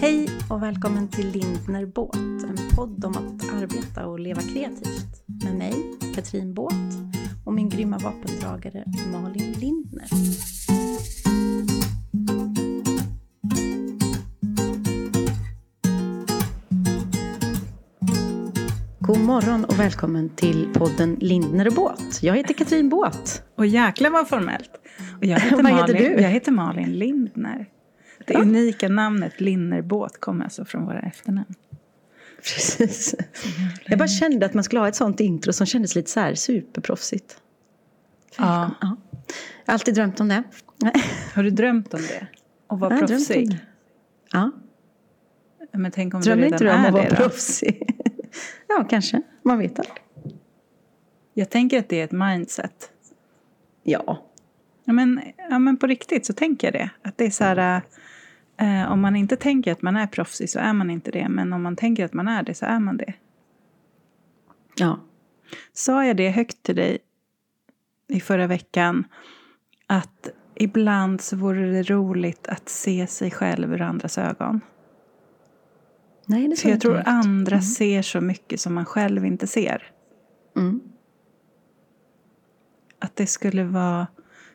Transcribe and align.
Hej 0.00 0.28
och 0.50 0.62
välkommen 0.62 1.08
till 1.08 1.30
Lindner 1.30 1.86
Båt, 1.86 2.16
en 2.16 2.56
podd 2.76 3.04
om 3.04 3.12
att 3.12 3.54
arbeta 3.62 4.06
och 4.06 4.20
leva 4.20 4.40
kreativt. 4.42 5.24
Med 5.44 5.54
mig, 5.54 5.74
Katrin 6.14 6.54
Båt, 6.54 6.72
och 7.44 7.52
min 7.52 7.68
grymma 7.68 7.98
vapendragare 7.98 8.84
Malin 9.12 9.52
Lindner. 9.52 10.08
God 19.00 19.20
morgon 19.20 19.64
och 19.64 19.78
välkommen 19.80 20.28
till 20.28 20.68
podden 20.74 21.16
Lindner 21.20 21.70
Båt. 21.70 22.22
Jag 22.22 22.36
heter 22.36 22.54
Katrin 22.54 22.88
Båt. 22.88 23.42
Och 23.56 23.66
jäklar 23.66 24.10
vad 24.10 24.28
formellt. 24.28 24.70
Och 25.18 25.24
jag 25.24 25.40
heter, 25.40 25.56
Vad 25.56 25.64
Malin, 25.64 25.78
heter 25.78 25.94
du? 25.94 26.22
Jag 26.22 26.30
heter 26.30 26.52
Malin 26.52 26.92
Lindner. 26.92 27.75
Det 28.26 28.34
Ja. 28.34 28.40
unika 28.40 28.88
namnet 28.88 29.40
Lindnerbåt 29.40 30.20
kommer 30.20 30.44
alltså 30.44 30.64
från 30.64 30.84
våra 30.84 31.00
efternamn. 31.00 31.54
Precis. 32.36 33.14
Jag 33.84 33.98
bara 33.98 34.08
kände 34.08 34.46
att 34.46 34.54
man 34.54 34.64
skulle 34.64 34.80
ha 34.80 34.88
ett 34.88 34.96
sånt 34.96 35.20
intro 35.20 35.52
som 35.52 35.66
kändes 35.66 35.94
lite 35.94 36.10
så 36.10 36.20
här 36.20 36.34
superproffsigt. 36.34 37.40
Ja. 38.38 38.70
Ja. 38.80 38.96
Jag 39.64 39.72
har 39.72 39.74
alltid 39.74 39.94
drömt 39.94 40.20
om 40.20 40.28
det. 40.28 40.42
Har 41.34 41.42
du 41.42 41.50
drömt 41.50 41.94
om 41.94 42.00
det? 42.00 42.26
Och 42.66 42.80
vara 42.80 42.94
om 42.94 43.06
proffsig? 43.06 43.58
Ja. 44.32 44.50
Men 45.72 45.90
tänk 45.90 46.14
om 46.14 46.20
Drömmer 46.20 46.42
du 46.42 46.48
inte 46.48 46.64
redan 46.64 46.82
du 46.82 46.88
om 46.88 46.94
att 46.94 47.00
vara 47.10 47.16
proffsig? 47.16 47.96
ja, 48.68 48.86
kanske. 48.90 49.22
Man 49.42 49.58
vet 49.58 49.78
aldrig. 49.78 49.96
Jag 51.34 51.50
tänker 51.50 51.78
att 51.78 51.88
det 51.88 52.00
är 52.00 52.04
ett 52.04 52.12
mindset. 52.12 52.90
Ja. 53.82 54.22
Ja 54.84 54.92
men, 54.92 55.20
ja, 55.50 55.58
men 55.58 55.76
på 55.76 55.86
riktigt 55.86 56.26
så 56.26 56.32
tänker 56.32 56.66
jag 56.66 56.74
det. 56.74 56.90
Att 57.08 57.18
det 57.18 57.24
är 57.26 57.30
så 57.30 57.44
här... 57.44 57.82
Eh, 58.58 58.92
om 58.92 59.00
man 59.00 59.16
inte 59.16 59.36
tänker 59.36 59.72
att 59.72 59.82
man 59.82 59.96
är 59.96 60.06
proffsig 60.06 60.50
så 60.50 60.58
är 60.58 60.72
man 60.72 60.90
inte 60.90 61.10
det. 61.10 61.28
Men 61.28 61.52
om 61.52 61.62
man 61.62 61.76
tänker 61.76 62.04
att 62.04 62.12
man 62.12 62.28
är 62.28 62.42
det 62.42 62.54
så 62.54 62.66
är 62.66 62.80
man 62.80 62.96
det. 62.96 63.14
Ja. 64.76 65.00
Sa 65.72 66.04
jag 66.04 66.16
det 66.16 66.30
högt 66.30 66.62
till 66.62 66.76
dig 66.76 66.98
i 68.08 68.20
förra 68.20 68.46
veckan? 68.46 69.04
Att 69.86 70.28
ibland 70.54 71.20
så 71.20 71.36
vore 71.36 71.70
det 71.70 71.82
roligt 71.82 72.46
att 72.48 72.68
se 72.68 73.06
sig 73.06 73.30
själv 73.30 73.72
ur 73.72 73.82
andras 73.82 74.18
ögon. 74.18 74.60
Nej, 76.26 76.48
det 76.48 76.56
För 76.56 76.68
jag 76.68 76.80
tror 76.80 77.02
andra 77.06 77.60
ser 77.60 78.02
så 78.02 78.20
mycket 78.20 78.60
som 78.60 78.74
man 78.74 78.84
själv 78.84 79.24
inte 79.24 79.46
ser. 79.46 79.92
Mm. 80.56 80.80
Att 82.98 83.16
det 83.16 83.26
skulle 83.26 83.64
vara 83.64 84.06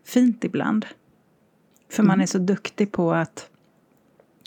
fint 0.03 0.43
ibland. 0.43 0.85
För 1.89 2.03
Mm. 2.03 2.07
man 2.07 2.21
är 2.21 2.25
så 2.25 2.37
duktig 2.37 2.91
på 2.91 3.13
att 3.13 3.50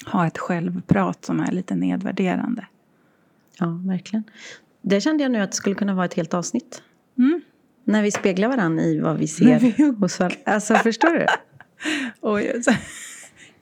ha 0.07 0.27
ett 0.27 0.39
självprat 0.39 1.25
som 1.25 1.41
är 1.41 1.53
lite 1.53 1.75
nedvärderande. 1.75 2.67
Ja, 3.59 3.81
verkligen. 3.87 4.25
Det 4.83 5.01
kände 5.01 5.23
jag 5.23 5.33
nu 5.33 5.41
att 5.41 5.51
det 5.51 5.57
skulle 5.57 5.75
kunna 5.75 5.95
vara 5.95 6.07
ett 6.07 6.15
helt 6.15 6.35
avsnitt. 6.35 6.83
Mm. 7.19 7.41
När 7.85 8.03
vi 8.03 8.11
speglar 8.11 8.49
varandra 8.49 8.85
i 8.85 9.01
vad 9.01 9.19
vi 9.19 9.27
ser 9.29 9.59
vi- 9.59 9.95
hos 10.01 10.19
varandra. 10.21 10.39
Alltså, 10.45 10.75
förstår 10.75 11.11
du? 11.11 11.27
Oj, 12.21 12.63
så. 12.63 12.73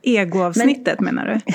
Egoavsnittet 0.03 1.01
menar 1.01 1.27
du? 1.27 1.41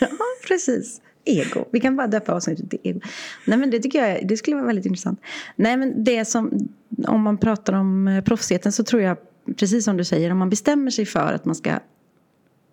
Ja, 0.00 0.08
precis. 0.48 1.00
Ego. 1.24 1.64
Vi 1.72 1.80
kan 1.80 1.96
bara 1.96 2.06
döpa 2.06 2.32
avsnittet 2.34 2.70
till 2.70 2.78
ego. 2.82 3.00
Nej, 3.46 3.58
men 3.58 3.70
det 3.70 3.78
tycker 3.78 4.06
jag 4.06 4.28
det 4.28 4.36
skulle 4.36 4.56
vara 4.56 4.66
väldigt 4.66 4.86
intressant. 4.86 5.20
Nej, 5.56 5.76
men 5.76 6.04
det 6.04 6.24
som, 6.24 6.68
om 7.06 7.22
man 7.22 7.38
pratar 7.38 7.72
om 7.72 8.08
eh, 8.08 8.24
proffsigheten 8.24 8.72
så 8.72 8.84
tror 8.84 9.02
jag, 9.02 9.16
precis 9.56 9.84
som 9.84 9.96
du 9.96 10.04
säger, 10.04 10.30
om 10.30 10.38
man 10.38 10.50
bestämmer 10.50 10.90
sig 10.90 11.06
för 11.06 11.32
att 11.32 11.44
man 11.44 11.54
ska 11.54 11.78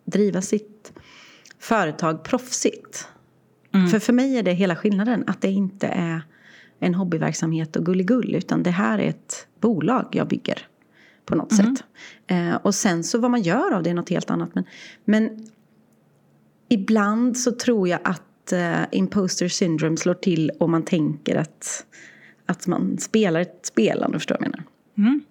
driva 0.06 0.42
sitt 0.42 0.94
företag 1.60 2.24
proffsigt. 2.24 3.08
För 3.92 4.00
för 4.00 4.14
mig 4.14 4.38
är 4.38 4.44
det 4.44 4.54
hela 4.54 4.76
skillnaden, 4.76 5.24
att 5.28 5.42
det 5.42 5.52
inte 5.52 5.88
är 5.88 6.22
en 6.80 6.96
hobbyverksamhet 6.96 7.76
och 7.76 7.86
gulligull, 7.86 8.36
utan 8.36 8.64
det 8.64 8.72
här 8.72 9.00
är 9.00 9.10
ett 9.10 9.48
bolag 9.60 10.08
jag 10.12 10.28
bygger 10.28 10.68
på 11.26 11.36
något 11.36 11.56
sätt. 11.56 11.84
Eh, 12.28 12.56
och 12.56 12.76
sen 12.76 13.04
så 13.04 13.20
vad 13.20 13.32
man 13.32 13.42
gör 13.42 13.74
av 13.74 13.84
det 13.84 13.90
är 13.90 13.94
något 13.94 14.10
helt 14.10 14.30
annat. 14.30 14.56
Men, 14.56 14.64
men 15.06 15.48
ibland 16.70 17.38
så 17.38 17.52
tror 17.52 17.88
jag 17.88 18.00
att 18.04 18.52
eh, 18.52 18.82
imposter 18.92 19.48
syndrome 19.48 19.98
slår 19.98 20.14
till 20.14 20.50
och 20.60 20.70
man 20.70 20.86
tänker 20.86 21.36
att, 21.36 21.86
att 22.46 22.68
man 22.68 22.98
spelar 22.98 23.40
ett 23.40 23.60
spel, 23.66 24.04
om 24.04 24.12
du 24.12 24.20
förstår 24.20 24.36
vad 24.40 24.46
jag 24.46 24.52
menar. 24.52 24.66
Mm. 24.98 25.22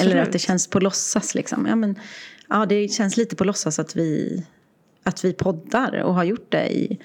Eller 0.00 0.16
att 0.16 0.32
det 0.32 0.38
känns 0.38 0.66
på 0.66 0.80
låtsas 0.80 1.34
liksom. 1.34 1.66
Ja, 1.66 1.76
men, 1.76 1.98
ja, 2.48 2.66
det 2.66 2.88
känns 2.88 3.16
lite 3.16 3.36
på 3.36 3.44
låtsas 3.44 3.78
att 3.78 3.96
vi, 3.96 4.44
att 5.02 5.24
vi 5.24 5.32
poddar 5.32 6.02
och 6.02 6.14
har 6.14 6.24
gjort 6.24 6.50
det 6.52 6.68
i 6.76 6.98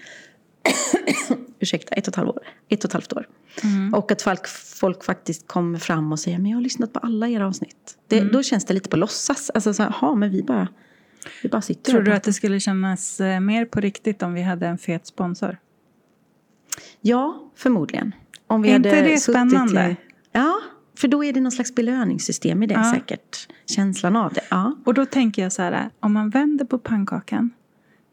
ursäkta, 1.60 1.96
ett 1.96 2.08
och 2.08 2.12
ett 2.12 2.16
halvt 2.16 2.30
år. 2.30 2.44
Ett 2.70 2.84
och 2.84 2.90
ett 2.90 2.94
halvt 2.94 3.14
år. 3.14 3.28
Mm. 3.64 3.94
Och 3.94 4.12
att 4.12 4.22
folk, 4.22 4.48
folk 4.80 5.04
faktiskt 5.04 5.48
kommer 5.48 5.80
fram 5.80 6.12
och 6.12 6.20
säger 6.20 6.38
men 6.40 6.52
jag 6.52 6.58
har 6.58 6.62
lyssnat 6.64 6.94
på 6.94 7.00
alla 7.00 7.28
era 7.30 7.48
avsnitt. 7.48 7.98
Det, 8.08 8.20
Mm. 8.20 8.32
Då 8.32 8.44
känns 8.44 8.66
det 8.66 8.74
lite 8.74 8.90
på 8.90 8.98
låtsas. 8.98 9.50
Alltså 9.50 9.74
så 9.74 9.84
här, 9.84 9.96
"Jaha, 10.02 10.16
men 10.16 10.32
vi 10.32 10.44
bara, 10.44 10.68
vi 11.44 11.50
bara 11.50 11.62
sitter 11.62 11.92
Tror 11.92 12.02
du 12.02 12.14
att 12.14 12.24
det 12.24 12.34
skulle 12.34 12.60
kännas 12.60 13.20
eh, 13.20 13.40
mer 13.40 13.66
på 13.66 13.80
riktigt 13.80 14.24
om 14.24 14.34
vi 14.34 14.42
hade 14.42 14.68
en 14.68 14.78
fet 14.78 15.08
sponsor? 15.08 15.58
Ja, 17.02 17.52
förmodligen. 17.56 18.16
Om 18.48 18.62
vi 18.62 18.70
Är 18.70 18.74
hade 18.74 18.90
inte 18.90 19.02
det 19.02 19.18
suttit 19.18 19.24
spännande? 19.24 19.90
I, 19.92 19.96
ja, 20.32 20.60
för 20.98 21.08
då 21.08 21.24
är 21.24 21.34
det 21.34 21.42
någon 21.42 21.52
slags 21.52 21.76
belöningssystem 21.76 22.64
i 22.64 22.68
det 22.68 22.74
Ja. 22.74 22.94
säkert. 22.94 23.48
Känslan 23.66 24.16
av 24.16 24.34
det. 24.34 24.42
Ja. 24.50 24.76
Och 24.86 24.94
då 24.94 25.06
tänker 25.06 25.42
jag 25.42 25.52
så 25.54 25.62
här, 25.62 25.90
om 26.00 26.14
man 26.14 26.30
vänder 26.30 26.66
på 26.66 26.78
pannkakan. 26.80 27.52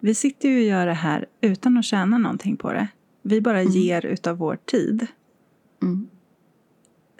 Vi 0.04 0.14
sitter 0.14 0.48
ju 0.48 0.56
och 0.56 0.62
gör 0.62 0.86
det 0.86 0.92
här 0.92 1.26
utan 1.40 1.76
att 1.76 1.84
tjäna 1.84 2.18
någonting 2.18 2.56
på 2.56 2.72
det. 2.72 2.88
Vi 3.22 3.40
bara 3.40 3.62
ger 3.62 4.06
utav 4.06 4.36
vår 4.36 4.56
tid. 4.64 5.06
Mm. 5.82 6.08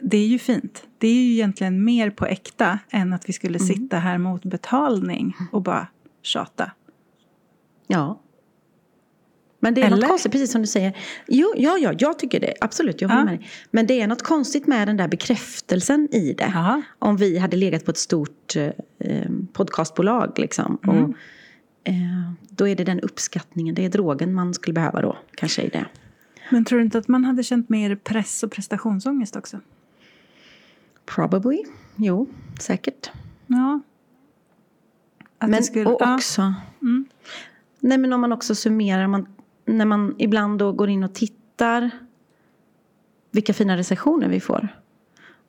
Det 0.03 0.17
är 0.17 0.27
ju 0.27 0.39
fint. 0.39 0.87
Det 0.99 1.09
är 1.09 1.15
ju 1.15 1.33
egentligen 1.33 1.84
mer 1.84 2.11
på 2.11 2.27
äkta 2.27 2.78
än 2.91 3.12
att 3.12 3.28
vi 3.28 3.33
skulle 3.33 3.59
sitta 3.59 3.99
här 3.99 4.19
mot 4.19 4.45
betalning 4.45 5.37
och 5.53 5.62
bara 5.62 5.87
tjata. 6.22 6.71
ja. 7.87 8.21
Men 9.61 9.75
det 9.75 9.83
är 9.83 9.87
Eller? 9.87 9.97
något 9.97 10.09
konstigt, 10.09 10.33
precis 10.33 10.53
som 10.53 10.61
du 10.61 10.66
säger. 10.66 10.97
Jo, 11.28 11.53
ja, 11.56 11.78
ja, 11.78 11.95
jag 11.99 12.19
tycker 12.19 12.41
det. 12.41 12.55
Absolut, 12.61 13.01
jag 13.01 13.09
håller 13.09 13.21
Ja. 13.21 13.25
med 13.25 13.39
dig. 13.39 13.49
Men 13.71 13.87
det 13.87 14.01
är 14.01 14.06
något 14.06 14.22
konstigt 14.22 14.66
med 14.66 14.89
den 14.89 14.97
där 14.97 15.09
bekräftelsen 15.09 16.09
i 16.15 16.33
det. 16.33 16.51
Ja. 16.55 16.83
Om 16.99 17.16
vi 17.16 17.39
hade 17.39 17.56
legat 17.56 17.84
på 17.84 17.91
ett 17.91 17.99
stort 17.99 18.56
eh, 18.56 19.31
podcastbolag 19.53 20.33
liksom. 20.39 20.78
Mm. 20.84 20.97
Och, 21.05 21.09
eh, 21.11 21.15
då 22.50 22.69
är 22.69 22.77
det 22.77 22.84
den 22.84 23.00
uppskattningen, 23.00 23.75
det 23.75 23.84
är 23.84 23.89
drogen 23.89 24.34
man 24.34 24.55
skulle 24.55 24.75
behöva 24.75 25.03
då. 25.03 25.19
Kanske 25.34 25.62
i 25.62 25.69
det. 25.69 25.87
Men 26.50 26.65
tror 26.65 26.78
du 26.78 26.84
inte 26.84 26.99
att 26.99 27.09
man 27.09 27.25
hade 27.25 27.43
känt 27.43 27.69
mer 27.69 27.97
press 27.97 28.43
och 28.43 28.50
prestationsångest 28.53 29.37
också? 29.37 29.61
Probably. 31.06 31.62
Jo, 31.97 32.27
säkert. 32.61 33.11
Ja. 33.47 33.81
Att 35.39 35.50
Men 35.50 35.65
skulle, 35.65 35.87
och 35.87 35.97
ja. 36.00 36.15
också, 36.15 36.55
Mm. 36.83 37.05
nej 37.81 37.99
men 37.99 38.12
om 38.12 38.21
man 38.21 38.33
också 38.33 38.55
summerar, 38.55 39.06
man, 39.06 39.27
när 39.65 39.84
man 39.84 40.15
ibland 40.19 40.59
då 40.59 40.72
går 40.72 40.89
in 40.89 41.05
och 41.05 41.15
tittar 41.15 41.91
vilka 43.31 43.55
fina 43.55 43.77
recensioner 43.77 44.28
vi 44.28 44.41
får. 44.41 44.69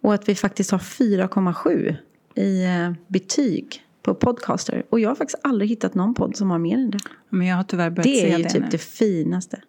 Och 0.02 0.14
att 0.14 0.30
vi 0.30 0.36
faktiskt 0.36 0.72
har 0.72 0.80
4,7 0.80 1.96
i 2.36 2.66
eh, 2.66 2.92
betyg 3.08 3.85
på 4.06 4.14
podcaster. 4.16 4.84
Och 4.90 5.00
jag 5.00 5.10
har 5.10 5.16
faktiskt 5.16 5.40
aldrig 5.44 5.70
hittat 5.70 5.96
någon 5.96 6.14
podd 6.14 6.36
som 6.38 6.52
har 6.52 6.60
mer 6.60 6.78
än 6.78 6.92
det. 6.92 6.98
Men 7.30 7.48
jag 7.48 7.56
har 7.56 7.64
tyvärr 7.64 7.90
börjat 7.90 8.04
Det 8.04 8.10
se 8.16 8.32
är 8.32 8.38
ju 8.38 8.44
det 8.44 8.50
typ 8.50 8.62
nu. 8.62 8.68
det 8.72 8.78
finaste. 8.78 9.62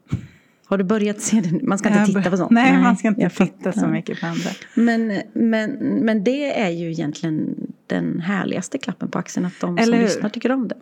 Har 0.69 0.79
du 0.79 0.85
börjat 0.85 1.21
se 1.21 1.41
det? 1.41 1.63
Man 1.63 1.79
ska 1.79 1.89
inte 1.89 1.99
Jag 2.01 2.07
titta 2.07 2.31
på 2.31 2.37
sånt. 2.37 2.51
Nej, 2.51 2.83
man 2.83 2.97
ska 2.97 3.09
inte 3.09 3.21
titta 3.31 3.45
fattar. 3.47 3.73
så 3.73 3.87
mycket 3.87 4.21
på 4.21 4.27
andra. 4.27 4.51
Men, 4.75 5.23
men, 5.33 5.71
men 5.81 6.25
det 6.25 6.61
är 6.61 6.71
ju 6.71 6.91
egentligen 6.91 7.55
den 7.87 8.21
härligaste 8.21 8.79
klappen 8.79 9.09
på 9.09 9.19
axeln. 9.19 9.47
Att 9.47 9.61
de 9.61 9.79
Eller 9.79 9.85
som 9.85 9.95
hur? 9.95 10.03
lyssnar 10.03 10.29
tycker 10.29 10.53
om 10.53 10.69
det. 10.69 10.77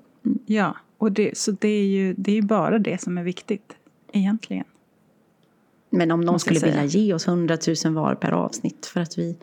Ja, 0.46 0.76
och 0.98 1.12
det, 1.12 1.38
så 1.38 1.50
det 1.52 1.68
är, 1.68 1.84
ju, 1.86 2.14
det 2.18 2.38
är 2.38 2.42
bara 2.42 2.78
det 2.78 3.00
som 3.00 3.18
är 3.18 3.22
viktigt 3.22 3.72
egentligen. 4.12 4.64
Men 5.90 6.10
om 6.10 6.20
någon 6.20 6.40
skulle 6.40 6.60
vilja 6.60 6.74
säga. 6.74 6.84
ge 7.04 7.14
oss 7.14 7.28
100 7.28 7.58
000 7.84 7.94
var 7.94 8.14
per 8.14 8.32
avsnitt 8.32 8.86
för 8.86 9.00
att 9.00 9.18
vi 9.18 9.36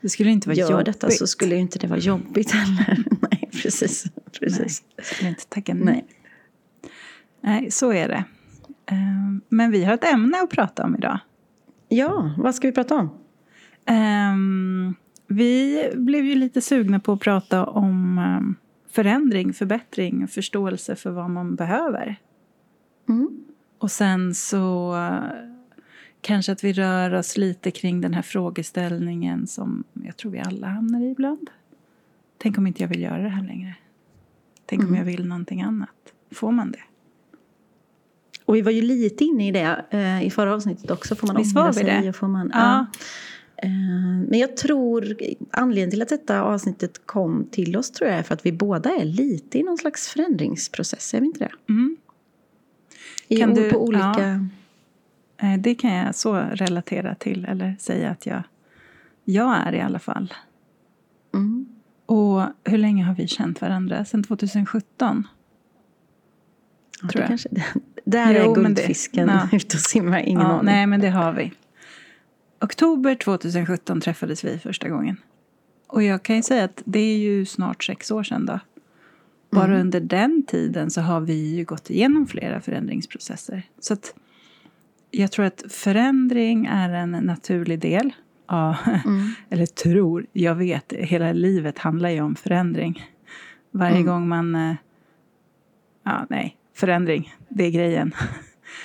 Det 0.00 0.08
skulle 0.08 0.30
inte 0.30 0.48
vara 0.48 0.56
gör 0.58 0.70
jobbigt. 0.70 0.86
detta 0.86 1.10
så 1.10 1.26
skulle 1.26 1.54
ju 1.54 1.60
inte 1.60 1.78
det 1.78 1.86
vara 1.86 1.98
jobbigt 1.98 2.50
heller. 2.50 3.04
Nej, 3.30 3.37
precis. 3.62 4.04
precis. 4.40 4.82
Nej, 4.96 5.04
skulle 5.06 5.28
inte 5.30 5.46
tacka 5.46 5.74
nej. 5.74 5.84
Nej. 5.84 6.04
Nej, 7.40 7.70
så 7.70 7.92
är 7.92 8.08
det. 8.08 8.24
Ehm, 8.86 9.40
Men 9.48 9.70
vi 9.70 9.84
har 9.84 9.94
ett 9.94 10.04
ämne 10.04 10.42
att 10.42 10.50
prata 10.50 10.84
om 10.84 10.96
idag. 10.96 11.18
Ja, 11.88 12.34
vad 12.38 12.54
ska 12.54 12.68
vi 12.68 12.72
prata 12.72 12.94
om? 12.96 13.10
Ehm, 13.86 14.94
Vi 15.26 15.82
blev 15.94 16.24
ju 16.24 16.34
lite 16.34 16.60
sugna 16.60 17.00
på 17.00 17.12
att 17.12 17.20
prata 17.20 17.66
om 17.66 18.18
ehm, 18.18 18.54
förändring, 18.90 19.52
förbättring, 19.52 20.28
förståelse 20.28 20.96
för 20.96 21.10
vad 21.10 21.30
man 21.30 21.54
behöver. 21.54 22.16
Mm. 23.08 23.28
Och 23.78 23.90
sen 23.90 24.34
så 24.34 24.96
eh, 24.96 25.22
kanske 26.20 26.52
att 26.52 26.64
vi 26.64 26.72
rör 26.72 27.14
oss 27.14 27.36
lite 27.36 27.70
kring 27.70 28.00
den 28.00 28.14
här 28.14 28.22
frågeställningen 28.22 29.46
som 29.46 29.84
jag 29.92 30.16
tror 30.16 30.32
vi 30.32 30.38
alla 30.40 30.66
hamnar 30.66 31.00
i 31.00 31.10
ibland. 31.10 31.50
Tänk 32.38 32.58
om 32.58 32.66
inte 32.66 32.82
jag 32.82 32.88
vill 32.88 33.02
göra 33.02 33.22
det 33.22 33.28
här 33.28 33.44
längre. 33.44 33.74
Tänk 34.66 34.82
om 34.82 34.86
Mm. 34.88 34.98
jag 34.98 35.04
vill 35.04 35.24
någonting 35.28 35.62
annat. 35.62 35.88
Får 36.30 36.52
man 36.52 36.70
det? 36.72 36.78
Och 38.44 38.56
vi 38.56 38.62
var 38.62 38.72
ju 38.72 38.82
lite 38.82 39.24
inne 39.24 39.48
i 39.48 39.52
det 39.52 39.84
eh, 39.90 40.22
i 40.26 40.30
förra 40.30 40.54
avsnittet 40.54 40.90
också. 40.90 41.16
Får 41.16 41.26
man 41.26 41.36
Visst 41.36 41.54
var 41.54 41.72
vi 41.72 41.82
det? 41.82 42.12
Får 42.12 42.28
man, 42.28 42.50
Ja. 42.54 42.60
ja. 42.60 42.86
Eh, 43.62 43.70
Men 44.28 44.38
jag 44.38 44.56
tror, 44.56 45.16
anledningen 45.50 45.90
till 45.90 46.02
att 46.02 46.08
detta 46.08 46.42
avsnittet 46.42 47.06
kom 47.06 47.44
till 47.50 47.76
oss 47.76 47.90
tror 47.90 48.10
jag 48.10 48.18
är 48.18 48.22
för 48.22 48.34
att 48.34 48.46
vi 48.46 48.52
båda 48.52 48.90
är 48.90 49.04
lite 49.04 49.58
i 49.58 49.62
någon 49.62 49.78
slags 49.78 50.08
förändringsprocess, 50.08 51.14
är 51.14 51.20
vi 51.20 51.26
inte 51.26 51.38
det? 51.38 51.72
Mm. 51.72 51.96
I, 53.28 53.36
Kan 53.36 53.54
du- 53.54 53.70
på 53.70 53.84
olika... 53.84 54.46
Eh, 55.36 55.58
Det 55.58 55.74
kan 55.74 55.94
jag 55.94 56.14
så 56.14 56.34
relatera 56.36 57.14
till, 57.14 57.44
eller 57.44 57.76
säga 57.78 58.10
att 58.10 58.26
jag, 58.26 58.42
jag 59.24 59.56
är 59.66 59.74
i 59.74 59.80
alla 59.80 59.98
fall. 59.98 60.34
Mm. 61.34 61.66
Och 62.08 62.42
hur 62.64 62.78
länge 62.78 63.04
har 63.04 63.14
vi 63.14 63.28
känt 63.28 63.60
varandra? 63.60 64.04
Sedan 64.04 64.22
2017? 64.24 65.26
Ja, 67.02 67.08
tror 67.08 67.20
jag. 67.22 67.28
kanske, 67.28 67.48
där 68.04 68.34
Jo, 68.34 68.40
är 68.52 68.54
det- 68.56 68.62
guldfisken 68.62 69.30
ute 69.52 69.76
och 69.76 69.80
simmar, 69.80 70.18
ingen 70.20 70.40
ja, 70.42 70.46
aning. 70.48 70.64
nej, 70.64 70.86
men 70.86 71.00
det 71.00 71.08
har 71.10 71.32
vi. 71.32 71.52
Oktober 72.60 73.14
2017 73.14 74.00
träffades 74.00 74.44
vi 74.44 74.58
första 74.58 74.88
gången. 74.88 75.16
Och 75.86 76.02
jag 76.02 76.22
kan 76.22 76.36
ju 76.36 76.42
säga 76.42 76.64
att 76.64 76.82
det 76.84 77.00
är 77.00 77.18
ju 77.18 77.46
snart 77.46 77.84
sex 77.84 78.10
år 78.10 78.22
sedan 78.22 78.46
då. 78.46 78.60
Bara 79.50 79.64
Mm. 79.66 79.80
under 79.80 80.00
den 80.00 80.42
tiden 80.46 80.90
så 80.90 81.00
har 81.00 81.20
vi 81.20 81.56
ju 81.56 81.64
gått 81.64 81.90
igenom 81.90 82.26
flera 82.26 82.60
förändringsprocesser. 82.60 83.62
Så 83.80 83.92
att 83.94 84.14
jag 85.10 85.32
tror 85.32 85.44
att 85.44 85.64
förändring 85.68 86.66
är 86.66 86.90
en 86.90 87.10
naturlig 87.10 87.78
del. 87.80 88.12
Ja, 88.48 88.76
Mm. 89.04 89.30
eller 89.50 89.66
tror, 89.66 90.26
jag 90.32 90.54
vet, 90.54 90.92
hela 90.92 91.32
livet 91.32 91.78
handlar 91.78 92.08
ju 92.08 92.20
om 92.20 92.34
förändring. 92.34 93.02
Varje 93.70 93.96
Mm. 93.96 94.06
gång 94.06 94.28
man... 94.28 94.54
eh, 94.54 94.74
Ja, 96.04 96.26
nej, 96.30 96.56
förändring, 96.74 97.34
det 97.48 97.64
är 97.64 97.70
grejen. 97.70 98.12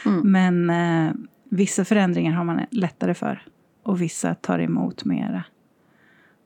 Mm. 0.05 0.31
Men 0.31 0.69
eh, 0.69 1.13
vissa 1.49 1.85
förändringar 1.85 2.33
har 2.33 2.43
man 2.43 2.61
lättare 2.69 3.13
för. 3.13 3.41
Och 3.83 4.01
vissa 4.01 4.35
tar 4.35 4.59
emot 4.59 5.05
mera. 5.05 5.43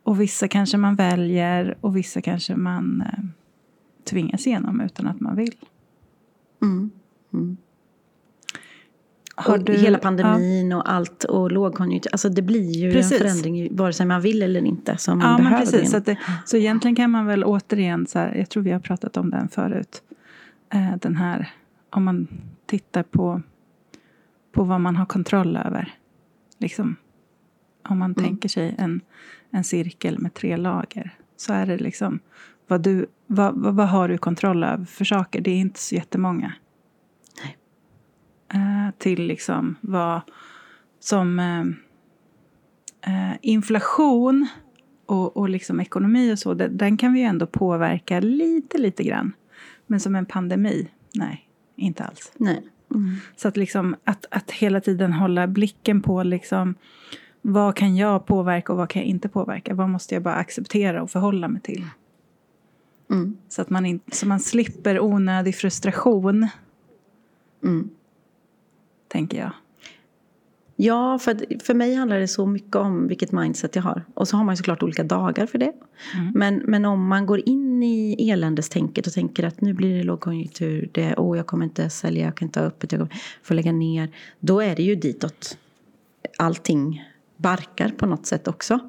Och 0.04 0.22
vissa 0.22 0.48
kanske 0.48 0.78
man 0.78 0.96
väljer 0.96 1.78
och 1.81 1.98
vissa 1.98 2.22
kanske 2.22 2.56
man 2.56 3.02
eh, 3.02 3.24
tvingas 4.04 4.48
igenom 4.48 4.81
utan 4.81 5.08
att 5.08 5.20
man 5.20 5.36
vill. 5.36 5.56
Mm. 6.62 6.92
Har 9.39 9.57
du- 9.57 9.74
hela 9.74 9.98
pandemin 9.98 10.74
och 10.74 10.92
allt 10.92 11.24
och 11.24 11.51
lågkonjunktur. 11.51 12.12
Alltså 12.12 12.30
det 12.30 12.42
blir 12.42 12.72
ju 12.72 12.92
Precis. 12.92 13.12
en 13.12 13.18
förändring 13.19 13.75
vare 13.75 13.94
sig 13.94 14.06
man 14.06 14.22
vill 14.22 14.42
eller 14.44 14.66
inte. 14.66 14.98
Som 14.98 15.18
man 15.19 15.28
Ja, 15.28 15.38
men 15.38 15.44
behöver 15.44 15.66
gå 15.66 15.72
precis. 15.72 15.92
Så, 15.92 16.00
det, 16.00 16.18
så 16.45 16.57
egentligen 16.57 16.95
kan 16.95 17.12
man 17.12 17.25
väl 17.25 17.44
återigen, 17.44 18.07
så 18.07 18.19
här, 18.19 18.36
jag 18.36 18.50
tror 18.50 18.63
vi 18.63 18.72
har 18.72 18.80
pratat 18.80 19.18
om 19.18 19.30
den 19.30 19.50
förut. 19.50 20.01
Eh, 20.74 20.95
den 21.01 21.16
här, 21.16 21.50
om 21.89 22.04
man 22.04 22.28
tittar 22.66 23.04
på, 23.04 23.42
på 24.51 24.63
vad 24.63 24.81
man 24.81 24.95
har 24.95 25.06
kontroll 25.06 25.57
över. 25.57 25.94
Liksom, 26.57 26.95
om 27.89 28.00
man 28.00 28.12
Mm. 28.12 28.24
tänker 28.24 28.50
sig 28.50 28.75
en, 28.78 29.01
en 29.51 29.63
cirkel 29.63 30.19
med 30.19 30.34
tre 30.34 30.57
lager. 30.57 31.16
Så 31.38 31.54
är 31.54 31.66
det 31.66 31.78
liksom, 31.78 32.19
vad, 32.68 32.81
du, 32.81 33.06
vad, 33.28 33.56
vad, 33.56 33.75
vad 33.75 33.88
har 33.89 34.07
du 34.10 34.18
kontroll 34.18 34.63
över 34.63 34.86
för 34.86 35.06
saker? 35.06 35.42
Det 35.42 35.51
är 35.51 35.57
inte 35.57 35.80
så 35.80 35.95
jättemånga. 35.95 36.54
Eh, 38.54 38.94
till 38.98 39.28
liksom 39.28 39.76
vad 39.82 40.22
som 41.00 41.40
eh, 41.40 41.62
eh, 43.14 43.38
inflation 43.42 44.48
och, 45.06 45.38
och 45.38 45.50
liksom 45.50 45.80
ekonomi 45.80 46.34
och 46.34 46.40
så, 46.40 46.54
den 46.54 46.98
kan 46.98 47.14
vi 47.14 47.20
ju 47.20 47.26
ändå 47.26 47.48
påverka 47.48 48.20
lite, 48.20 48.78
lite 48.78 49.04
grann. 49.04 49.34
Men 49.88 50.00
som 50.00 50.16
en 50.16 50.26
pandemi, 50.26 50.88
nej, 51.16 51.50
inte 51.76 52.04
alls. 52.04 52.32
Nej. 52.38 52.68
Mm. 52.96 53.16
Så 53.36 53.48
att, 53.48 53.58
liksom, 53.58 53.96
att, 54.04 54.26
att 54.32 54.52
hela 54.52 54.82
tiden 54.82 55.14
hålla 55.14 55.48
blicken 55.48 56.02
på 56.02 56.24
liksom, 56.24 56.76
vad 57.42 57.76
kan 57.76 57.96
jag 57.96 58.26
påverka 58.26 58.74
och 58.74 58.78
vad 58.78 58.90
kan 58.90 59.02
jag 59.02 59.10
inte 59.10 59.30
påverka? 59.30 59.74
Vad 59.74 59.90
måste 59.90 60.14
jag 60.14 60.24
bara 60.24 60.36
acceptera 60.36 61.02
och 61.04 61.12
förhålla 61.12 61.48
mig 61.48 61.62
till? 61.62 61.86
Mm. 63.10 63.38
Så 63.50 63.62
att 63.62 63.70
man, 63.70 63.86
in, 63.86 64.00
så 64.12 64.28
man 64.28 64.40
slipper 64.40 65.00
onödig 65.00 65.56
frustration, 65.56 66.48
Mm. 67.64 67.90
Tänker 69.07 69.38
jag. 69.38 69.51
Ja, 70.80 71.19
för, 71.19 71.63
för 71.63 71.74
mig 71.74 71.95
handlar 71.95 72.19
det 72.19 72.27
så 72.27 72.45
mycket 72.45 72.75
om 72.75 73.07
vilket 73.07 73.31
mindset 73.31 73.75
jag 73.75 73.83
har. 73.83 74.04
Och 74.13 74.27
så 74.27 74.38
har 74.38 74.44
man 74.44 74.54
ju 74.54 74.57
såklart 74.57 74.83
olika 74.83 75.04
dagar 75.04 75.45
för 75.45 75.57
det. 75.57 75.74
Mm. 76.15 76.31
Men, 76.36 76.56
men 76.56 76.86
om 76.86 77.07
man 77.07 77.25
går 77.25 77.50
in 77.50 77.83
i 77.83 78.30
eländestänket 78.30 79.07
och 79.07 79.13
tänker 79.13 79.44
att 79.44 79.62
nu 79.62 79.74
blir 79.74 79.98
det 79.98 80.04
lågkonjunktur, 80.04 80.89
det, 80.92 81.13
oh, 81.18 81.38
jag 81.38 81.48
kommer 81.48 81.65
inte 81.65 81.89
sälja, 81.89 82.25
jag 82.25 82.36
kan 82.36 82.48
inte 82.48 82.59
ha 82.59 82.68
öppet, 82.68 82.92
jag 82.92 83.13
får 83.44 83.56
lägga 83.56 83.71
ner. 83.71 84.09
Då 84.39 84.62
är 84.62 84.75
det 84.75 84.83
ju 84.83 84.95
ditåt 84.95 85.57
allting 86.38 87.03
barkar 87.38 87.89
på 87.98 88.06
något 88.06 88.25
sätt 88.25 88.48
också. 88.48 88.80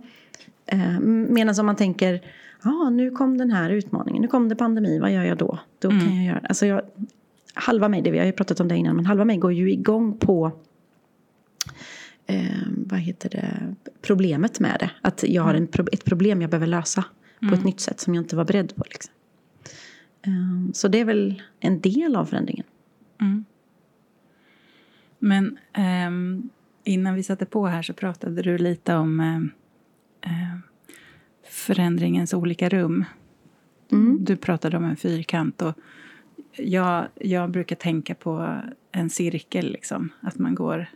Eh, 0.67 1.01
Medan 1.01 1.61
om 1.61 1.67
man 1.67 1.77
tänker, 1.77 2.21
ja 2.63 2.91
nu 2.91 3.11
kom 3.11 3.39
den 3.39 3.51
här 3.51 3.71
utmaningen, 3.71 4.23
nu 4.23 4.29
kom 4.29 4.49
det 4.49 4.57
pandemi, 4.57 4.99
vad 4.99 5.13
gör 5.13 5.25
jag 5.25 5.39
då? 5.39 5.59
Då 5.79 5.91
kan 5.91 6.17
jag 6.17 6.25
göra, 6.25 6.47
alltså 6.49 6.67
jag, 6.67 6.83
halva 7.59 7.89
mig, 7.89 8.03
det 8.03 8.11
vi 8.11 8.19
har 8.19 8.27
ju 8.27 8.33
pratat 8.33 8.61
om 8.61 8.69
det 8.69 8.77
innan, 8.77 8.97
men 8.97 9.07
halva 9.07 9.25
mig 9.25 9.37
går 9.37 9.53
ju 9.53 9.73
igång 9.73 10.19
på 10.19 10.53
eh, 12.27 12.67
vad 12.87 13.01
heter 13.01 13.31
det, 13.31 13.75
problemet 14.03 14.61
med 14.61 14.77
det. 14.81 14.91
Att 15.03 15.25
jag 15.29 15.43
har 15.43 15.55
en, 15.55 15.67
pro- 15.67 15.89
ett 15.93 16.05
problem 16.05 16.41
jag 16.43 16.51
behöver 16.51 16.67
lösa 16.67 17.05
på 17.49 17.55
ett 17.55 17.65
nytt 17.65 17.81
sätt 17.81 18.01
som 18.01 18.15
jag 18.15 18.25
inte 18.25 18.37
var 18.37 18.45
beredd 18.45 18.77
på. 18.77 18.85
Liksom. 18.91 19.15
Eh, 20.23 20.73
så 20.73 20.89
det 20.89 21.01
är 21.01 21.05
väl 21.05 21.43
en 21.61 21.81
del 21.81 22.17
av 22.17 22.27
förändringen. 22.27 22.67
Mm. 23.21 23.45
Men 25.19 25.59
ehm, 25.73 26.49
innan 26.85 27.15
vi 27.15 27.23
satte 27.23 27.47
på 27.47 27.67
här 27.67 27.83
så 27.83 27.93
pratade 27.93 28.43
du 28.43 28.59
lite 28.59 28.95
om 28.95 29.21
ehm, 29.21 29.51
ehm, 30.21 30.63
förändringens 31.51 32.35
olika 32.35 32.69
rum. 32.69 33.05
Mm. 33.93 34.25
Du 34.25 34.37
pratade 34.37 34.77
om 34.77 34.85
en 34.85 34.97
fyrkant 34.97 35.63
och 35.63 35.75
jag, 36.59 37.09
jag 37.15 37.51
brukar 37.51 37.77
tänka 37.77 38.15
på 38.15 38.61
en 38.93 39.11
cirkel, 39.11 39.73
liksom. 39.73 40.09
Att 40.21 40.39
man 40.39 40.55
går 40.55 40.87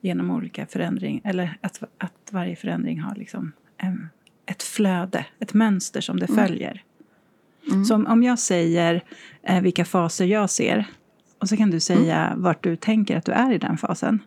genom 0.00 0.30
olika 0.30 0.66
förändringar. 0.66 1.20
Eller 1.24 1.58
att, 1.60 1.82
att 1.98 2.12
varje 2.30 2.56
förändring 2.56 3.00
har 3.00 3.14
liksom 3.14 3.52
en, 3.76 4.08
ett 4.46 4.62
flöde, 4.62 5.26
ett 5.38 5.54
mönster 5.54 6.00
som 6.00 6.20
det 6.20 6.26
följer. 6.26 6.82
Mm. 7.70 7.84
Så 7.84 7.94
om, 7.94 8.06
om 8.06 8.22
jag 8.22 8.38
säger 8.38 9.04
eh, 9.42 9.60
vilka 9.60 9.84
faser 9.84 10.24
jag 10.24 10.50
ser 10.50 10.86
och 11.38 11.48
så 11.48 11.56
kan 11.56 11.70
du 11.70 11.80
säga 11.80 12.34
vart 12.36 12.62
du 12.62 12.76
tänker 12.76 13.16
att 13.16 13.24
du 13.24 13.32
är 13.32 13.52
i 13.52 13.58
den 13.58 13.78
fasen. 13.78 14.22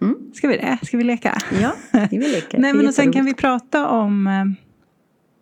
Mm. 0.00 0.16
Ska 0.34 0.48
vi 0.48 0.56
det? 0.56 0.78
Ska 0.82 0.96
vi 0.96 1.04
leka? 1.04 1.38
Ja, 1.60 1.74
vill 2.10 2.20
leka. 2.20 2.58
Nej, 2.58 2.72
men 2.72 2.86
och 2.86 2.94
sen 2.94 3.12
kan 3.12 3.24
vi 3.24 3.34
prata 3.34 3.88
om... 3.88 4.26
Eh, 4.26 4.44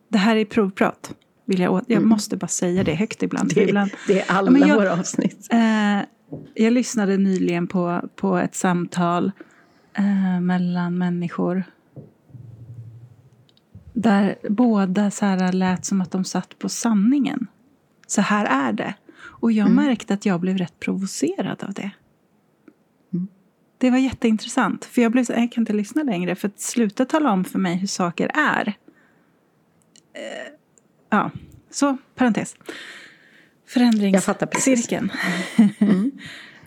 det 0.09 0.19
här 0.19 0.37
är 0.37 0.45
provprat. 0.45 1.15
Vill 1.49 1.61
jag, 1.61 1.85
jag 1.87 2.03
måste 2.03 2.37
bara 2.37 2.47
säga 2.47 2.85
det 2.85 2.95
högt 2.95 3.23
ibland. 3.23 3.53
Mm. 3.53 3.65
det, 3.65 3.69
ibland 3.69 3.91
det 4.07 4.21
är 4.21 4.33
alla 4.37 4.67
jag- 4.67 4.77
våra 4.77 4.93
avsnitt. 4.93 5.49
eh, 5.51 5.99
jag 6.55 6.73
lyssnade 6.73 7.17
nyligen 7.17 7.67
på, 7.67 8.09
på 8.17 8.37
ett 8.37 8.55
samtal 8.55 9.33
eh, 9.95 10.41
mellan 10.41 10.99
människor 10.99 11.65
där 13.93 14.39
båda 14.49 15.11
så 15.11 15.27
här 15.27 15.53
lät 15.53 15.85
som 15.85 16.01
att 16.01 16.11
de 16.11 16.25
satt 16.25 16.59
på 16.59 16.69
sanningen. 16.69 17.47
Så 18.07 18.21
här 18.21 18.69
är 18.69 18.73
det. 18.73 18.95
Och 19.19 19.53
jag 19.53 19.71
märkte 19.71 20.15
att 20.15 20.27
jag 20.27 20.41
blev 20.41 20.59
rätt 20.59 20.81
provocerad 20.81 21.65
av 21.65 21.73
det. 21.73 21.91
Det 23.79 23.91
var 23.91 23.99
jätteintressant. 23.99 24.85
För 24.85 25.03
jag 25.03 25.13
blev 25.13 25.25
så, 25.25 25.33
jag 25.33 25.53
kan 25.53 25.63
inte 25.63 25.73
lyssna 25.73 26.03
längre. 26.03 26.35
För 26.35 26.49
att 26.49 26.61
sluta 26.61 27.05
tala 27.05 27.33
om 27.33 27.45
för 27.45 27.59
mig 27.59 27.77
hur 27.77 27.87
saker 27.87 28.31
är. 28.35 28.69
Eh, 30.13 30.58
ja, 31.11 31.31
så 31.71 31.97
parentes. 32.15 32.57
Förändringscirkeln. 33.67 35.11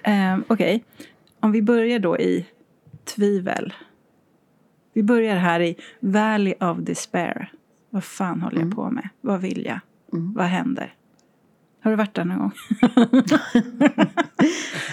um, 0.06 0.44
Okej, 0.48 0.84
om 1.40 1.52
vi 1.52 1.62
börjar 1.62 2.00
då 2.00 2.18
i 2.20 2.46
tvivel. 3.16 3.74
Vi 4.94 5.04
börjar 5.04 5.36
här 5.36 5.60
i 5.60 5.76
Valley 6.00 6.54
of 6.60 6.78
Despair. 6.78 7.52
Vad 7.90 8.04
fan 8.04 8.42
håller 8.42 8.60
jag 8.62 8.76
på 8.76 8.90
med? 8.92 9.10
Vad 9.22 9.42
vill 9.42 9.66
jag? 9.66 9.80
Vad 10.12 10.46
händer? 10.46 10.94
Har 11.84 11.92
du 11.92 11.98
varit 11.98 12.14
där 12.16 12.26
någon 12.26 12.38
gång? 12.40 12.52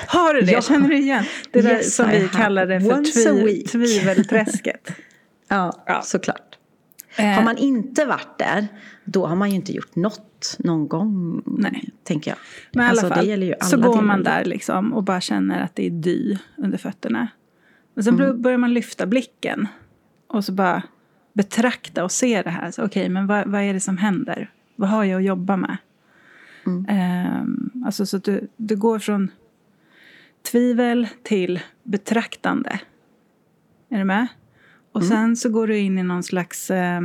Har 0.06 0.34
du 0.34 0.40
det? 0.40 0.52
Ja. 0.52 0.62
Känner 0.62 0.88
du 0.88 0.96
igen? 0.98 1.24
Det 1.50 1.60
där 1.62 1.70
Yes, 1.70 1.94
som 1.96 2.10
I 2.10 2.12
vi 2.12 2.18
have. 2.26 2.28
kallar 2.42 2.66
det 2.66 2.80
för 2.80 2.88
tvi- 2.88 3.68
tvivelträsket. 3.68 4.90
Ja, 5.50 5.82
Ja. 5.86 6.02
såklart. 6.02 6.57
Eh, 7.18 7.26
Har 7.26 7.42
man 7.42 7.56
inte 7.58 8.04
varit 8.04 8.38
där, 8.38 8.66
då 9.04 9.26
har 9.26 9.36
man 9.36 9.50
ju 9.50 9.56
inte 9.56 9.72
gjort 9.72 9.96
något 9.96 10.56
någon 10.58 10.88
gång, 10.88 11.42
Nej. 11.46 11.90
tänker 12.04 12.30
jag. 12.30 12.38
Men 12.72 12.86
i 12.86 12.88
Alltså, 12.88 13.06
alla 13.06 13.14
fall, 13.14 13.24
det 13.24 13.30
gäller 13.30 13.46
ju 13.46 13.54
så 13.62 13.76
går 13.80 14.02
man 14.02 14.22
där 14.22 14.44
liksom 14.44 14.92
och 14.92 15.04
bara 15.04 15.20
känner 15.20 15.62
att 15.62 15.74
det 15.74 15.86
är 15.86 15.90
dy 15.90 16.36
under 16.56 16.78
fötterna. 16.78 17.28
Men 17.94 18.04
sen 18.04 18.20
Mm. 18.20 18.42
börjar 18.42 18.58
man 18.58 18.74
lyfta 18.74 19.06
blicken 19.06 19.66
och 20.26 20.44
så 20.44 20.52
bara 20.52 20.82
betrakta 21.32 22.04
och 22.04 22.12
se 22.12 22.42
det 22.42 22.50
här. 22.50 22.72
Okej, 22.78 23.08
men 23.08 23.26
vad, 23.26 23.48
vad 23.48 23.62
är 23.62 23.74
det 23.74 23.80
som 23.80 23.96
händer? 23.98 24.50
Vad 24.76 24.88
har 24.90 25.04
jag 25.04 25.18
att 25.18 25.24
jobba 25.24 25.56
med? 25.56 25.76
Mm. 26.66 26.86
Ehm, 26.88 27.70
alltså 27.86 28.06
så 28.06 28.16
att 28.16 28.24
du, 28.24 28.48
du 28.56 28.76
går 28.76 28.98
från 28.98 29.30
tvivel 30.50 31.08
till 31.22 31.60
betraktande. 31.82 32.80
Är 33.90 33.98
du 33.98 34.04
med? 34.04 34.26
Och 34.92 35.00
Mm. 35.02 35.10
sen 35.10 35.36
så 35.36 35.48
går 35.48 35.66
du 35.66 35.78
in 35.78 35.98
i 35.98 36.02
någon 36.02 36.22
slags... 36.22 36.70
Eh, 36.70 37.00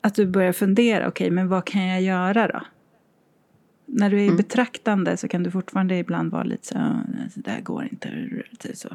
att 0.00 0.14
du 0.14 0.26
börjar 0.26 0.52
fundera, 0.52 1.08
okej, 1.08 1.30
men 1.30 1.48
vad 1.48 1.64
kan 1.64 1.86
jag 1.86 2.02
göra 2.02 2.48
då? 2.48 2.60
När 3.86 4.10
du 4.10 4.20
är 4.20 4.32
i 4.32 4.36
betraktande 4.36 5.16
så 5.16 5.28
kan 5.28 5.42
du 5.42 5.50
fortfarande 5.50 5.96
ibland 5.98 6.32
vara 6.32 6.42
lite 6.42 6.66
så 6.66 6.74
"Ah, 6.78 7.00
det 7.34 7.40
där 7.40 7.60
går 7.60 7.88
inte. 7.92 8.08
typ 8.58 8.76
Så. 8.76 8.88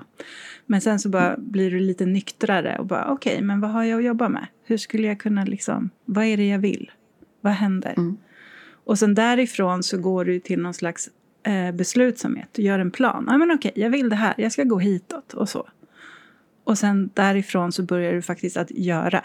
Men 0.66 0.82
sen 0.82 1.00
så 1.00 1.10
bara 1.10 1.36
blir 1.38 1.72
du 1.72 1.80
lite 1.80 2.06
nyktrare 2.06 2.78
och 2.80 2.86
bara, 2.86 3.08
okej, 3.12 3.42
men 3.42 3.62
vad 3.62 3.72
har 3.72 3.84
jag 3.84 3.98
att 4.00 4.06
jobba 4.06 4.30
med? 4.30 4.48
Hur 4.64 4.78
skulle 4.78 5.08
jag 5.08 5.20
kunna 5.20 5.46
liksom, 5.46 5.90
vad 6.06 6.26
är 6.26 6.38
det 6.38 6.48
jag 6.48 6.60
vill? 6.60 6.92
Vad 7.42 7.54
händer? 7.54 7.94
Mm. 7.98 8.18
Och 8.86 9.00
sen 9.00 9.16
därifrån 9.16 9.84
så 9.84 9.98
går 9.98 10.26
du 10.26 10.40
till 10.40 10.60
någon 10.62 10.74
slags 10.74 11.10
eh, 11.44 11.72
beslutsamhet. 11.72 12.50
Du 12.52 12.62
gör 12.62 12.80
en 12.80 12.92
plan. 12.92 13.26
Ja, 13.30 13.38
men 13.38 13.52
okej, 13.52 13.72
jag 13.76 13.90
vill 13.90 14.10
det 14.10 14.16
här. 14.16 14.34
Jag 14.38 14.52
ska 14.52 14.64
gå 14.64 14.80
hitåt 14.80 15.34
och 15.34 15.50
så. 15.50 15.68
Och 16.64 16.78
sen 16.78 17.10
därifrån 17.14 17.72
så 17.72 17.84
börjar 17.84 18.14
du 18.14 18.22
faktiskt 18.22 18.58
att 18.58 18.72
göra. 18.72 19.22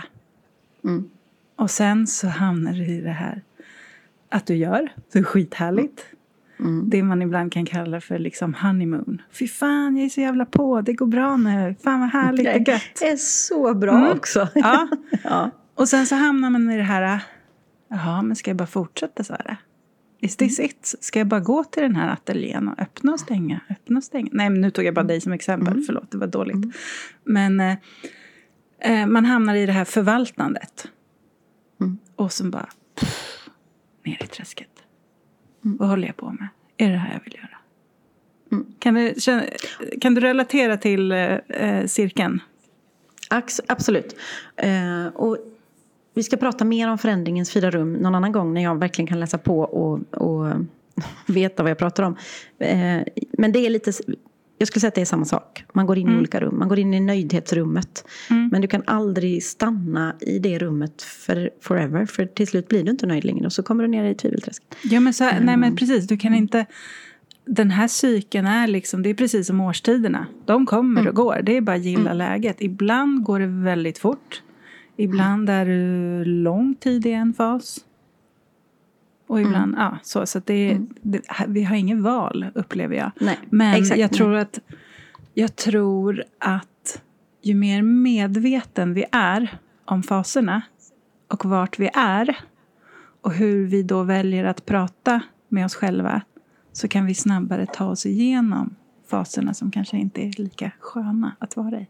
Mm. 0.85 1.11
Och 1.57 1.71
sen 1.71 2.07
så 2.07 2.28
hamnar 2.28 2.73
du 2.73 2.87
i 2.87 3.00
det 3.00 3.11
här 3.11 3.42
att 4.28 4.47
du 4.47 4.54
gör. 4.57 4.88
Så 5.12 5.23
skithärligt. 5.23 6.07
Mm. 6.61 6.90
Det 6.90 7.02
man 7.02 7.23
ibland 7.23 7.52
kan 7.52 7.66
kalla 7.66 8.00
för 8.00 8.18
liksom 8.18 8.54
honeymoon. 8.54 9.23
Fy 9.33 9.49
fan, 9.49 9.97
jag 9.97 10.04
är 10.07 10.11
så 10.11 10.21
jävla 10.21 10.45
på. 10.45 10.80
Det 10.80 10.92
går 10.92 11.07
bra 11.07 11.37
nu. 11.37 11.75
Fan 11.85 12.00
vad 12.00 12.09
härligt 12.11 12.49
och 12.49 12.68
gött. 12.68 12.83
Det 13.00 13.09
är 13.09 13.16
så 13.16 13.75
bra 13.75 13.97
Mm. 13.99 14.16
också. 14.18 14.49
Ja. 14.54 14.88
ja. 15.25 15.50
Och 15.75 15.88
sen 15.88 16.07
så 16.07 16.14
hamnar 16.14 16.50
man 16.50 16.71
i 16.71 16.76
det 16.76 16.83
här. 16.83 17.21
Jaha, 17.88 18.23
men 18.23 18.37
ska 18.37 18.50
jag 18.50 18.57
bara 18.57 18.66
fortsätta 18.66 19.25
så 19.25 19.33
här? 19.33 19.57
Is 20.20 20.37
this 20.37 20.60
it? 20.60 20.94
Ska 21.00 21.18
jag 21.18 21.26
bara 21.28 21.40
gå 21.40 21.64
till 21.64 21.82
den 21.82 21.96
här 21.96 22.12
ateljén 22.12 22.68
och 22.68 22.80
öppna 22.80 23.12
och 23.12 23.20
stänga? 23.20 23.60
Öppna 23.70 23.98
och 23.98 24.04
stänga? 24.04 24.28
Nej, 24.32 24.50
men 24.50 24.60
nu 24.60 24.70
tog 24.70 24.84
jag 24.84 24.94
bara 24.94 25.04
dig 25.04 25.20
som 25.20 25.32
exempel. 25.32 25.82
Förlåt, 25.87 26.10
det 26.10 26.18
var 26.18 26.26
dåligt. 26.26 26.76
Men 27.25 27.60
eh, 27.60 27.76
eh, 28.80 29.06
man 29.06 29.25
hamnar 29.25 29.54
i 29.54 29.66
det 29.66 29.72
här 29.72 29.84
förvaltandet. 29.84 30.88
Mm. 31.80 31.98
Och 32.16 32.32
så 32.32 32.44
bara 32.44 32.68
pff, 33.00 33.48
ner 34.04 34.22
i 34.22 34.26
träsket. 34.26 34.82
Vad 35.60 35.88
håller 35.88 36.06
jag 36.06 36.16
på 36.16 36.32
med? 36.32 36.48
Är 36.76 36.90
det 36.90 36.98
här 36.98 37.12
jag 37.12 37.20
vill 37.25 37.34
göra? 37.34 37.58
Mm. 38.52 38.66
Kan, 38.78 38.94
du, 38.94 39.14
kan 40.00 40.14
du 40.14 40.20
relatera 40.20 40.76
till 40.76 41.12
eh, 41.12 41.18
eh, 41.48 41.87
cirkeln? 41.87 42.40
Absolut. 43.66 44.16
Eh, 44.56 45.06
och 45.06 45.38
vi 46.18 46.22
ska 46.22 46.37
prata 46.37 46.64
mer 46.64 46.90
om 46.90 46.98
förändringens 46.98 47.50
fyra 47.50 47.70
rum 47.70 47.92
någon 47.92 48.14
annan 48.14 48.32
gång 48.32 48.54
när 48.54 48.62
jag 48.62 48.78
verkligen 48.78 49.06
kan 49.06 49.20
läsa 49.20 49.38
på 49.38 49.60
och, 49.60 50.14
och 50.14 50.52
veta 51.26 51.62
vad 51.62 51.70
jag 51.70 51.78
pratar 51.78 52.02
om. 52.02 52.16
Eh, 52.58 53.00
men 53.38 53.52
det 53.52 53.58
är 53.66 53.70
lite, 53.70 53.92
jag 54.58 54.68
skulle 54.68 54.80
säga 54.80 54.88
att 54.88 54.94
det 54.94 55.00
är 55.00 55.04
samma 55.04 55.25
sak. 55.25 55.64
Man 55.72 55.87
går 55.87 55.98
in 55.98 56.08
i 56.08 56.16
olika 56.18 56.40
rum. 56.40 56.58
Man 56.58 56.68
går 56.68 56.78
in 56.78 56.94
i 56.94 57.00
nöjdhetsrummet. 57.00 58.04
Men 58.52 58.60
du 58.60 58.68
kan 58.68 58.82
aldrig 58.87 59.44
stanna 59.44 60.14
i 60.20 60.38
det 60.38 60.58
rummet 60.58 61.02
för 61.02 61.50
forever. 61.60 62.06
För 62.06 62.26
till 62.26 62.46
slut 62.46 62.68
blir 62.68 62.84
du 62.84 62.90
inte 62.90 63.06
nöjd 63.06 63.25
längre 63.25 63.46
och 63.46 63.52
så 63.52 63.62
kommer 63.62 63.84
du 63.84 63.88
ner 63.88 64.04
i 64.04 64.14
tvivelträsket. 64.14 64.76
Ja, 64.82 65.00
men 65.00 65.14
så 65.14 65.25
här, 65.25 65.32
nej, 65.32 65.40
Mm. 65.54 65.60
men 65.60 65.76
precis. 65.76 66.06
Du 66.06 66.16
kan 66.16 66.34
inte... 66.34 66.66
Den 67.50 67.70
här 67.70 67.88
cykeln 67.88 68.46
är 68.46 68.66
liksom, 68.66 69.02
det 69.02 69.10
är 69.10 69.14
precis 69.14 69.46
som 69.46 69.60
årstiderna. 69.60 70.26
De 70.46 70.66
kommer 70.66 71.00
Mm. 71.00 71.08
och 71.10 71.16
går. 71.16 71.40
Det 71.42 71.56
är 71.56 71.60
bara 71.60 71.76
att 71.76 71.84
gilla 71.84 72.12
läget. 72.12 72.56
Ibland 72.60 73.22
går 73.25 73.40
det 73.40 73.46
väldigt 73.46 73.98
fort. 73.98 74.42
Ibland 75.00 75.50
är 75.50 75.67
du 75.67 76.25
lång 76.25 76.75
tid 76.75 77.07
i 77.07 77.12
en 77.12 77.35
fas. 77.35 77.85
Och 79.26 79.40
ibland, 79.40 79.75
Mm. 79.75 79.81
ja, 79.81 79.99
så. 80.02 80.26
Så 80.26 80.40
det, 80.45 80.78
det, 81.02 81.21
vi 81.49 81.64
har 81.64 81.76
inget 81.76 81.99
val, 81.99 82.47
upplever 82.55 82.97
jag. 82.97 83.11
Nej, 83.21 83.38
Men 83.50 83.75
exakt, 83.75 84.00
jag, 84.00 84.11
nej. 84.11 84.19
tror 84.19 84.35
att, 84.35 84.59
jag 85.35 85.57
tror 85.57 86.25
att 86.38 87.02
ju 87.43 87.55
mer 87.55 87.83
medveten 87.83 88.95
vi 88.95 89.05
är 89.12 89.59
om 89.85 90.02
faserna 90.02 90.62
och 91.28 91.45
vart 91.45 91.78
vi 91.78 91.90
är 91.95 92.37
och 93.21 93.33
hur 93.33 93.67
vi 93.67 93.83
då 93.83 94.02
väljer 94.02 94.45
att 94.45 94.67
prata 94.67 95.21
med 95.49 95.64
oss 95.64 95.75
själva 95.75 96.23
så 96.73 96.88
kan 96.88 97.07
vi 97.07 97.14
snabbare 97.14 97.67
ta 97.67 97.87
oss 97.87 98.07
igenom 98.07 98.75
faserna 99.11 99.55
som 99.55 99.71
kanske 99.71 99.97
inte 99.97 100.23
är 100.23 100.43
lika 100.43 100.71
sköna 100.81 101.37
att 101.38 101.57
vara 101.57 101.81
i. 101.81 101.87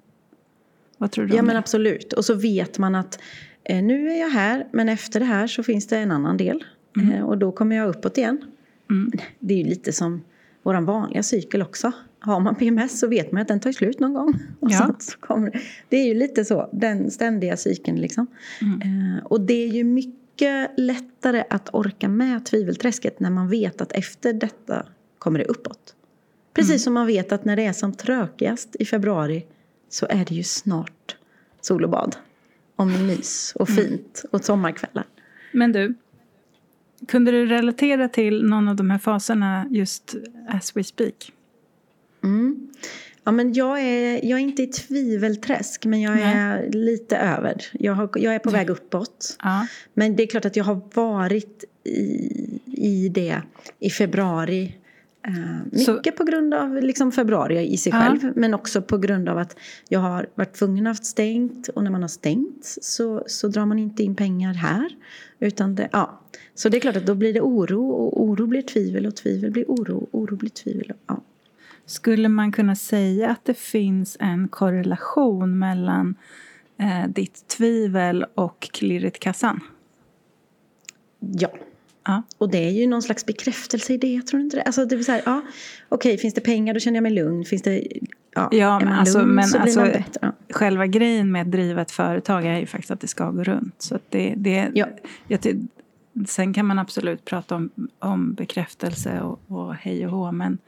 Vad 0.99 1.11
tror 1.11 1.26
du 1.26 1.35
Ja 1.37 1.43
men 1.43 1.52
det? 1.55 1.59
absolut. 1.59 2.12
Och 2.12 2.25
så 2.25 2.35
vet 2.35 2.78
man 2.78 2.95
att 2.95 3.19
eh, 3.64 3.83
nu 3.83 4.11
är 4.11 4.21
jag 4.21 4.28
här 4.31 4.67
men 4.73 4.88
efter 4.88 5.21
det 5.21 5.26
här 5.26 5.47
så 5.47 5.62
finns 5.62 5.87
det 5.87 5.97
en 5.99 6.11
annan 6.11 6.37
del. 6.37 6.64
Mm. 6.97 7.12
Eh, 7.12 7.23
och 7.25 7.38
då 7.38 7.52
kommer 7.52 7.76
jag 7.76 7.88
uppåt 7.88 8.19
igen. 8.19 8.38
Det 9.40 9.55
är 9.55 9.59
ju 9.59 9.64
lite 9.64 9.93
som 9.93 10.23
våran 10.62 10.85
vanliga 10.85 11.23
cykel 11.23 11.62
också. 11.62 11.93
Har 12.21 12.40
man 12.40 12.55
PMS 12.55 13.00
så 13.00 13.09
vet 13.09 13.33
man 13.33 13.43
att 13.43 13.49
den 13.49 13.61
tar 13.61 13.73
slut 13.73 14.00
någon 14.00 14.14
gång. 14.14 14.35
Och 14.61 14.71
Ja. 14.71 14.97
så 14.99 15.19
kommer 15.19 15.50
det. 15.50 15.61
det 15.88 15.97
är 15.97 16.05
ju 16.07 16.14
lite 16.14 16.45
så, 16.45 16.69
den 16.73 17.11
ständiga 17.11 17.57
cykeln 17.57 17.97
liksom. 18.00 18.26
Mm. 18.62 18.81
Eh, 19.17 19.25
och 19.25 19.40
det 19.40 19.55
är 19.64 19.69
ju 19.69 19.85
mycket 19.85 20.71
lättare 20.76 21.45
att 21.50 21.75
orka 21.75 22.09
med 22.09 22.45
tvivelträsket 22.45 23.21
när 23.21 23.31
man 23.31 23.49
vet 23.49 23.81
att 23.81 23.93
efter 23.93 24.33
detta 24.33 24.87
kommer 25.19 25.38
det 25.38 25.45
uppåt. 25.45 25.95
Precis 26.55 26.71
Mm. 26.71 26.78
som 26.78 26.95
man 26.95 27.07
vet 27.07 27.33
att 27.33 27.45
när 27.45 27.57
det 27.57 27.64
är 27.64 27.73
som 27.73 27.93
trökigast 27.93 28.76
i 28.78 28.85
februari 28.85 29.47
så 29.88 30.07
är 30.07 30.25
det 30.25 30.35
ju 30.35 30.42
snart 30.42 31.16
sol 31.61 31.85
och 31.85 31.90
bad. 31.90 32.16
Och 32.76 32.87
mys 32.87 33.52
och 33.57 33.71
Mm. 33.71 33.83
fint 33.85 34.25
och 34.30 34.45
sommarkvällar. 34.45 35.04
Men 35.52 35.73
du, 35.73 35.95
kunde 37.09 37.30
du 37.30 37.47
relatera 37.47 38.09
till 38.09 38.45
någon 38.45 38.68
av 38.68 38.76
de 38.76 38.90
här 38.90 38.99
faserna 38.99 39.66
just 39.71 40.14
as 40.49 40.76
we 40.76 40.85
speak? 40.85 41.33
Mm. 42.25 42.68
Ja, 43.25 43.33
men 43.33 43.52
jag, 43.52 43.80
är, 43.80 44.25
jag 44.25 44.38
är 44.38 44.42
inte 44.42 44.62
i 44.62 44.66
tvivelträsk 44.66 45.85
men 45.85 46.00
jag 46.00 46.21
är 46.21 46.71
lite 46.71 47.16
över. 47.16 47.66
Jag, 47.73 47.92
har, 47.92 48.11
jag 48.14 48.35
är 48.35 48.38
på 48.38 48.50
väg 48.50 48.71
uppåt. 48.71 49.37
Ja. 49.42 49.66
Men 49.95 50.16
det 50.16 50.23
är 50.23 50.26
klart 50.26 50.45
att 50.45 50.57
jag 50.57 50.64
har 50.64 50.80
varit 50.95 51.64
i, 51.85 52.61
i 52.66 53.09
det 53.09 53.42
i 53.78 53.90
februari. 53.90 54.75
Eh, 55.22 55.78
Så- 55.84 55.92
mycket 55.94 56.16
på 56.16 56.25
grund 56.25 56.54
av 56.54 56.75
liksom 56.82 57.12
februari 57.12 57.72
i 57.72 57.76
sig 57.76 57.92
Ja. 57.92 58.00
själv. 58.00 58.32
Men 58.37 58.54
också 58.54 58.82
på 58.82 58.98
grund 58.98 59.28
av 59.28 59.38
att 59.38 59.56
jag 59.88 60.00
har 60.00 60.26
varit 60.34 60.52
tvungen 60.52 60.87
att 60.87 60.98
ha 60.98 61.04
stängt. 61.04 61.68
Och 61.68 61.84
när 61.84 61.90
man 61.90 62.02
har 62.02 62.08
stängt 62.08 62.64
så, 62.82 63.25
så 63.26 63.48
drar 63.48 63.66
man 63.66 63.78
inte 63.78 64.02
in 64.02 64.14
pengar 64.14 64.54
här. 64.54 64.96
Utan 65.40 65.75
det, 65.75 65.88
ja. 65.92 66.20
Så 66.54 66.68
det 66.68 66.76
är 66.76 66.80
klart 66.80 66.96
att 66.96 67.06
då 67.06 67.14
blir 67.14 67.32
det 67.32 67.40
oro. 67.40 67.88
Och 67.90 68.22
oro 68.22 68.46
blir 68.46 68.62
tvivel. 68.62 69.06
Och 69.06 69.16
tvivel 69.16 69.50
blir 69.50 69.64
oro. 69.68 70.08
Oro 70.12 70.37
blir 70.37 70.50
tvivel. 70.50 70.92
Ja. 71.06 71.20
Skulle 71.87 72.28
man 72.28 72.52
kunna 72.52 72.76
säga 72.76 73.30
att 73.30 73.44
det 73.44 73.54
finns 73.58 74.16
en 74.20 74.48
korrelation 74.48 75.58
mellan 75.58 76.14
eh, 76.78 77.08
ditt 77.08 77.48
tvivel 77.48 78.25
och 78.34 78.60
klirret 78.60 79.16
i 79.16 79.18
kassan? 79.18 79.60
ja. 81.20 81.48
Ja. 82.09 82.23
Och 82.38 82.50
det 82.50 82.59
är 82.59 82.71
ju 82.71 82.87
någon 82.87 83.03
slags 83.03 83.27
bekräftelse 83.27 83.93
i 83.95 83.97
det, 83.97 84.15
jag 84.15 84.27
tror 84.27 84.43
inte 84.43 84.57
det. 84.57 84.62
Alltså 84.62 84.85
det 84.85 84.95
är 84.97 85.03
så 85.03 85.12
här, 85.12 85.23
ja, 85.27 85.43
okej, 85.88 86.19
finns 86.19 86.35
det 86.35 86.41
pengar 86.41 86.75
då 86.75 86.81
känner 86.81 86.97
jag 86.97 87.03
mig 87.03 87.12
lugn. 87.12 87.45
Finns 87.45 87.62
det, 87.62 87.87
ja, 88.35 88.49
Ja, 88.53 88.81
men 88.81 88.93
alltså- 88.93 89.19
lugn 89.19 89.35
men 89.35 89.45
så 89.45 89.59
blir 89.59 89.62
alltså- 89.62 89.81
man 89.81 89.88
bättre. 89.88 90.19
Ja. 90.21 90.33
Själva 90.50 90.87
grejen 90.87 91.33
med 91.33 91.43
att 91.43 91.50
driva 91.53 91.83
ett 91.83 91.91
företag 91.91 92.47
är 92.47 92.59
ju 92.59 92.67
faktiskt 92.67 92.91
att 92.91 93.00
det 93.00 93.09
ska 93.09 93.31
gå 93.31 93.43
runt. 93.45 93.75
Så 93.83 93.99
det, 94.09 94.35
det, 94.37 94.71
Ja. 94.75 94.87
jag, 95.29 95.41
sen 96.27 96.55
kan 96.55 96.67
man 96.67 96.79
absolut 96.79 97.25
prata 97.25 97.55
om, 97.57 97.71
om 97.99 98.35
bekräftelse 98.35 99.21
och, 99.21 99.41
och 99.47 99.75
hej 99.75 100.07
och 100.07 100.12
hå. 100.12 100.33
Men, 100.33 100.59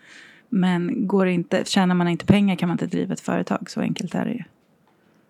men 0.49 1.07
går 1.07 1.27
det 1.27 1.33
inte, 1.33 1.63
tjänar 1.65 1.95
man 1.95 2.09
inte 2.09 2.27
pengar 2.27 2.57
kan 2.57 2.69
man 2.69 2.75
inte 2.75 2.87
driva 2.87 3.13
ett 3.13 3.21
företag. 3.21 3.71
Så 3.71 3.81
enkelt 3.81 4.15
är 4.15 4.25
det 4.25 4.33
ju. 4.33 4.43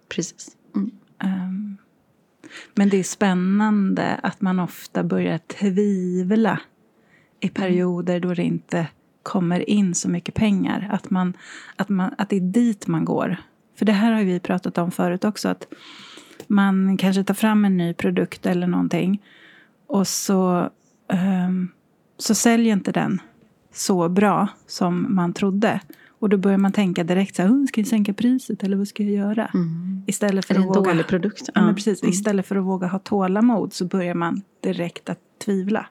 Precis. 0.08 0.56
Mm. 0.76 0.90
Ehm, 1.18 1.76
men 2.74 2.88
det 2.88 2.96
är 2.96 3.02
spännande 3.02 4.20
att 4.22 4.40
man 4.40 4.60
ofta 4.60 5.02
börjar 5.02 5.38
tvivla 5.38 6.60
i 7.40 7.48
perioder 7.48 8.20
då 8.20 8.34
det 8.34 8.42
inte 8.42 8.86
kommer 9.22 9.70
in 9.70 9.94
så 9.94 10.08
mycket 10.08 10.34
pengar. 10.34 10.88
Att, 10.92 11.10
man, 11.10 11.36
att, 11.76 11.88
man, 11.88 12.14
att 12.18 12.28
det 12.28 12.36
är 12.36 12.40
dit 12.40 12.86
man 12.86 13.04
går. 13.04 13.36
För 13.78 13.84
det 13.84 13.92
här 13.92 14.12
har 14.12 14.22
vi 14.22 14.40
pratat 14.40 14.78
om 14.78 14.90
förut 14.90 15.24
också. 15.24 15.48
Att 15.48 15.66
man 16.46 16.96
kanske 16.96 17.24
tar 17.24 17.34
fram 17.34 17.64
en 17.64 17.76
ny 17.76 17.94
produkt 17.94 18.46
eller 18.46 18.66
någonting. 18.66 19.22
Och 19.86 20.08
så, 20.08 20.70
ehm, 21.08 21.68
så 22.18 22.34
säljer 22.34 22.72
inte 22.72 22.92
den 22.92 23.20
så 23.72 24.08
bra 24.08 24.48
som 24.66 25.14
man 25.14 25.32
trodde. 25.32 25.80
Och 26.20 26.28
då 26.28 26.36
börjar 26.36 26.58
man 26.58 26.72
tänka 26.72 27.04
direkt 27.04 27.36
så 27.36 27.42
här, 27.42 27.50
"Oh, 27.50 27.66
ska 27.66 27.80
jag 27.80 27.88
sänka 27.88 28.12
priset 28.14 28.62
eller 28.62 28.76
vad 28.76 28.88
ska 28.88 29.02
jag 29.02 29.12
göra? 29.12 29.50
Istället 30.06 30.44
för 30.44 30.54
Är 30.54 30.58
det 30.58 30.64
att 30.64 30.68
en 30.76 30.82
våga... 30.82 30.90
dålig 30.90 31.06
produkt? 31.06 31.48
Ja, 31.54 31.62
men 31.64 31.74
precis. 31.74 32.02
Mm. 32.02 32.12
Istället 32.12 32.46
för 32.46 32.56
att 32.56 32.64
våga 32.64 32.86
ha 32.86 32.98
tålamod 32.98 33.72
så 33.72 33.84
börjar 33.84 34.14
man 34.14 34.42
direkt 34.62 35.08
att 35.10 35.18
tvivla. 35.44 35.86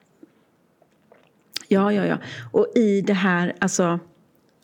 Ja, 1.68 1.92
ja, 1.92 2.06
ja. 2.06 2.18
Och 2.52 2.66
i 2.76 3.00
det 3.00 3.12
här, 3.14 3.52
alltså 3.58 3.98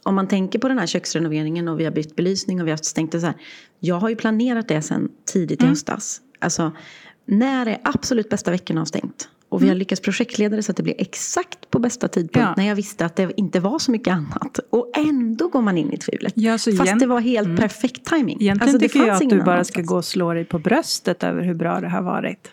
om 0.02 0.14
man 0.14 0.28
tänker 0.28 0.58
på 0.58 0.68
den 0.68 0.78
här 0.78 0.86
köksrenoveringen 0.86 1.68
och 1.68 1.80
vi 1.80 1.84
har 1.84 1.92
bytt 1.92 2.16
belysning 2.16 2.60
och 2.60 2.66
vi 2.66 2.70
har 2.70 2.78
stängt 2.78 3.12
det 3.12 3.20
så 3.20 3.26
här. 3.26 3.34
Jag 3.80 3.94
har 4.00 4.08
ju 4.08 4.16
planerat 4.16 4.68
det 4.68 4.82
sen 4.82 5.08
tidigt 5.32 5.60
i 5.60 5.64
Mm. 5.64 5.70
höstas. 5.72 6.20
Alltså, 6.38 6.72
när 7.24 7.66
är 7.66 7.78
absolut 7.84 8.28
bästa 8.30 8.50
veckorna 8.50 8.80
har 8.80 8.84
stängt? 8.86 9.28
Och 9.48 9.62
vi 9.62 9.68
har 9.68 9.74
lyckats 9.74 10.00
projektleda 10.00 10.56
det 10.56 10.62
så 10.62 10.70
att 10.70 10.76
det 10.76 10.82
blir 10.82 10.94
exakt 10.98 11.70
på 11.70 11.78
bästa 11.78 12.08
tidpunkt 12.08 12.36
Mm. 12.36 12.48
Ja. 12.48 12.54
när 12.56 12.68
jag 12.68 12.76
visste 12.76 13.06
att 13.06 13.16
det 13.16 13.32
inte 13.36 13.60
var 13.60 13.78
så 13.78 13.90
mycket 13.90 14.12
annat. 14.14 14.58
Och 14.70 14.90
ändå 14.96 15.25
då 15.36 15.48
går 15.48 15.62
man 15.62 15.78
in 15.78 15.92
i 15.92 15.96
tvivlet. 15.96 16.32
Ja, 16.36 16.52
Fast 16.52 16.68
egent- 16.68 17.00
det 17.00 17.06
var 17.06 17.20
helt 17.20 17.58
perfekt 17.60 18.04
timing. 18.04 18.36
Egentligen 18.40 18.62
Alltså, 18.74 18.78
tycker 18.78 19.06
jag 19.06 19.22
att 19.22 19.30
du 19.30 19.42
bara 19.42 19.64
ska 19.64 19.82
gå 19.82 19.96
och 19.96 20.04
slå 20.04 20.32
dig 20.34 20.44
på 20.44 20.58
bröstet 20.58 21.22
över 21.22 21.42
hur 21.42 21.54
bra 21.54 21.80
det 21.80 21.88
har 21.88 22.02
varit. 22.02 22.50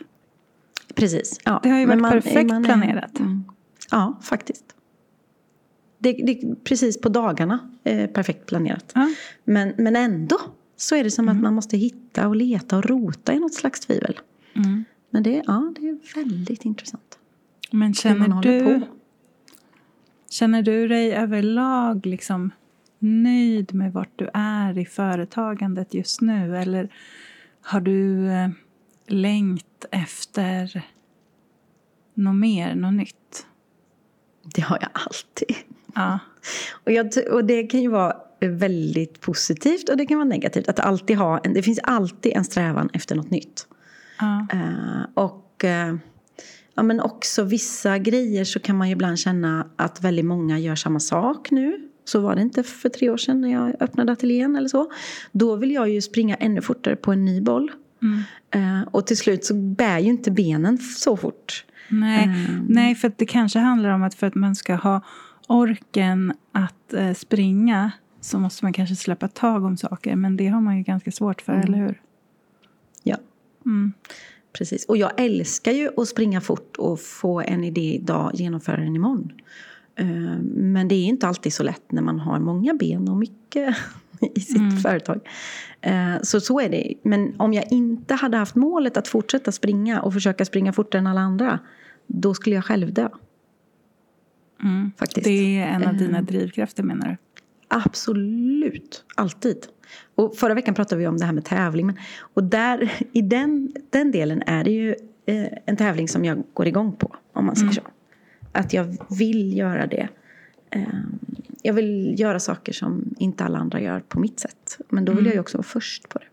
Precis. 0.95 1.39
Ja. 1.45 1.59
Det 1.63 1.69
har 1.69 1.79
ju 1.79 1.85
varit 1.85 2.01
perfekt 2.01 2.49
planerat. 2.63 3.19
Mm. 3.19 3.43
Ja, 3.91 4.19
faktiskt. 4.23 4.65
Det, 5.99 6.11
det 6.11 6.31
är 6.31 6.55
precis 6.55 7.01
på 7.01 7.09
dagarna 7.09 7.59
eh, 7.83 8.07
perfekt 8.09 8.45
planerat. 8.45 8.91
Ja. 8.95 9.09
Men, 9.43 9.73
men 9.77 9.95
ändå 9.95 10.37
så 10.77 10.95
är 10.95 11.03
det 11.03 11.11
som 11.11 11.25
Mm. 11.25 11.37
att 11.37 11.43
man 11.43 11.53
måste 11.53 11.77
hitta 11.77 12.27
och 12.27 12.35
leta 12.35 12.77
och 12.77 12.85
rota 12.85 13.33
i 13.33 13.39
något 13.39 13.53
slags 13.53 13.79
tvivel. 13.79 14.19
Mm. 14.55 14.83
Men 15.09 15.23
det, 15.23 15.43
ja, 15.47 15.73
det 15.79 15.89
är 15.89 15.97
väldigt 16.23 16.65
intressant. 16.65 17.19
Men 17.71 17.79
man 17.79 17.93
känner 17.93 18.41
du, 18.41 18.63
på. 18.63 18.81
känner 20.29 20.61
du 20.61 20.87
dig 20.87 21.13
överlag 21.13 22.05
liksom 22.05 22.51
nöjd 23.03 23.73
med 23.73 23.93
vart 23.93 24.11
du 24.15 24.29
är 24.33 24.77
i 24.77 24.85
företagandet 24.85 25.93
just 25.93 26.21
nu? 26.21 26.57
Eller 26.57 26.89
har 27.61 27.81
du 27.81 28.29
eh, 28.31 28.49
längt 29.07 29.85
efter 29.91 30.83
något 32.13 32.35
mer, 32.35 32.75
något 32.75 32.93
nytt? 32.93 33.45
Det 34.55 34.61
har 34.61 34.77
jag 34.81 34.89
alltid. 34.93 35.55
Ja. 35.95 36.19
Och, 36.71 36.91
jag, 36.91 37.11
och 37.31 37.45
det 37.45 37.63
kan 37.63 37.81
ju 37.81 37.87
vara 37.87 38.17
väldigt 38.39 39.21
positivt 39.21 39.89
och 39.89 39.97
det 39.97 40.05
kan 40.05 40.17
vara 40.17 40.27
negativt. 40.27 40.69
Att 40.69 40.79
alltid 40.79 41.17
ha 41.17 41.37
en, 41.37 41.53
det 41.53 41.63
finns 41.63 41.79
alltid 41.83 42.33
en 42.35 42.45
strävan 42.45 42.89
efter 42.93 43.15
något 43.15 43.31
nytt. 43.31 43.67
ja. 44.19 44.47
Eh, 44.51 45.03
och 45.13 45.63
eh, 45.63 45.95
ja, 46.73 46.83
men 46.83 46.99
också 46.99 47.43
vissa 47.43 47.97
grejer 47.97 48.43
så 48.43 48.59
kan 48.59 48.75
man 48.75 48.87
ju 48.87 48.93
ibland 48.93 49.19
känna 49.19 49.67
att 49.75 50.01
väldigt 50.01 50.25
många 50.25 50.59
gör 50.59 50.75
samma 50.75 50.99
sak 50.99 51.51
nu. 51.51 51.89
Så 52.05 52.19
var 52.19 52.35
det 52.35 52.41
inte 52.41 52.63
för 52.63 52.89
tre 52.89 53.09
år 53.09 53.17
sedan 53.17 53.41
när 53.41 53.51
jag 53.51 53.73
öppnade 53.81 54.11
ateljén 54.11 54.55
eller 54.55 54.67
så. 54.67 54.91
Då 55.31 55.55
vill 55.55 55.71
jag 55.71 55.89
ju 55.89 56.01
springa 56.01 56.35
ännu 56.35 56.61
fortare 56.61 56.95
på 56.95 57.11
en 57.11 57.25
ny 57.25 57.41
boll. 57.41 57.71
Mm. 58.01 58.21
Eh, 58.81 58.87
och 58.91 59.07
till 59.07 59.17
slut 59.17 59.45
så 59.45 59.53
bär 59.55 59.99
ju 59.99 60.09
inte 60.09 60.31
benen 60.31 60.77
så 60.77 61.17
fort. 61.17 61.65
Nej, 61.89 62.23
Mm. 62.23 62.65
nej, 62.69 62.95
för 62.95 63.11
det 63.17 63.25
kanske 63.25 63.59
handlar 63.59 63.89
om 63.89 64.03
att 64.03 64.15
för 64.15 64.27
att 64.27 64.35
man 64.35 64.55
ska 64.55 64.75
ha 64.75 65.01
orken 65.47 66.33
att 66.51 66.93
eh, 66.93 67.13
springa 67.13 67.91
så 68.21 68.39
måste 68.39 68.65
man 68.65 68.73
kanske 68.73 68.95
släppa 68.95 69.27
tag 69.27 69.63
om 69.65 69.77
saker. 69.77 70.15
Men 70.15 70.37
det 70.37 70.47
har 70.47 70.61
man 70.61 70.77
ju 70.77 70.83
ganska 70.83 71.11
svårt 71.11 71.41
för, 71.41 71.53
Mm. 71.53 71.65
eller 71.65 71.77
hur? 71.77 72.01
Ja, 73.03 73.17
Mm. 73.65 73.93
precis. 74.57 74.85
Och 74.85 74.97
jag 74.97 75.11
älskar 75.17 75.71
ju 75.71 75.89
att 75.97 76.07
springa 76.07 76.41
fort 76.41 76.75
och 76.77 76.99
få 76.99 77.41
en 77.41 77.63
idé 77.63 77.93
idag, 77.95 78.31
genomföra 78.33 78.77
den 78.77 78.95
imorgon. 78.95 79.31
Eh, 79.95 80.05
Men 80.53 80.87
det 80.87 80.95
är 80.95 81.05
inte 81.05 81.27
alltid 81.27 81.53
så 81.53 81.63
lätt 81.63 81.91
när 81.91 82.01
man 82.01 82.19
har 82.19 82.39
många 82.39 82.73
ben 82.73 83.09
och 83.09 83.17
mycket 83.17 83.75
i 84.35 84.39
sitt 84.39 84.57
Mm. 84.57 84.77
företag. 84.77 85.19
Eh, 85.81 86.15
Så 86.21 86.39
så 86.39 86.59
är 86.59 86.69
det. 86.69 86.93
Men 87.03 87.35
om 87.39 87.53
jag 87.53 87.71
inte 87.71 88.13
hade 88.13 88.37
haft 88.37 88.55
målet 88.55 88.97
att 88.97 89.07
fortsätta 89.07 89.51
springa 89.51 90.01
och 90.01 90.13
försöka 90.13 90.45
springa 90.45 90.73
fortare 90.73 90.99
än 90.99 91.07
alla 91.07 91.21
andra, 91.21 91.59
då 92.07 92.33
skulle 92.33 92.55
jag 92.55 92.65
själv 92.65 92.93
dö. 92.93 93.09
Mm. 94.63 94.91
Faktiskt. 94.97 95.25
Det 95.25 95.59
är 95.59 95.67
en 95.67 95.83
av 95.87 95.97
dina 95.97 96.17
Eh. 96.17 96.23
drivkrafter 96.25 96.83
menar 96.83 97.07
du? 97.07 97.17
Absolut, 97.67 99.05
alltid. 99.15 99.57
Och 100.15 100.35
förra 100.35 100.53
veckan 100.53 100.73
pratade 100.73 100.99
vi 101.01 101.07
om 101.07 101.17
det 101.17 101.25
här 101.25 101.33
med 101.33 101.45
tävling. 101.45 101.85
Men, 101.85 101.95
och 102.33 102.43
där, 102.43 102.91
i 103.11 103.21
den, 103.21 103.73
den 103.89 104.11
delen 104.11 104.43
är 104.45 104.63
det 104.63 104.71
ju 104.71 104.95
en 105.65 105.77
tävling 105.77 106.07
som 106.07 106.25
jag 106.25 106.43
går 106.53 106.67
igång 106.67 106.91
på, 106.95 107.15
om 107.33 107.45
man 107.45 107.55
säger 107.55 107.71
Mm. 107.71 107.83
så. 107.83 107.89
Att 108.55 108.73
jag 108.73 108.97
vill 109.17 109.57
göra 109.57 109.87
det. 109.87 110.07
Eh, 110.69 110.81
jag 111.61 111.73
vill 111.73 112.19
göra 112.19 112.39
saker 112.39 112.73
som 112.73 113.15
inte 113.19 113.43
alla 113.43 113.57
andra 113.57 113.81
gör 113.81 113.99
på 113.99 114.19
mitt 114.19 114.39
sätt. 114.39 114.77
Men 114.89 115.05
då 115.05 115.11
vill 115.11 115.19
Mm. 115.19 115.25
jag 115.29 115.33
ju 115.33 115.39
också 115.39 115.57
vara 115.57 115.63
först 115.67 116.09
på 116.09 116.19
det. 116.19 116.25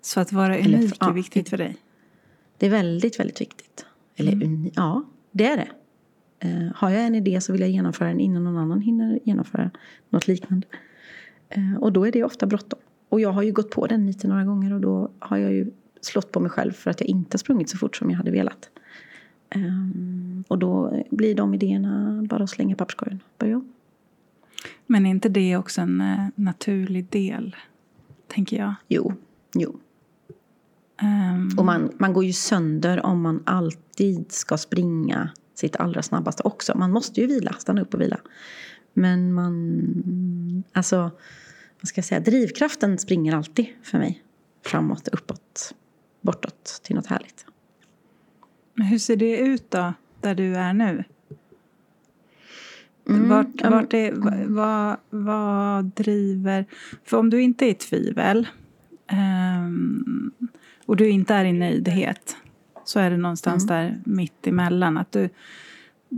Så 0.00 0.20
att 0.20 0.32
vara 0.32 0.56
Eller- 0.58 0.78
unik 0.78 0.96
ja. 1.00 1.08
är 1.08 1.12
viktigt 1.14 1.48
för 1.48 1.56
dig? 1.56 1.76
Det 2.58 2.66
är 2.66 2.70
väldigt, 2.70 3.20
väldigt 3.20 3.40
viktigt. 3.40 3.86
Eller 4.16 4.32
Mm. 4.32 4.48
uni- 4.48 4.72
ja, 4.76 5.04
det 5.32 5.46
är 5.46 5.56
det. 5.56 5.68
Eh, 6.48 6.72
har 6.74 6.90
jag 6.90 7.04
en 7.06 7.14
idé 7.14 7.40
så 7.40 7.52
vill 7.52 7.60
jag 7.60 7.70
genomföra 7.70 8.08
den 8.08 8.20
innan 8.20 8.44
någon 8.44 8.56
annan 8.56 8.80
hinner 8.80 9.18
genomföra 9.24 9.70
något 10.10 10.28
liknande. 10.28 10.66
Eh, 11.48 11.76
och 11.80 11.92
då 11.92 12.06
är 12.06 12.12
det 12.12 12.24
ofta 12.24 12.46
bråttom. 12.46 12.78
Och 13.08 13.20
jag 13.20 13.32
har 13.32 13.42
ju 13.42 13.52
gått 13.52 13.70
på 13.70 13.86
den 13.86 14.06
lite 14.06 14.28
några 14.28 14.44
gånger 14.44 14.72
och 14.72 14.80
då 14.80 15.10
har 15.18 15.36
jag 15.36 15.52
ju 15.52 15.70
slått 16.00 16.32
på 16.32 16.40
mig 16.40 16.50
själv 16.50 16.72
för 16.72 16.90
att 16.90 17.00
jag 17.00 17.08
inte 17.08 17.38
sprungit 17.38 17.70
så 17.70 17.78
fort 17.78 17.96
som 17.96 18.10
jag 18.10 18.16
hade 18.16 18.30
velat. 18.30 18.70
Ehm, 19.54 20.44
och 20.48 20.58
då 20.58 21.02
blir 21.10 21.34
de 21.34 21.54
idéerna 21.54 22.22
bara 22.28 22.44
att 22.44 22.50
slänga 22.50 22.72
i 22.72 22.76
papperskorgen. 22.76 23.20
Börja 23.38 23.56
om. 23.56 23.72
Men 24.86 25.06
är 25.06 25.10
inte 25.10 25.28
det 25.28 25.56
också 25.56 25.80
en 25.80 26.00
eh, 26.00 26.26
naturlig 26.34 27.06
del, 27.10 27.56
tänker 28.28 28.56
jag? 28.56 28.74
Jo, 28.88 29.14
jo. 29.54 29.78
Ehm, 31.02 31.48
Och 31.58 31.64
man, 31.64 31.90
man 31.98 32.12
går 32.12 32.24
ju 32.24 32.32
sönder 32.32 33.06
om 33.06 33.20
man 33.22 33.42
alltid 33.46 34.32
ska 34.32 34.58
springa 34.58 35.30
sitt 35.54 35.76
allra 35.76 36.02
snabbaste 36.02 36.42
också. 36.42 36.78
Man 36.78 36.92
måste 36.92 37.20
ju 37.20 37.26
vila, 37.26 37.52
stanna 37.58 37.80
upp 37.82 37.94
och 37.94 38.00
vila. 38.00 38.20
Men 38.94 39.34
man... 39.34 40.64
Alltså, 40.72 41.10
vad 41.80 41.88
ska 41.88 41.98
jag 41.98 42.04
säga? 42.04 42.20
Drivkraften 42.20 42.98
springer 42.98 43.36
alltid 43.36 43.66
för 43.82 43.98
mig. 43.98 44.22
Framåt, 44.64 45.08
uppåt, 45.08 45.74
bortåt 46.20 46.80
till 46.82 46.96
något 46.96 47.06
härligt. 47.06 47.46
Hur 48.90 48.98
ser 48.98 49.16
det 49.16 49.38
ut 49.38 49.70
då, 49.70 49.92
där 50.20 50.34
du 50.34 50.56
är 50.56 50.72
nu? 50.72 51.04
Mm, 53.08 53.28
Vart, 53.28 53.62
vart 53.64 53.94
är, 53.94 54.12
vad, 54.46 54.96
vad, 55.10 55.84
driver... 55.84 56.64
För 57.04 57.16
om 57.16 57.30
du 57.30 57.42
inte 57.42 57.66
är 57.66 57.70
i 57.70 57.74
tvivel 57.74 58.48
ehm, 59.06 60.32
och 60.86 60.96
du 60.96 61.08
inte 61.08 61.34
är 61.34 61.44
i 61.44 61.52
nöjdhet 61.52 62.36
så 62.84 63.00
är 63.00 63.10
det 63.10 63.16
någonstans 63.16 63.64
Mm. 63.64 63.74
där 63.76 64.00
mitt 64.04 64.46
emellan. 64.46 64.98
Att 64.98 65.12
du, 65.12 65.28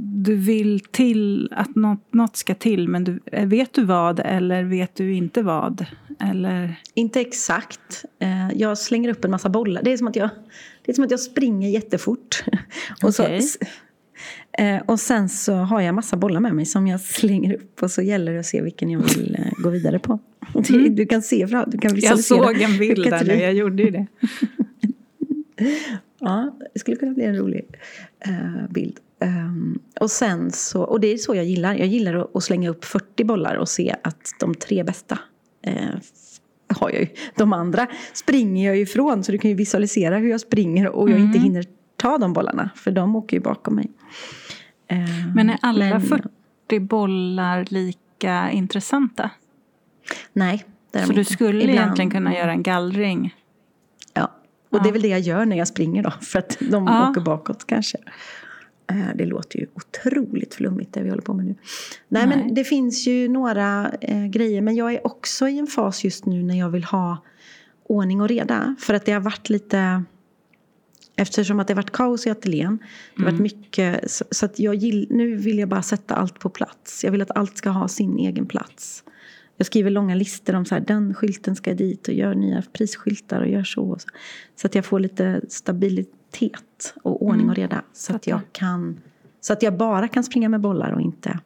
du 0.03 0.37
vill 0.37 0.81
till 0.81 1.49
att 1.53 1.75
något, 1.77 2.15
något 2.15 2.37
ska 2.37 2.55
till 2.55 2.89
men 2.89 3.05
du, 3.05 3.21
vet 3.47 3.73
du 3.73 3.85
vad 3.85 4.21
eller 4.21 4.65
vet 4.65 4.95
du 4.95 5.15
inte 5.15 5.43
vad? 5.43 5.87
Eller, 6.31 6.75
Inte 6.95 7.21
exakt. 7.21 8.05
Eh, 8.19 8.51
Jag 8.55 8.79
slänger 8.79 9.09
upp 9.09 9.25
en 9.25 9.31
massa 9.31 9.49
bollar. 9.49 9.83
Det 9.83 9.93
är 9.93 9.97
som 9.97 10.07
att 10.09 10.17
jag, 10.17 10.31
det 10.85 10.93
är 10.93 10.95
som 10.95 11.05
att 11.05 11.11
jag 11.11 11.21
springer 11.21 11.69
jättefort. 11.71 12.45
Och, 13.03 13.15
så, 13.15 13.23
eh, 14.59 14.83
och 14.87 15.01
sen 15.01 15.29
så 15.29 15.55
har 15.55 15.81
jag 15.81 15.95
massa 15.95 16.17
bollar 16.17 16.41
med 16.41 16.55
mig 16.55 16.65
som 16.67 16.87
jag 16.87 17.01
slänger 17.01 17.55
upp 17.55 17.83
och 17.83 17.91
så 17.91 18.03
gäller 18.03 18.33
det 18.33 18.39
att 18.39 18.47
se 18.47 18.63
vilken 18.63 18.91
jag 18.91 19.01
vill 19.01 19.37
eh, 19.39 19.53
gå 19.63 19.71
vidare 19.71 19.99
på. 19.99 20.19
Det, 20.69 20.89
Du 20.89 21.07
kan 21.07 21.23
se 21.23 21.47
du 21.47 21.79
kan 21.79 21.91
jag 21.91 21.95
visualisera. 21.95 22.39
såg 22.45 22.61
en 22.61 22.79
bild 22.79 23.11
där 23.11 23.25
nu, 23.25 23.35
jag 23.35 23.55
gjorde 23.55 23.83
ju 23.83 23.91
det. 23.91 24.07
Ja, 26.21 26.59
det 26.75 26.81
skulle 26.81 26.97
kunna 26.97 27.13
bli 27.13 27.25
en 27.25 27.37
rolig 27.37 27.65
eh, 28.21 28.71
bild. 28.71 28.99
Ehm, 29.25 29.79
och 30.01 30.11
sen 30.11 30.53
så, 30.53 30.83
och 30.83 31.01
det 31.01 31.13
är 31.13 31.17
så 31.17 31.35
jag 31.35 31.45
gillar. 31.45 31.75
Jag 31.75 31.87
gillar 31.87 32.15
att, 32.15 32.37
att 32.37 32.43
slänga 32.43 32.71
upp 32.71 32.85
40 32.85 33.25
bollar 33.25 33.55
och 33.57 33.69
se 33.69 33.95
att 34.03 34.21
de 34.41 34.55
tre 34.55 34.83
bästa 34.85 35.19
eh, 35.63 35.75
har 36.69 36.91
jag 36.91 37.01
ju. 37.01 37.07
De 37.37 37.53
andra 37.53 37.87
springer 38.13 38.67
jag 38.67 38.77
ju 38.77 38.83
ifrån 38.83 39.25
så 39.25 39.33
du 39.33 39.39
kan 39.39 39.51
ju 39.51 39.57
visualisera 39.57 40.19
hur 40.19 40.29
jag 40.31 40.41
springer 40.41 40.89
och 40.89 41.11
jag 41.11 41.19
inte 41.21 41.39
hinner 41.39 41.65
ta 41.97 42.19
de 42.19 42.33
bollarna 42.33 42.71
för 42.77 42.91
de 42.91 43.17
åker 43.17 43.37
ju 43.37 43.43
bakom 43.43 43.75
mig. 43.75 43.91
Ehm, 44.89 45.33
Men 45.35 45.51
är 45.51 45.59
alla 45.63 45.85
men- 45.85 46.01
40 46.01 46.81
bollar 46.81 47.67
lika 47.71 48.51
intressanta? 48.51 49.31
Nej, 50.33 50.65
det 50.93 50.99
är 50.99 51.03
de 51.03 51.07
Så 51.07 51.13
du 51.13 51.19
inte. 51.21 51.33
skulle 51.33 51.59
Ibland- 51.61 51.79
egentligen 51.79 52.11
kunna 52.11 52.35
göra 52.37 52.51
en 52.53 52.63
gallring? 52.63 53.35
Ja, 54.15 54.31
och 54.71 54.83
det 54.83 54.89
är 54.89 54.93
väl 54.93 55.03
det 55.03 55.09
jag 55.09 55.21
gör 55.21 55.45
när 55.45 55.57
jag 55.57 55.69
springer 55.69 56.03
då. 56.03 56.11
För 56.11 56.39
att 56.39 56.57
de 56.61 56.87
Ja. 56.87 57.11
åker 57.11 57.21
bakåt 57.21 57.67
kanske. 57.67 57.99
Eh, 58.91 59.09
Det 59.15 59.27
låter 59.27 59.59
ju 59.59 59.67
otroligt 59.75 60.55
flummigt 60.55 60.93
det 60.93 61.03
vi 61.03 61.09
håller 61.11 61.23
på 61.23 61.35
med 61.35 61.47
nu. 61.47 61.55
Nej, 62.09 62.27
Nej. 62.27 62.37
men 62.37 62.55
det 62.55 62.65
finns 62.65 63.07
ju 63.07 63.29
några 63.29 63.91
eh, 64.01 64.27
grejer. 64.27 64.61
Men 64.61 64.77
jag 64.77 64.93
är 64.95 65.07
också 65.07 65.49
i 65.49 65.59
en 65.59 65.67
fas 65.67 66.05
just 66.05 66.27
nu 66.27 66.43
när 66.43 66.59
jag 66.59 66.71
vill 66.71 66.85
ha 66.85 67.19
ordning 67.85 68.21
och 68.21 68.29
reda. 68.29 68.77
För 68.79 68.95
att 68.95 69.05
det 69.07 69.13
har 69.13 69.21
varit 69.21 69.49
lite... 69.49 70.05
Eftersom 71.17 71.61
att 71.61 71.69
det 71.69 71.73
har 71.75 71.77
varit 71.83 71.91
kaos 71.91 72.27
i 72.27 72.31
ateljén. 72.31 72.79
Det 73.17 73.23
har 73.23 73.31
varit 73.31 73.41
mycket. 73.41 74.11
Så, 74.11 74.25
så 74.31 74.47
att 74.47 74.59
jag 74.59 74.75
gill, 74.75 75.07
nu 75.11 75.37
vill 75.37 75.59
jag 75.59 75.69
bara 75.69 75.83
sätta 75.83 76.15
allt 76.15 76.39
på 76.39 76.49
plats. 76.49 77.05
Jag 77.05 77.11
vill 77.13 77.23
att 77.23 77.37
allt 77.37 77.57
ska 77.57 77.71
ha 77.71 77.89
sin 77.89 78.19
egen 78.19 78.47
plats. 78.47 79.05
Jag 79.57 79.67
skriver 79.67 79.91
långa 79.91 80.15
listor 80.15 80.55
om 80.55 80.65
så 80.65 80.75
här, 80.75 80.83
den 80.87 81.15
skylten 81.15 81.57
ska 81.57 81.75
dit 81.75 82.09
och 82.09 82.15
gör 82.15 82.35
nya 82.35 82.63
prisskyltar 82.73 83.41
och 83.41 83.49
gör 83.49 83.65
så. 83.65 83.83
och 83.91 84.01
så. 84.01 84.09
Så 84.57 84.67
att 84.67 84.75
jag 84.75 84.85
får 84.85 85.01
lite 85.01 85.41
stabilitet 86.35 86.95
och 87.03 87.23
ordning 87.23 87.49
och 87.49 87.57
reda. 87.57 87.83
Så 87.93 88.17
att, 88.17 88.27
jag 88.27 88.41
kan, 88.53 89.01
så 89.41 89.53
att 89.53 89.63
jag 89.63 89.77
bara 89.77 90.09
kan 90.09 90.25
springa 90.25 90.49
med 90.49 90.61
bollar 90.61 90.91
och 90.91 91.01
inte 91.01 91.39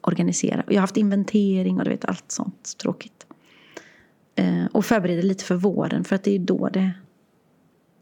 organisera. 0.00 0.64
Jag 0.66 0.74
har 0.74 0.80
haft 0.80 0.96
inventering 0.96 1.78
och 1.78 1.84
du 1.84 1.90
vet 1.90 2.04
allt 2.04 2.30
sånt 2.30 2.78
tråkigt. 2.78 3.26
Eh, 4.34 4.66
och 4.72 4.84
förbereder 4.84 5.22
lite 5.22 5.44
för 5.44 5.54
våren 5.54 6.04
för 6.04 6.16
att 6.16 6.24
det 6.24 6.34
är 6.34 6.38
då 6.38 6.68
det 6.68 6.92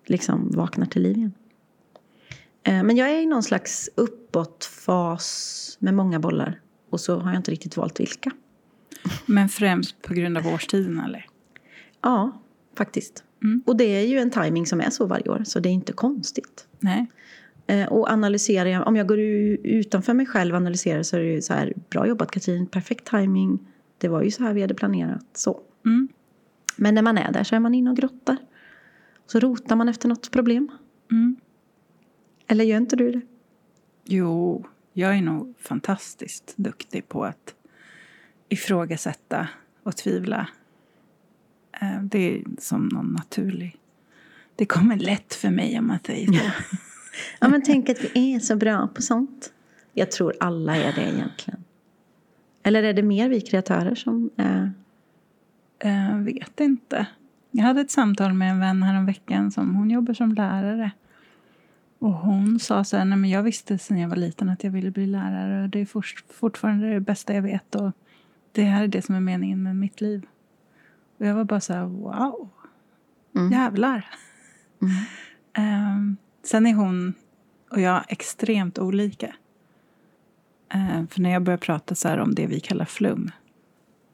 liksom 0.07 0.51
vaknar 0.51 0.87
till 0.87 1.03
liv 1.03 1.16
igen. 1.16 1.33
Eh, 2.62 2.83
men 2.83 2.96
jag 2.96 3.11
är 3.11 3.20
i 3.20 3.27
någon 3.27 3.42
slags 3.42 3.90
uppåtfas 3.94 5.77
med 5.81 5.94
många 5.94 6.20
bollar. 6.20 6.61
Och 6.90 7.01
så 7.01 7.18
har 7.18 7.31
jag 7.31 7.38
inte 7.38 7.51
riktigt 7.51 7.77
valt 7.77 8.01
vilka. 8.01 8.31
Men 9.27 9.49
främst 9.49 10.03
på 10.03 10.14
grund 10.14 10.38
av 10.38 10.46
årstiden 10.46 11.01
eller? 11.01 11.27
Ja, 12.03 12.40
faktiskt. 12.77 13.25
Mm. 13.42 13.62
Och 13.66 13.76
det 13.76 13.85
är 13.85 14.07
ju 14.07 14.18
en 14.18 14.31
timing 14.31 14.66
som 14.66 14.81
är 14.81 14.90
så 14.90 15.07
varje 15.07 15.29
år, 15.29 15.42
så 15.44 15.61
det 15.61 15.68
är 15.68 15.72
inte 15.72 15.92
konstigt. 15.92 16.66
Nej. 16.81 17.07
Eh, 17.66 17.88
och 17.88 18.11
analyserar 18.11 18.68
jag, 18.68 18.87
om 18.87 18.96
jag 18.96 19.09
går 19.09 19.18
utanför 19.18 20.14
mig 20.14 20.26
själv 20.26 20.55
och 20.55 20.61
analyserar 20.61 21.03
så 21.03 21.16
är 21.16 21.20
det 21.20 21.26
ju 21.26 21.42
så 21.42 21.55
här, 21.55 21.74
bra 21.90 22.07
jobbat 22.07 22.31
Katrin, 22.31 22.66
perfekt 22.66 23.11
timing. 23.11 23.59
Det 23.98 24.09
var 24.09 24.22
ju 24.22 24.31
så 24.31 24.42
här 24.42 24.55
vi 24.55 24.61
hade 24.61 24.74
planerat. 24.74 25.26
Så. 25.33 25.61
Mm. 25.85 26.09
Men 26.76 26.94
när 26.94 27.03
man 27.03 27.18
är 27.18 27.33
där 27.33 27.44
så 27.44 27.57
är 27.57 27.61
man 27.61 27.74
inne 27.74 27.90
och 27.90 27.96
grottar. 27.96 28.37
Så 29.26 29.40
rotar 29.40 29.76
man 29.76 29.88
efter 29.88 30.09
något 30.09 30.31
problem. 30.31 30.70
Mm. 31.11 31.37
Eller 32.46 32.64
gör 32.64 32.76
inte 32.76 32.96
du 32.96 33.12
det? 33.12 33.20
Jo, 34.05 34.66
jag 34.92 35.16
är 35.16 35.22
nog 35.22 35.55
fantastiskt 35.59 36.55
duktig 36.57 37.09
på 37.09 37.24
att 37.24 37.55
ifrågasätta 38.48 39.48
och 39.83 39.96
tvivla. 39.96 40.48
Eh, 41.72 42.02
Det 42.02 42.18
är 42.18 42.42
som 42.59 42.88
någon 42.88 43.12
naturlig... 43.12 43.76
Det 44.56 44.66
kommer 44.66 44.96
lätt 44.96 45.35
för 45.35 45.50
mig 45.50 45.78
om 45.78 45.87
man 45.87 45.98
säger 46.06 46.33
så. 46.33 46.50
Ja, 47.40 47.48
men 47.48 47.62
tänk 47.62 47.88
att 47.88 47.98
vi 48.00 48.35
är 48.35 48.40
så 48.40 48.56
bra 48.56 48.87
på 48.94 49.02
sånt. 49.02 49.52
Jag 49.92 50.11
tror 50.11 50.35
alla 50.40 50.76
är 50.76 50.92
det 50.92 51.02
egentligen. 51.02 51.64
Eller 52.62 52.83
är 52.83 52.92
det 52.94 53.02
mer 53.02 53.28
vi 53.28 53.40
kreatörer 53.40 53.94
som 53.94 54.30
är... 54.37 54.72
Jag 55.78 56.18
vet 56.18 56.61
inte. 56.61 57.06
Jag 57.50 57.64
hade 57.64 57.80
ett 57.80 57.90
samtal 57.90 58.33
med 58.33 58.50
en 58.50 58.61
vän 58.61 58.83
här 58.83 59.06
veckan 59.06 59.50
som 59.50 59.74
hon 59.74 59.90
jobbar 59.90 60.14
som 60.14 60.33
lärare. 60.33 60.90
Och 61.98 62.12
hon 62.12 62.59
sa 62.59 62.85
så 62.85 62.96
här, 62.96 63.04
nej 63.04 63.18
men 63.18 63.30
jag 63.30 63.42
visste 63.42 63.78
sedan 63.78 63.98
jag 63.98 64.09
var 64.09 64.16
liten 64.16 64.48
att 64.48 64.64
jag 64.64 64.70
ville 64.70 64.90
bli 64.90 65.06
lärare. 65.06 65.62
Och 65.62 65.68
det 65.68 65.80
är 65.80 65.87
fort, 65.87 66.24
fortfarande 66.28 66.92
det 66.92 67.00
bästa 67.00 67.35
jag 67.35 67.42
vet. 67.42 67.74
Och 67.74 67.92
det 68.52 68.62
här 68.62 68.83
är 68.85 68.88
det 68.88 69.02
som 69.02 69.14
är 69.14 69.20
meningen 69.20 69.62
med 69.62 69.76
mitt 69.76 70.00
liv. 70.00 70.26
Och 71.20 71.26
jag 71.26 71.35
var 71.35 71.44
bara 71.44 71.61
så 71.61 71.72
här, 71.72 71.85
wow. 71.85 72.48
Mm. 73.37 73.52
Jävlar. 73.52 74.06
Ehm, 75.54 76.16
sen 76.44 76.66
är 76.66 76.74
hon 76.74 77.14
och 77.70 77.80
jag 77.80 78.04
extremt 78.09 78.78
olika. 78.78 79.35
Ehm, 80.68 81.06
för 81.09 81.20
när 81.20 81.30
jag 81.30 81.42
börjar 81.42 81.59
prata 81.59 81.94
så 81.94 82.20
om 82.20 82.35
det 82.35 82.46
vi 82.46 82.61
kallar 82.61 82.85
flum. 82.85 83.30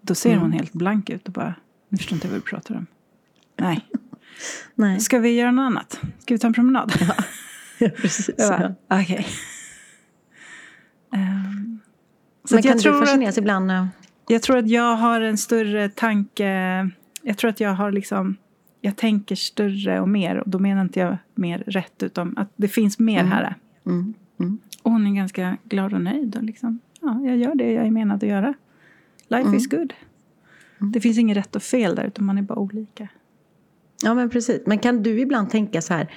Då 0.00 0.14
ser 0.14 0.30
Mm. 0.30 0.42
hon 0.42 0.52
helt 0.52 0.72
blank 0.72 1.10
ut 1.10 1.26
och 1.26 1.32
bara, 1.32 1.54
nu 1.88 1.98
förstår 1.98 2.16
inte 2.16 2.28
vad 2.28 2.36
du 2.36 2.40
pratar 2.40 2.74
om. 2.74 2.86
Nej. 3.56 3.86
Nej, 4.74 5.00
Ska 5.00 5.18
vi 5.18 5.30
göra 5.30 5.50
något 5.50 5.62
annat? 5.62 6.00
Ska 6.18 6.34
vi 6.34 6.38
ta 6.38 6.46
en 6.46 6.52
promenad? 6.54 6.92
precis. 7.78 8.30
Jag 8.38 8.52
Ja. 8.52 8.58
bara, 8.88 9.00
Okej. 9.02 9.26
Ehm, 11.12 11.80
så 12.44 12.54
Men 12.54 12.58
att 12.58 12.62
kan 12.64 12.68
jag, 12.68 12.78
du 12.78 12.82
tror 12.82 13.02
att, 13.02 13.08
fascineras 13.08 13.38
ibland? 13.38 13.88
Jag 14.28 14.42
tror 14.42 14.56
att 14.58 14.68
jag 14.68 14.96
har 14.96 15.20
en 15.20 15.38
större 15.38 15.88
tanke. 15.88 16.90
Jag 17.22 17.38
tror 17.38 17.50
att 17.50 17.60
jag 17.60 17.74
har 17.74 17.92
liksom... 17.92 18.36
Jag 18.80 18.96
tänker 18.96 19.34
större 19.34 20.00
och 20.00 20.08
mer. 20.08 20.36
Och 20.36 20.48
då 20.50 20.58
menar 20.58 20.82
inte 20.82 21.00
jag 21.00 21.16
mer 21.34 21.58
rätt, 21.66 22.02
utan 22.02 22.38
att 22.38 22.48
det 22.56 22.68
finns 22.68 22.98
mer 22.98 23.24
här. 23.24 23.54
Mm. 23.86 24.14
Mm. 24.40 24.58
Och 24.82 24.90
hon 24.92 25.06
är 25.06 25.10
ganska 25.10 25.56
glad 25.64 25.94
och 25.94 26.00
nöjd. 26.00 26.36
Och 26.36 26.42
liksom, 26.42 26.80
ja, 27.00 27.20
jag 27.24 27.36
gör 27.36 27.54
det 27.54 27.72
jag 27.72 27.86
är 27.86 27.90
menad 27.90 28.16
att 28.22 28.28
göra. 28.28 28.54
Life 29.28 29.42
Mm. 29.48 29.54
is 29.54 29.68
good. 29.68 29.92
Det 30.78 31.00
finns 31.00 31.18
inget 31.18 31.36
rätt 31.36 31.56
och 31.56 31.62
fel 31.62 31.94
där, 31.94 32.04
utan 32.04 32.24
man 32.24 32.38
är 32.38 32.42
bara 32.42 32.58
olika. 32.58 33.08
Ja, 34.02 34.14
men 34.14 34.30
precis. 34.30 34.62
Men 34.66 34.78
kan 34.78 35.02
du 35.02 35.20
ibland 35.20 35.50
tänka 35.50 35.82
så 35.82 35.94
här, 35.94 36.10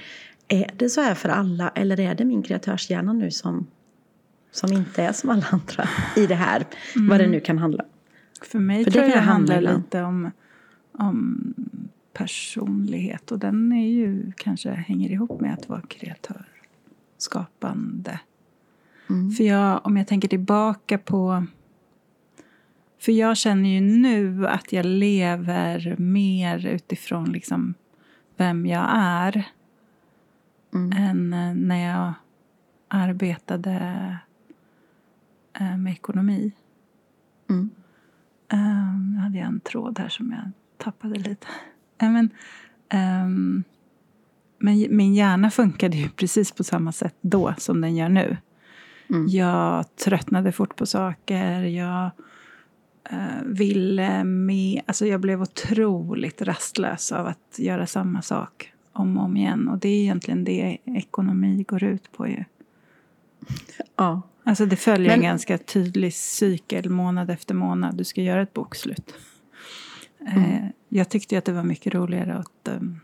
är 0.47 0.71
det 0.77 0.89
så 0.89 1.01
här 1.01 1.15
för 1.15 1.29
alla 1.29 1.69
eller 1.69 1.99
är 1.99 2.15
det 2.15 2.25
min 2.25 2.43
kreatörshjärna 2.43 3.13
nu 3.13 3.31
som, 3.31 3.67
som 4.51 4.73
inte 4.73 5.03
är 5.03 5.11
som 5.11 5.29
alla 5.29 5.45
andra 5.51 5.89
i 6.15 6.27
det 6.27 6.35
här? 6.35 6.65
Vad 6.95 7.19
det 7.19 7.27
nu 7.27 7.39
kan 7.39 7.57
handla. 7.57 7.85
För 8.45 8.59
mig 8.59 8.83
För 8.83 8.91
det 8.91 8.97
tror 8.97 9.07
det 9.07 9.15
jag 9.15 9.21
handla 9.21 9.53
handlar 9.53 9.77
lite 9.77 10.01
om, 10.03 10.31
om 10.91 11.53
personlighet. 12.13 13.31
Och 13.31 13.39
den 13.39 13.71
är 13.71 13.87
ju 13.87 14.31
kanske 14.37 14.69
hänger 14.69 15.11
ihop 15.11 15.41
med 15.41 15.53
att 15.53 15.69
vara 15.69 15.81
kreatör. 15.81 16.45
Skapande. 17.17 18.19
Mm. 19.09 19.31
För 19.31 19.43
jag, 19.43 19.85
om 19.85 19.97
jag 19.97 20.07
tänker 20.07 20.27
tillbaka 20.27 20.97
på... 20.97 21.45
För 22.99 23.11
jag 23.11 23.37
känner 23.37 23.69
ju 23.69 23.81
nu 23.81 24.47
att 24.47 24.73
jag 24.73 24.85
lever 24.85 25.95
mer 25.97 26.65
utifrån 26.65 27.31
liksom 27.31 27.73
vem 28.37 28.65
jag 28.65 28.85
är. 28.93 29.47
Mm. 30.73 30.91
Än 31.03 31.33
eh, 31.33 31.55
när 31.55 31.87
jag 31.89 32.13
arbetade 32.87 34.17
eh, 35.53 35.77
med 35.77 35.93
ekonomi. 35.93 36.51
Mm. 37.49 37.69
Um, 38.53 39.17
hade 39.17 39.37
jag 39.37 39.47
en 39.47 39.59
tråd 39.59 39.99
här 39.99 40.09
som 40.09 40.31
jag 40.31 40.51
tappade 40.77 41.15
lite. 41.19 41.47
Nej, 42.01 42.11
men, 42.11 42.29
ehm, 42.89 43.63
men 44.57 44.97
min 44.97 45.15
hjärna 45.15 45.51
funkade 45.51 45.97
ju 45.97 46.09
precis 46.09 46.51
på 46.51 46.63
samma 46.63 46.91
sätt 46.91 47.15
då 47.21 47.53
som 47.57 47.81
den 47.81 47.95
gör 47.95 48.09
nu. 48.09 48.37
Mm. 49.09 49.27
Jag 49.27 49.95
tröttnade 49.95 50.51
fort 50.51 50.75
på 50.75 50.85
saker. 50.85 51.61
Jag 51.61 52.09
eh, 53.09 53.43
ville 53.45 54.23
med... 54.23 54.81
Alltså 54.85 55.05
jag 55.05 55.19
blev 55.19 55.41
otroligt 55.41 56.41
rastlös 56.41 57.11
av 57.11 57.27
att 57.27 57.55
göra 57.59 57.87
samma 57.87 58.21
sak 58.21 58.73
om 58.91 59.17
och 59.17 59.23
om 59.23 59.37
igen. 59.37 59.67
Och 59.67 59.77
det 59.77 59.89
är 59.89 60.01
egentligen 60.01 60.43
det 60.43 60.77
ekonomi 60.85 61.65
går 61.67 61.83
ut 61.83 62.11
på 62.11 62.27
ju. 62.27 62.43
Ja. 63.95 64.21
Alltså 64.49 64.65
det 64.65 64.75
följer 64.75 65.09
Men- 65.09 65.19
en 65.19 65.25
ganska 65.25 65.57
tydlig 65.57 66.13
cykel 66.13 66.89
månad 66.89 67.29
efter 67.29 67.53
månad. 67.53 67.97
Du 67.97 68.03
ska 68.03 68.21
göra 68.21 68.41
ett 68.41 68.53
bokslut. 68.53 69.13
Eh, 70.27 70.65
jag 70.89 71.09
tyckte 71.09 71.37
att 71.37 71.45
det 71.45 71.51
var 71.51 71.63
mycket 71.63 71.93
roligare 71.93 72.33
att 72.33 72.67
um, 72.67 72.99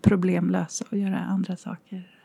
problemlösa 0.00 0.84
och 0.90 0.98
göra 0.98 1.18
andra 1.18 1.56
saker. 1.56 2.18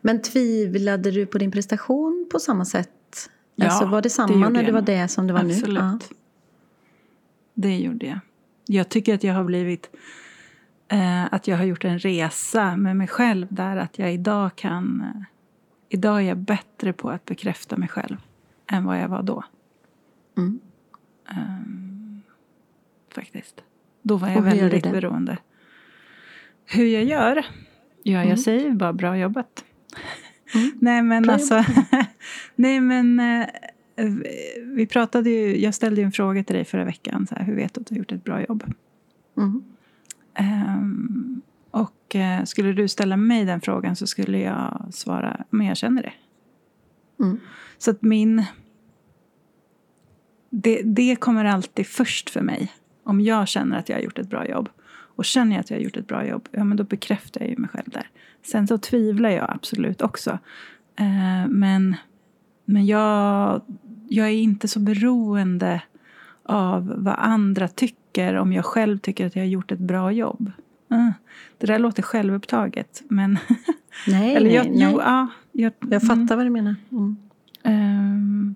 Men 0.00 0.22
tvivlade 0.22 1.10
du 1.10 1.26
på 1.26 1.38
din 1.38 1.50
prestation 1.50 2.28
på 2.32 2.38
samma 2.38 2.64
sätt? 2.64 2.90
Ja, 3.54 3.66
alltså 3.66 3.86
var 3.86 4.02
det 4.02 4.06
det 4.06 4.10
samma 4.10 4.34
gjorde 4.34 4.48
när 4.48 4.62
det 4.62 4.72
var 4.72 4.82
det 4.82 5.08
som 5.08 5.26
det 5.26 5.32
var 5.32 5.40
Absolut. 5.40 5.68
nu? 5.68 5.80
Ja. 5.80 5.98
Det 7.54 7.76
gjorde 7.76 8.06
jag. 8.06 8.18
Jag 8.66 8.88
tycker 8.88 9.14
att 9.14 9.24
jag 9.24 9.34
har 9.34 9.44
blivit... 9.44 9.90
Eh, 10.88 11.34
att 11.34 11.48
jag 11.48 11.56
har 11.56 11.64
gjort 11.64 11.84
en 11.84 11.98
resa 11.98 12.76
med 12.76 12.96
mig 12.96 13.08
själv 13.08 13.46
där 13.50 13.76
att 13.76 13.98
jag 13.98 14.14
idag 14.14 14.56
kan... 14.56 15.04
Idag 15.94 16.16
är 16.22 16.24
jag 16.28 16.36
bättre 16.38 16.92
på 16.92 17.10
att 17.10 17.24
bekräfta 17.24 17.76
mig 17.76 17.88
själv 17.88 18.16
än 18.66 18.84
vad 18.84 19.00
jag 19.00 19.08
var 19.08 19.22
då. 19.22 19.44
Mm. 20.36 20.60
Ehm, 21.28 22.22
faktiskt. 23.14 23.62
Då 24.02 24.16
var 24.16 24.28
jag 24.28 24.38
Och 24.38 24.46
väldigt 24.46 24.82
beroende. 24.92 25.38
Hur 26.64 26.84
jag 26.84 27.04
gör? 27.04 27.36
Ja, 28.02 28.12
jag 28.12 28.24
Mm. 28.24 28.36
säger 28.36 28.70
bara 28.70 28.92
bra 28.92 29.18
jobbat. 29.18 29.64
Mm. 30.54 30.70
nej, 30.80 31.02
men 31.02 31.22
Bra 31.22 31.32
alltså... 31.32 31.64
nej, 32.54 32.80
men... 32.80 33.20
Eh, 33.20 33.46
vi 34.64 34.86
pratade 34.86 35.30
ju... 35.30 35.60
Jag 35.62 35.74
ställde 35.74 36.00
ju 36.00 36.04
en 36.04 36.12
fråga 36.12 36.44
till 36.44 36.56
dig 36.56 36.64
förra 36.64 36.84
veckan. 36.84 37.26
Så 37.26 37.34
här, 37.34 37.44
hur 37.44 37.54
vet 37.56 37.74
du 37.74 37.80
att 37.80 37.86
du 37.86 37.94
har 37.94 37.98
gjort 37.98 38.12
ett 38.12 38.24
bra 38.24 38.44
jobb? 38.44 38.64
Mm. 39.36 39.62
Och 42.14 42.20
eh, 42.20 42.44
skulle 42.44 42.72
du 42.72 42.88
ställa 42.88 43.16
mig 43.16 43.44
den 43.44 43.60
frågan 43.60 43.96
så 43.96 44.06
skulle 44.06 44.38
jag 44.38 44.88
svara, 44.90 45.44
men 45.50 45.66
jag 45.66 45.76
känner 45.76 46.02
det. 46.02 46.12
Mm. 47.24 47.40
Så 47.78 47.90
att 47.90 48.02
min... 48.02 48.44
Det, 50.50 50.82
det 50.84 51.16
kommer 51.16 51.44
alltid 51.44 51.86
först 51.86 52.30
för 52.30 52.40
mig. 52.40 52.72
Om 53.04 53.20
jag 53.20 53.48
känner 53.48 53.78
att 53.78 53.88
jag 53.88 53.96
har 53.96 54.02
gjort 54.02 54.18
ett 54.18 54.30
bra 54.30 54.48
jobb. 54.48 54.68
Och 55.16 55.24
känner 55.24 55.52
jag 55.56 55.60
att 55.60 55.70
jag 55.70 55.76
har 55.76 55.82
gjort 55.82 55.96
ett 55.96 56.08
bra 56.08 56.26
jobb, 56.26 56.48
ja 56.50 56.64
men 56.64 56.76
då 56.76 56.84
bekräftar 56.84 57.40
jag 57.40 57.50
ju 57.50 57.56
mig 57.56 57.70
själv 57.70 57.88
där. 57.88 58.08
Sen 58.42 58.66
så 58.66 58.78
tvivlar 58.78 59.30
jag 59.30 59.50
absolut 59.50 60.02
också. 60.02 60.38
Eh, 60.96 61.48
men 61.48 61.96
men 62.64 62.86
jag, 62.86 63.62
jag 64.08 64.26
är 64.26 64.32
inte 64.32 64.68
så 64.68 64.80
beroende 64.80 65.82
av 66.42 66.94
vad 66.96 67.14
andra 67.18 67.68
tycker 67.68 68.34
om 68.34 68.52
jag 68.52 68.64
själv 68.64 68.98
tycker 68.98 69.26
att 69.26 69.36
jag 69.36 69.42
har 69.42 69.48
gjort 69.48 69.72
ett 69.72 69.78
bra 69.78 70.12
jobb. 70.12 70.52
Eh, 70.94 71.10
det 71.58 71.66
där 71.66 71.78
låter 71.78 72.02
självupptaget, 72.02 73.02
men... 73.08 73.38
Nej, 74.06 74.36
eller 74.36 74.46
nej, 74.46 74.54
jag, 74.56 74.66
nej. 74.66 74.88
Jo, 74.92 75.00
ja, 75.00 75.28
jag, 75.52 75.72
Jag 75.90 76.02
fattar 76.02 76.36
vad 76.36 76.46
du 76.46 76.50
menar. 76.50 76.74
Mm. 76.92 77.16
Ehm, 77.62 78.54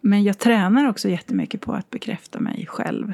men 0.00 0.22
jag 0.22 0.38
tränar 0.38 0.88
också 0.88 1.08
jättemycket 1.08 1.60
på 1.60 1.72
att 1.72 1.90
bekräfta 1.90 2.40
mig 2.40 2.66
själv. 2.68 3.12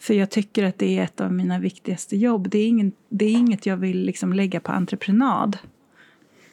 För 0.00 0.14
jag 0.14 0.30
tycker 0.30 0.64
att 0.64 0.78
det 0.78 0.98
är 0.98 1.04
ett 1.04 1.20
av 1.20 1.32
mina 1.32 1.58
viktigaste 1.58 2.16
jobb. 2.16 2.48
Det 2.50 2.58
är, 2.58 2.68
ingen, 2.68 2.92
det 3.08 3.24
är 3.24 3.32
inget 3.32 3.66
jag 3.66 3.76
vill 3.76 4.02
liksom 4.04 4.32
lägga 4.32 4.60
på 4.60 4.72
entreprenad. 4.72 5.58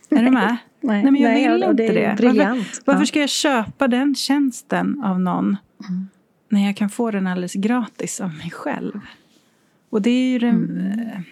Är 0.09 0.23
du 0.23 0.31
med? 0.31 0.57
Nej, 0.81 1.03
Nej, 1.03 1.11
men 1.11 1.21
jag 1.21 1.31
nej, 1.31 1.51
vill 1.51 1.63
inte 1.63 1.73
det. 1.87 1.93
det. 1.93 2.15
briljant. 2.17 2.81
Varför 2.85 3.01
Ja. 3.01 3.05
ska 3.05 3.19
jag 3.19 3.29
köpa 3.29 3.87
den 3.87 4.15
tjänsten 4.15 5.01
av 5.03 5.19
någon 5.19 5.57
Mm. 5.89 6.07
när 6.49 6.65
jag 6.65 6.77
kan 6.77 6.89
få 6.89 7.11
den 7.11 7.27
alldeles 7.27 7.53
gratis 7.53 8.21
av 8.21 8.33
mig 8.33 8.51
själv? 8.51 8.99
Och 9.95 10.01
det 10.01 10.09
är 10.09 10.39
ju. 10.39 10.47
Mm. 10.47 11.23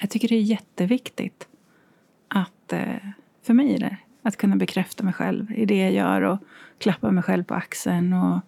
Jag 0.00 0.10
tycker 0.10 0.28
det 0.28 0.34
är 0.34 0.40
jätteviktigt 0.40 1.48
att... 2.28 2.72
eh, 2.72 2.96
För 3.42 3.54
mig 3.54 3.74
är 3.74 3.78
det 3.78 3.96
Att 4.22 4.36
kunna 4.36 4.56
bekräfta 4.56 5.04
mig 5.04 5.12
själv 5.12 5.52
i 5.52 5.66
det 5.66 5.78
jag 5.78 5.92
gör 5.92 6.22
och 6.22 6.38
klappa 6.78 7.10
mig 7.10 7.22
själv 7.22 7.44
på 7.44 7.54
axeln 7.54 8.12
och 8.12 8.40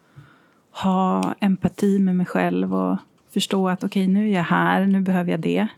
ha 0.70 1.34
empati 1.40 1.98
med 1.98 2.16
mig 2.16 2.26
själv 2.26 2.74
och 2.74 2.98
förstå 3.30 3.68
att 3.68 3.84
okej, 3.84 4.02
okay, 4.02 4.14
nu 4.14 4.28
är 4.28 4.34
jag 4.34 4.42
här, 4.42 4.87
nu 4.87 5.00
behöver 5.00 5.30
jag 5.30 5.40
det. 5.40 5.68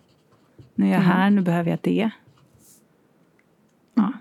Nu 0.74 0.86
är 0.86 0.90
jag 0.90 1.02
mm. 1.02 1.10
här, 1.10 1.30
nu 1.30 1.40
behöver 1.40 1.70
jag 1.70 1.78
det. 1.82 2.10
Ja. 3.94 4.12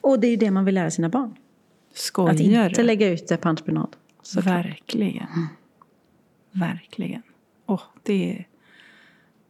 Och 0.00 0.20
det 0.20 0.26
är 0.26 0.36
det 0.36 0.50
man 0.50 0.64
vill 0.64 0.74
lära 0.74 0.90
sina 0.90 1.08
barn. 1.08 1.36
Skojar 1.94 2.34
Att 2.34 2.40
inte 2.40 2.82
lägga 2.82 3.08
ut 3.08 3.28
det 3.28 3.36
på 3.36 3.48
entreprenad. 3.48 3.96
Verkligen. 4.34 5.26
Mm. 5.26 5.48
Verkligen. 6.52 7.22
Oh, 7.72 7.82
det, 8.02 8.32
är, 8.32 8.48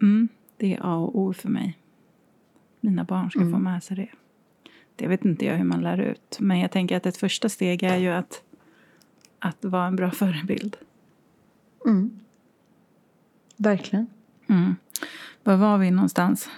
mm, 0.02 0.28
det 0.56 0.74
är 0.74 0.78
A 0.82 0.96
och 0.96 1.18
O 1.18 1.32
för 1.32 1.48
mig. 1.48 1.78
Mina 2.80 3.04
barn 3.04 3.30
ska 3.30 3.40
mm. 3.40 3.52
få 3.52 3.58
med 3.58 3.82
sig 3.82 3.96
det. 3.96 4.08
Det 4.96 5.06
vet 5.06 5.24
inte 5.24 5.44
jag 5.44 5.56
hur 5.56 5.64
man 5.64 5.80
lär 5.80 5.98
ut. 5.98 6.36
Men 6.40 6.60
jag 6.60 6.70
tänker 6.70 6.96
att 6.96 7.06
ett 7.06 7.16
första 7.16 7.48
steg 7.48 7.82
är 7.82 7.96
ju 7.96 8.08
att, 8.08 8.42
att 9.38 9.64
vara 9.64 9.86
en 9.86 9.96
bra 9.96 10.10
förebild. 10.10 10.76
Mm. 11.86 12.20
Verkligen. 13.56 14.06
Mm. 14.48 14.76
Var 15.44 15.56
var 15.56 15.78
vi 15.78 15.90
någonstans? 15.90 16.48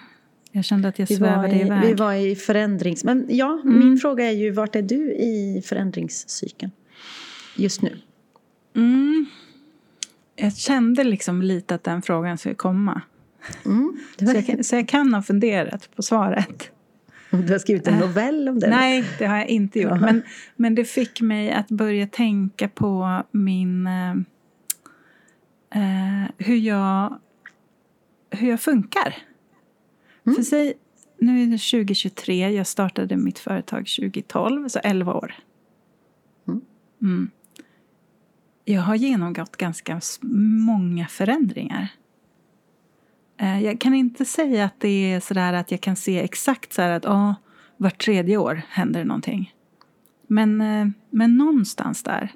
Jag 0.51 0.65
kände 0.65 0.89
att 0.89 0.99
jag 0.99 1.07
vi 1.07 1.17
svävade 1.17 1.55
i, 1.55 1.61
iväg. 1.61 1.83
Vi 1.83 1.95
var 1.95 2.13
i 2.13 2.37
förändrings... 2.37 3.05
Men 3.05 3.27
ja, 3.29 3.61
mm. 3.65 3.79
min 3.79 3.99
fråga 3.99 4.27
är 4.27 4.33
ju 4.33 4.51
vart 4.51 4.77
är 4.77 4.83
du 4.83 5.13
i 5.13 5.63
förändringscykeln 5.65 6.73
just 7.57 7.83
nu? 7.83 7.99
Mm. 8.75 9.27
Jag 10.37 10.57
kände 10.57 11.05
liksom 11.05 11.43
lite 11.43 11.75
att 11.75 11.85
den 11.85 12.03
frågan 12.03 12.39
skulle 12.39 12.55
komma. 12.55 13.03
Mm, 13.65 13.97
så, 14.19 14.25
jag 14.25 14.47
kan, 14.47 14.65
så 14.65 14.77
jag 14.77 14.89
kan 14.89 15.15
ha 15.15 15.23
funderat 15.23 15.97
på 15.97 16.03
svaret. 16.03 16.71
Du 17.31 17.53
har 17.53 17.59
skrivit 17.59 17.89
en 17.89 17.95
eh, 17.95 18.01
novell 18.01 18.49
om 18.49 18.61
det? 18.61 18.71
Nej, 18.71 19.05
det 19.19 19.27
har 19.27 19.37
jag 19.37 19.49
inte 19.49 19.81
gjort. 19.81 20.01
Men, 20.01 20.23
men 20.57 20.75
det 20.75 20.85
fick 20.85 21.21
mig 21.21 21.53
att 21.53 21.69
börja 21.69 22.07
tänka 22.07 22.69
på 22.69 23.23
min... 23.31 23.87
Eh, 23.87 24.11
eh 25.71 26.31
hur, 26.39 26.57
jag, 26.57 27.19
hur 28.31 28.51
jag 28.51 28.61
funkar. 28.61 29.17
Mm. 30.27 30.37
För 30.37 30.43
säg, 30.43 30.75
nu 31.19 31.43
är 31.43 31.47
det 31.47 31.59
2023, 31.59 32.51
jag 32.51 32.67
startade 32.67 33.17
mitt 33.17 33.39
företag 33.39 33.79
2012, 33.79 34.69
så 34.69 34.79
11 34.79 35.15
år. 35.15 35.35
Mm. 37.03 37.31
Jag 38.65 38.83
har 38.83 38.95
genomgått 38.95 39.57
ganska 39.57 40.01
många 40.67 41.07
förändringar. 41.07 41.89
Eh, 43.37 43.63
jag 43.63 43.81
kan 43.81 43.95
inte 43.95 44.25
säga 44.25 44.65
att 44.65 44.81
det 44.81 45.13
är 45.13 45.21
sådär 45.21 45.53
att 45.53 45.71
jag 45.71 45.81
kan 45.81 45.97
se 45.97 46.21
exakt 46.21 46.73
så 46.73 46.83
att 46.83 47.07
oh, 47.07 47.33
vart 47.77 48.05
tredje 48.05 48.37
år 48.37 48.63
händer 48.69 49.01
det 49.01 49.07
någonting. 49.07 49.55
Men, 50.27 50.61
eh, 50.61 50.87
men 51.11 51.37
någonstans 51.37 52.03
där. 52.03 52.33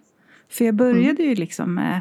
För 0.48 0.64
jag 0.64 0.74
började 0.74 1.22
mm. 1.22 1.28
ju 1.28 1.34
liksom 1.34 1.74
med 1.74 2.00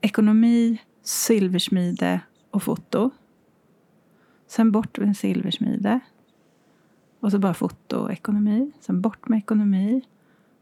ekonomi, 0.00 0.78
silversmide 1.02 2.20
och 2.50 2.62
foto. 2.62 3.10
Sen 4.46 4.72
bort 4.72 4.98
med 4.98 5.16
silversmide. 5.16 6.00
Och 7.20 7.30
så 7.30 7.38
bara 7.38 7.54
foto 7.54 7.96
och 7.96 8.12
ekonomi. 8.12 8.72
Sen 8.80 9.00
bort 9.00 9.28
med 9.28 9.38
ekonomi. 9.38 10.02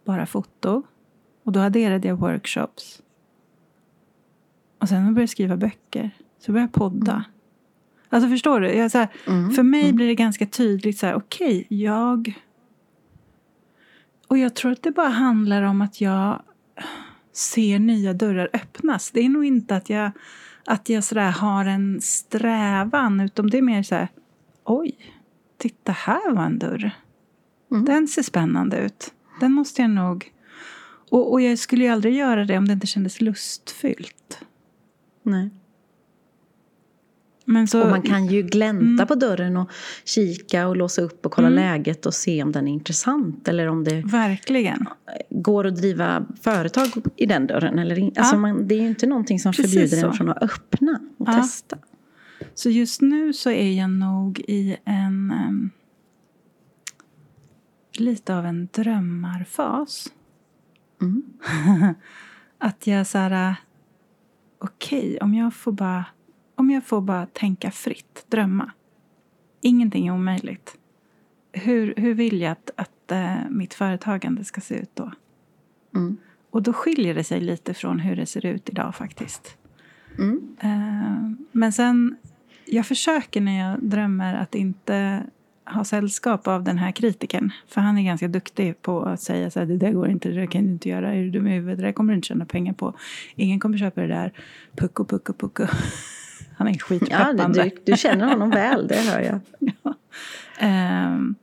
Bara 0.05 0.27
foto. 0.27 0.83
Och 1.49 1.53
då 1.53 1.61
adderade 1.61 2.09
jag 2.09 2.17
workshops. 2.17 3.03
Och 4.79 4.89
sen 4.89 5.03
började 5.03 5.21
jag 5.21 5.29
skriva 5.29 5.57
böcker. 5.57 6.11
Så 6.39 6.53
började 6.53 6.71
jag 6.73 6.81
podda. 6.81 7.13
Mm. 7.13 7.25
Alltså 8.09 8.29
förstår 8.29 8.61
du? 8.61 8.73
Jag, 8.73 8.91
så 8.91 8.99
här, 8.99 9.09
mm. 9.27 9.51
För 9.51 9.63
mig 9.63 9.83
mm. 9.83 9.97
blir 9.97 10.07
det 10.07 10.15
ganska 10.15 10.47
tydligt 10.47 10.99
så 10.99 11.07
här, 11.07 11.15
okej, 11.15 11.65
okay, 11.67 11.79
jag... 11.79 12.43
Och 14.27 14.39
jag 14.39 14.55
tror 14.55 14.73
att 14.73 14.83
det 14.83 14.91
bara 14.91 15.09
handlar 15.09 15.63
om 15.63 15.83
att 15.83 16.01
jag 16.01 16.43
ser 17.33 17.79
nya 17.79 18.13
dörrar 18.13 18.51
öppnas. 18.53 19.11
Det 19.11 19.21
är 19.21 19.29
nog 19.29 19.45
inte 19.45 19.77
att 19.77 19.91
jag, 19.91 20.11
att 20.65 20.89
jag 20.89 21.05
så 21.05 21.21
har 21.21 21.65
en 21.65 22.01
strävan, 22.01 23.21
utan 23.21 23.47
det 23.47 23.59
är 23.59 23.63
mer 23.63 23.83
så 23.83 23.95
här, 23.95 24.09
oj, 24.65 24.97
titta 25.57 25.93
här 25.93 26.33
var 26.33 26.45
en 26.45 26.59
dörr. 26.59 26.91
Mm. 27.71 27.85
Den 27.85 28.09
ser 28.09 28.23
spännande 28.23 28.79
ut. 28.79 29.15
Den 29.41 29.53
måste 29.53 29.83
jag 29.83 29.91
nog... 29.91 30.33
Och, 31.11 31.33
och 31.33 31.41
jag 31.41 31.59
skulle 31.59 31.85
ju 31.85 31.91
aldrig 31.91 32.15
göra 32.15 32.45
det 32.45 32.59
om 32.59 32.67
det 32.67 32.73
inte 32.73 32.87
kändes 32.87 33.21
lustfyllt. 33.21 34.39
Nej. 35.23 35.51
Så, 37.69 37.83
och 37.83 37.91
man 37.91 38.03
kan 38.03 38.27
ju 38.27 38.43
glänta 38.43 38.85
mm. 38.85 39.07
på 39.07 39.15
dörren 39.15 39.57
och 39.57 39.71
kika 40.05 40.69
och 40.69 40.77
låsa 40.77 41.03
upp 41.03 41.27
och 41.27 41.33
kolla 41.33 41.49
mm. 41.49 41.57
läget 41.57 42.07
och 42.07 42.15
se 42.15 42.43
om 42.43 42.53
den 42.53 42.69
är 42.69 42.73
intressant. 42.73 43.49
Eller 43.49 43.67
om 43.67 43.85
det 43.85 44.01
Verkligen. 44.01 44.87
går 45.31 45.67
att 45.67 45.77
driva 45.77 46.27
företag 46.41 46.89
i 47.17 47.27
den 47.27 47.47
dörren. 47.47 47.79
Eller 47.79 47.99
in, 47.99 48.13
ja. 48.15 48.21
alltså 48.21 48.37
man, 48.37 48.69
det 48.69 48.75
är 48.75 48.81
ju 48.81 48.89
inte 48.89 49.07
någonting 49.07 49.41
som 49.41 49.53
Precis 49.53 49.73
förbjuder 49.73 49.97
så. 49.97 50.07
en 50.07 50.13
från 50.13 50.29
att 50.29 50.43
öppna 50.43 51.01
och 51.19 51.29
ja. 51.29 51.33
testa. 51.33 51.79
Så 52.55 52.71
just 52.71 53.01
nu 53.01 53.33
så 53.33 53.51
är 53.51 53.73
jag 53.73 53.91
nog 53.91 54.41
i 54.41 54.77
en 54.85 55.33
um, 55.49 55.71
lite 57.93 58.37
av 58.37 58.47
en 58.47 58.69
drömmarfas. 58.73 60.13
Mm. 61.01 61.23
att 62.59 62.87
jag 62.87 63.07
så 63.07 63.19
här, 63.19 63.55
okej, 64.59 64.99
okay, 64.99 65.19
om 65.19 65.35
jag 65.35 65.55
får 65.55 65.73
bara 65.73 66.05
om 66.59 66.71
jag 66.71 66.85
får 66.85 67.01
bara 67.01 67.27
tänka 67.27 67.71
fritt, 67.71 68.25
drömma. 68.29 68.73
Ingenting 69.61 70.07
är 70.07 70.13
omöjligt. 70.13 70.79
Hur, 71.53 71.95
hur 71.97 72.15
vill 72.15 72.41
jag 72.41 72.53
att, 72.53 72.71
att 72.77 73.13
äh, 73.13 73.37
mitt 73.51 73.75
företagande 73.75 74.45
ska 74.45 74.61
se 74.61 74.75
ut 74.75 74.91
då? 74.95 75.13
Mm. 75.95 76.17
Och 76.51 76.63
då 76.63 76.73
skiljer 76.73 77.15
det 77.15 77.25
sig 77.25 77.41
lite 77.41 77.75
från 77.75 77.99
hur 77.99 78.17
det 78.17 78.27
ser 78.27 78.47
ut 78.47 78.69
idag 78.69 78.95
faktiskt. 78.95 79.57
Mm. 80.19 80.57
Äh, 80.61 81.47
men 81.53 81.73
sen, 81.73 82.17
jag 82.65 82.87
försöker 82.87 83.41
när 83.41 83.71
jag 83.71 83.83
drömmer 83.83 84.35
att 84.35 84.55
inte 84.55 85.25
ha 85.75 85.85
sällskap 85.85 86.49
av 86.49 86.65
den 86.65 86.79
här 86.79 86.93
kritiken. 86.93 87.53
För 87.69 87.81
han 87.81 87.99
är 87.99 88.03
ganska 88.03 88.29
duktig 88.29 88.83
på 88.83 89.03
att 89.03 89.21
säga 89.21 89.51
så 89.51 89.59
här, 89.59 89.67
det 89.67 89.77
där 89.77 89.93
går 89.93 90.09
inte, 90.09 90.29
det 90.29 90.35
där 90.35 90.47
kan 90.47 90.65
du 90.65 90.71
inte 90.71 90.89
göra, 90.89 91.15
är 91.15 91.23
du 91.23 91.31
dum 91.31 91.47
i 91.47 91.51
huvudet, 91.51 91.79
det 91.79 91.85
där 91.85 91.93
kommer 91.93 92.13
du 92.13 92.17
inte 92.17 92.29
tjäna 92.29 92.45
pengar 92.45 92.73
på. 92.73 92.95
Ingen 93.35 93.61
kommer 93.61 93.79
köpa 93.79 94.01
det 94.01 94.07
där, 94.07 94.33
pucko, 94.77 95.05
pucko, 95.05 95.33
pucko. 95.33 95.67
Han 96.57 96.69
är 96.69 96.79
skitpeppande. 96.79 97.59
Ja, 97.59 97.65
du, 97.65 97.93
du 97.93 97.97
känner 97.97 98.27
honom 98.27 98.51
väl, 98.51 98.89
det 98.89 98.97
hör 98.97 99.21
jag. 99.21 99.41
ja. 99.83 99.95
Um, 101.15 101.35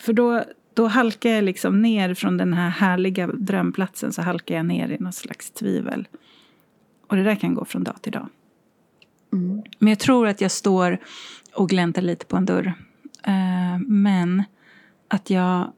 för 0.00 0.12
då, 0.12 0.44
då 0.74 0.86
halkar 0.86 1.30
jag 1.30 1.44
liksom 1.44 1.82
ner 1.82 2.14
från 2.14 2.36
den 2.36 2.54
här 2.54 2.68
härliga 2.68 3.26
drömplatsen 3.26 4.12
så 4.12 4.22
halkar 4.22 4.54
jag 4.54 4.66
ner 4.66 4.88
i 4.88 4.98
något 4.98 5.14
slags 5.14 5.50
tvivel. 5.50 6.08
Och 7.08 7.16
det 7.16 7.22
där 7.22 7.34
kan 7.34 7.54
gå 7.54 7.64
från 7.64 7.84
dag 7.84 8.02
till 8.02 8.12
dag. 8.12 8.28
Mm. 9.32 9.62
Men 9.78 9.88
jag 9.88 9.98
tror 9.98 10.26
att 10.26 10.40
jag 10.40 10.50
står 10.50 10.98
och 11.54 11.68
gläntar 11.68 12.02
lite 12.02 12.26
på 12.26 12.36
en 12.36 12.46
dörr. 12.46 12.74
Uh, 13.28 13.78
men 13.86 14.42
att 15.08 15.30
jag 15.30 15.72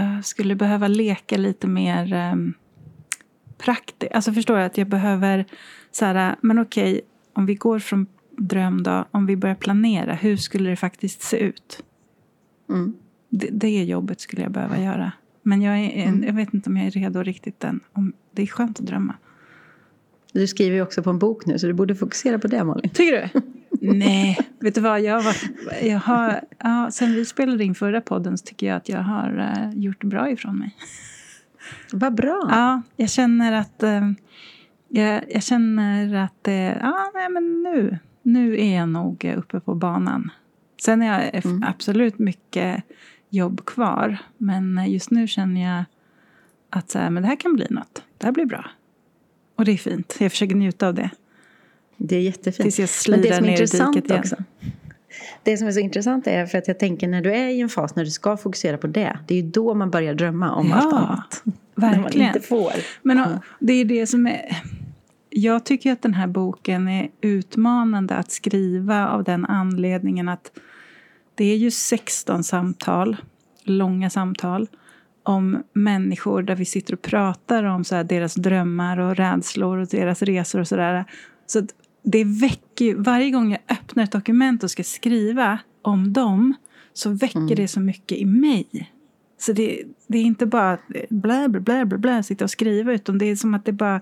uh, 0.00 0.20
skulle 0.20 0.54
behöva 0.54 0.88
leka 0.88 1.36
lite 1.36 1.66
mer 1.66 2.32
um, 2.32 2.54
praktiskt. 3.58 4.12
Alltså 4.12 4.32
förstår 4.32 4.56
du 4.56 4.62
att 4.62 4.78
jag 4.78 4.88
behöver 4.88 5.44
så 5.90 6.04
här, 6.04 6.36
men 6.40 6.58
okej, 6.58 7.00
om 7.32 7.46
vi 7.46 7.54
går 7.54 7.78
från 7.78 8.06
dröm 8.30 8.82
då, 8.82 9.04
om 9.10 9.26
vi 9.26 9.36
börjar 9.36 9.54
planera, 9.54 10.14
hur 10.14 10.36
skulle 10.36 10.70
det 10.70 10.76
faktiskt 10.76 11.22
se 11.22 11.36
ut? 11.36 11.82
Mm. 12.68 12.94
Det, 13.28 13.48
det 13.50 13.84
jobbet 13.84 14.20
skulle 14.20 14.42
jag 14.42 14.52
behöva 14.52 14.78
göra. 14.78 15.12
Men 15.42 15.62
jag, 15.62 15.78
är, 15.78 16.08
mm. 16.08 16.24
jag 16.24 16.32
vet 16.32 16.54
inte 16.54 16.70
om 16.70 16.76
jag 16.76 16.86
är 16.86 16.90
redo 16.90 17.22
riktigt 17.22 17.64
än. 17.64 17.80
Om, 17.92 18.12
det 18.30 18.42
är 18.42 18.46
skönt 18.46 18.80
att 18.80 18.86
drömma. 18.86 19.14
Du 20.32 20.46
skriver 20.46 20.76
ju 20.76 20.82
också 20.82 21.02
på 21.02 21.10
en 21.10 21.18
bok 21.18 21.46
nu, 21.46 21.58
så 21.58 21.66
du 21.66 21.72
borde 21.72 21.94
fokusera 21.94 22.38
på 22.38 22.48
det, 22.48 22.64
Malin. 22.64 22.90
Tycker 22.90 23.30
du? 23.32 23.40
Nej, 23.82 24.38
vet 24.60 24.74
du 24.74 24.80
vad? 24.80 25.00
Jag 25.00 25.20
har, 25.20 25.36
jag 25.82 25.98
har, 25.98 26.40
ja, 26.58 26.90
sen 26.90 27.12
vi 27.12 27.24
spelade 27.24 27.64
in 27.64 27.74
förra 27.74 28.00
podden 28.00 28.38
så 28.38 28.44
tycker 28.44 28.66
jag 28.66 28.76
att 28.76 28.88
jag 28.88 29.02
har 29.02 29.38
uh, 29.38 29.78
gjort 29.78 30.04
bra 30.04 30.30
ifrån 30.30 30.58
mig. 30.58 30.76
Vad 31.92 32.14
bra! 32.14 32.48
Ja, 32.50 32.82
jag 32.96 33.10
känner 33.10 33.52
att 33.52 33.82
uh, 33.82 34.10
jag, 34.88 35.22
jag 35.28 35.42
känner 35.42 36.14
att 36.14 36.44
det, 36.44 36.78
ja, 36.82 37.10
nej, 37.14 37.28
men 37.28 37.62
nu, 37.62 37.98
nu 38.22 38.60
är 38.60 38.76
jag 38.76 38.88
nog 38.88 39.34
uppe 39.36 39.60
på 39.60 39.74
banan. 39.74 40.30
Sen 40.82 41.02
är 41.02 41.06
jag 41.06 41.44
mm. 41.44 41.64
absolut 41.68 42.18
mycket 42.18 42.82
jobb 43.28 43.64
kvar. 43.64 44.18
Men 44.38 44.90
just 44.92 45.10
nu 45.10 45.28
känner 45.28 45.76
jag 45.76 45.84
att 46.70 46.90
så 46.90 46.98
här, 46.98 47.10
men 47.10 47.22
det 47.22 47.28
här 47.28 47.36
kan 47.36 47.54
bli 47.54 47.66
något. 47.70 48.02
Det 48.18 48.26
här 48.26 48.32
blir 48.32 48.46
bra. 48.46 48.64
Och 49.56 49.64
det 49.64 49.72
är 49.72 49.76
fint. 49.76 50.16
Jag 50.20 50.30
försöker 50.30 50.54
njuta 50.54 50.88
av 50.88 50.94
det. 50.94 51.10
Det 52.04 52.16
är 52.16 52.20
jättefint. 52.20 52.64
Tills 52.64 52.78
jag 52.78 52.88
slirar 52.88 53.40
ner 53.40 53.62
i 53.62 53.66
diket 53.66 54.10
igen. 54.10 54.20
Också. 54.20 54.36
Det 55.42 55.56
som 55.56 55.68
är 55.68 55.72
så 55.72 55.80
intressant 55.80 56.26
är 56.26 56.46
för 56.46 56.58
att 56.58 56.68
jag 56.68 56.78
tänker 56.78 57.08
när 57.08 57.22
du 57.22 57.32
är 57.32 57.48
i 57.48 57.60
en 57.60 57.68
fas 57.68 57.96
när 57.96 58.04
du 58.04 58.10
ska 58.10 58.36
fokusera 58.36 58.78
på 58.78 58.86
det. 58.86 59.18
Det 59.26 59.34
är 59.34 59.42
ju 59.42 59.50
då 59.50 59.74
man 59.74 59.90
börjar 59.90 60.14
drömma 60.14 60.52
om 60.52 60.68
ja, 60.68 60.74
allt 60.74 60.94
annat. 60.94 61.42
Verkligen. 61.74 62.02
När 62.02 62.18
man 62.18 62.36
inte 62.36 62.40
får. 62.40 62.72
Men 63.02 63.38
det 63.58 63.72
är 63.72 63.84
det 63.84 64.06
som 64.06 64.26
är 64.26 64.62
jag 65.34 65.64
tycker 65.64 65.92
att 65.92 66.02
den 66.02 66.14
här 66.14 66.26
boken 66.26 66.88
är 66.88 67.08
utmanande 67.20 68.14
att 68.14 68.32
skriva 68.32 69.08
av 69.08 69.24
den 69.24 69.46
anledningen 69.46 70.28
att 70.28 70.50
det 71.34 71.44
är 71.44 71.56
ju 71.56 71.70
16 71.70 72.44
samtal 72.44 73.16
långa 73.64 74.10
samtal 74.10 74.68
om 75.22 75.62
människor 75.72 76.42
där 76.42 76.54
vi 76.54 76.64
sitter 76.64 76.94
och 76.94 77.02
pratar 77.02 77.64
om 77.64 77.84
så 77.84 78.02
deras 78.02 78.34
drömmar 78.34 78.98
och 78.98 79.16
rädslor 79.16 79.78
och 79.78 79.86
deras 79.86 80.22
resor 80.22 80.60
och 80.60 80.68
sådär. 80.68 81.04
Så 81.46 81.58
att 81.58 81.68
det 82.02 82.24
väcker 82.24 82.84
ju, 82.84 82.94
varje 82.94 83.30
gång 83.30 83.50
jag 83.50 83.60
öppnar 83.68 84.04
ett 84.04 84.12
dokument 84.12 84.62
och 84.64 84.70
ska 84.70 84.84
skriva 84.84 85.58
om 85.82 86.12
dem 86.12 86.54
så 86.92 87.10
väcker 87.10 87.38
Mm. 87.38 87.54
det 87.54 87.68
så 87.68 87.80
mycket 87.80 88.18
i 88.18 88.24
mig. 88.24 88.92
Så 89.38 89.52
det, 89.52 89.82
det 90.06 90.18
är 90.18 90.22
inte 90.22 90.46
bara 90.46 90.72
att 90.72 90.80
blä, 90.88 91.48
blä, 91.48 91.48
blä, 91.48 91.84
blä, 91.84 91.98
blä, 91.98 92.22
sitta 92.22 92.44
och 92.44 92.50
skriva 92.50 92.92
utan 92.92 93.18
det 93.18 93.26
är 93.26 93.36
som 93.36 93.54
att 93.54 93.64
det 93.64 93.72
bara 93.72 94.00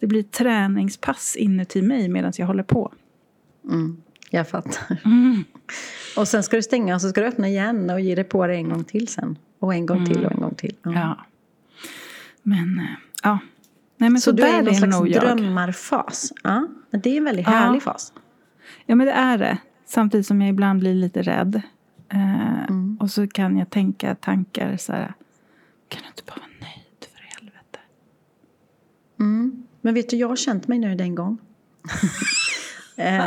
det 0.00 0.06
blir 0.06 0.22
träningspass 0.22 1.36
inuti 1.36 1.82
mig 1.82 2.08
medan 2.08 2.32
jag 2.36 2.46
håller 2.46 2.62
på. 2.62 2.92
Mm. 3.70 3.96
Jag 4.30 4.48
fattar. 4.48 4.96
Mm. 5.04 5.44
Och 6.16 6.28
sen 6.28 6.42
ska 6.42 6.56
du 6.56 6.62
stänga 6.62 6.94
och 6.94 7.00
så 7.00 7.08
ska 7.08 7.20
du 7.20 7.26
öppna 7.26 7.48
igen 7.48 7.90
och 7.90 8.00
ge 8.00 8.14
dig 8.14 8.24
på 8.24 8.46
det 8.46 8.54
en 8.54 8.68
gång 8.68 8.84
till 8.84 9.08
sen. 9.08 9.38
Och 9.58 9.74
en 9.74 9.86
gång 9.86 10.06
till 10.06 10.24
och 10.24 10.32
en 10.32 10.40
gång 10.40 10.54
till. 10.54 10.74
Ja. 10.82 10.92
Ja. 10.92 11.26
Men, 12.42 12.78
eh, 12.78 12.84
ja. 13.22 13.38
Nej, 13.96 14.10
men 14.10 14.20
Så, 14.20 14.30
så, 14.30 14.36
du 14.36 14.42
är 14.42 14.58
i 14.60 14.62
någon 14.62 14.74
slags 14.74 14.98
drömmarfas. 15.20 16.32
Ja. 16.42 16.68
Men 16.90 17.00
det 17.00 17.10
är 17.10 17.16
en 17.16 17.24
väldigt 17.24 17.46
Ja. 17.46 17.52
härlig 17.52 17.82
fas. 17.82 18.12
Ja, 18.86 18.94
men 18.94 19.06
det 19.06 19.12
är 19.12 19.38
det. 19.38 19.58
Samtidigt 19.86 20.26
som 20.26 20.40
jag 20.42 20.50
ibland 20.50 20.80
blir 20.80 20.94
lite 20.94 21.22
rädd. 21.22 21.62
Eh, 22.12 22.42
Mm. 22.68 22.96
Och 23.00 23.10
så 23.10 23.26
kan 23.28 23.56
jag 23.58 23.70
tänka 23.70 24.14
tankar 24.14 24.76
så 24.76 24.92
här. 24.92 25.14
Kan 25.88 26.02
du 26.02 26.08
inte 26.08 26.22
bara 26.26 26.36
vara 26.40 26.48
nöjd 26.60 27.10
för 27.14 27.22
helvete? 27.40 27.78
Mm. 29.20 29.62
Men 29.80 29.94
vet 29.94 30.10
du, 30.10 30.16
jag 30.16 30.28
har 30.28 30.36
känt 30.36 30.68
mig 30.68 30.78
nöjd 30.78 31.00
en 31.00 31.14
gång. 31.14 31.38
Eh, 32.98 33.24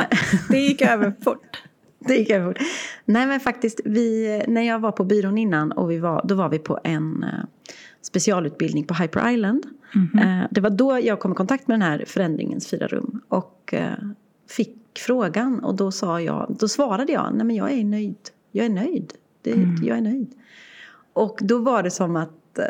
Det 0.48 0.58
gick 0.60 0.82
över 0.82 1.14
fort. 1.24 1.62
Det 1.98 2.14
gick 2.16 2.30
över 2.30 2.46
fort. 2.52 2.62
Nej 3.04 3.26
men 3.26 3.40
faktiskt, 3.40 3.80
vi, 3.84 4.42
när 4.48 4.62
jag 4.62 4.78
var 4.78 4.92
på 4.92 5.04
byrån 5.04 5.38
innan 5.38 5.72
och 5.72 5.90
vi 5.90 5.98
var, 5.98 6.22
då 6.24 6.34
var 6.34 6.48
vi 6.48 6.58
på 6.58 6.78
en 6.84 7.24
eh, 7.24 7.30
specialutbildning 8.02 8.84
på 8.84 8.94
Hyper 8.94 9.30
Island. 9.30 9.66
Eh, 10.20 10.44
det 10.50 10.60
var 10.60 10.70
då 10.70 11.00
jag 11.02 11.20
kom 11.20 11.32
i 11.32 11.34
kontakt 11.34 11.68
med 11.68 11.74
den 11.74 11.82
här 11.82 12.04
förändringens 12.06 12.66
fyra 12.66 12.86
rum. 12.86 13.20
Och 13.28 13.74
eh, 13.74 13.94
fick 14.48 14.98
frågan 14.98 15.64
och 15.64 15.74
då 15.74 15.92
sa 15.92 16.20
jag, 16.20 16.56
då 16.58 16.68
svarade 16.68 17.12
jag, 17.12 17.34
nej 17.34 17.46
men 17.46 17.56
jag 17.56 17.72
är 17.72 17.84
nöjd. 17.84 18.16
Jag 18.52 18.66
är 18.66 18.70
nöjd. 18.70 19.12
Det, 19.42 19.50
Jag 19.82 19.98
är 19.98 20.00
nöjd. 20.00 20.34
Och 21.12 21.38
då 21.42 21.58
var 21.58 21.82
det 21.82 21.90
som 21.90 22.16
att 22.16 22.58
eh, 22.58 22.64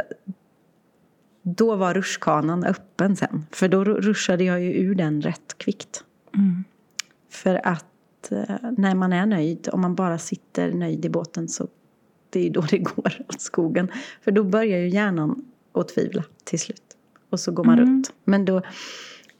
då 1.42 1.76
var 1.76 1.94
rutschkanan 1.94 2.64
öppen 2.64 3.16
sen. 3.16 3.46
För 3.50 3.68
då 3.68 3.84
ruschade 3.84 4.44
jag 4.44 4.60
ju 4.60 4.72
ur 4.72 4.94
den 4.94 5.22
rätt 5.22 5.58
kvickt. 5.58 6.04
Mm. 6.34 6.64
För 7.30 7.66
att 7.66 7.86
när 8.78 8.94
man 8.94 9.12
är 9.12 9.26
nöjd, 9.26 9.68
om 9.72 9.80
man 9.80 9.94
bara 9.94 10.18
sitter 10.18 10.72
nöjd 10.72 11.04
i 11.04 11.08
båten 11.08 11.48
så 11.48 11.68
det 12.30 12.46
är 12.46 12.50
då 12.50 12.60
det 12.60 12.78
går 12.78 13.12
åt 13.28 13.40
skogen. 13.40 13.88
För 14.22 14.30
då 14.30 14.44
börjar 14.44 14.78
ju 14.78 14.88
hjärnan 14.88 15.44
att 15.72 15.88
tvivla 15.88 16.24
till 16.44 16.58
slut. 16.60 16.82
Och 17.30 17.40
så 17.40 17.52
går 17.52 17.64
man 17.64 17.78
Mm. 17.78 17.88
runt. 17.90 18.12
Men 18.24 18.44
då, 18.44 18.56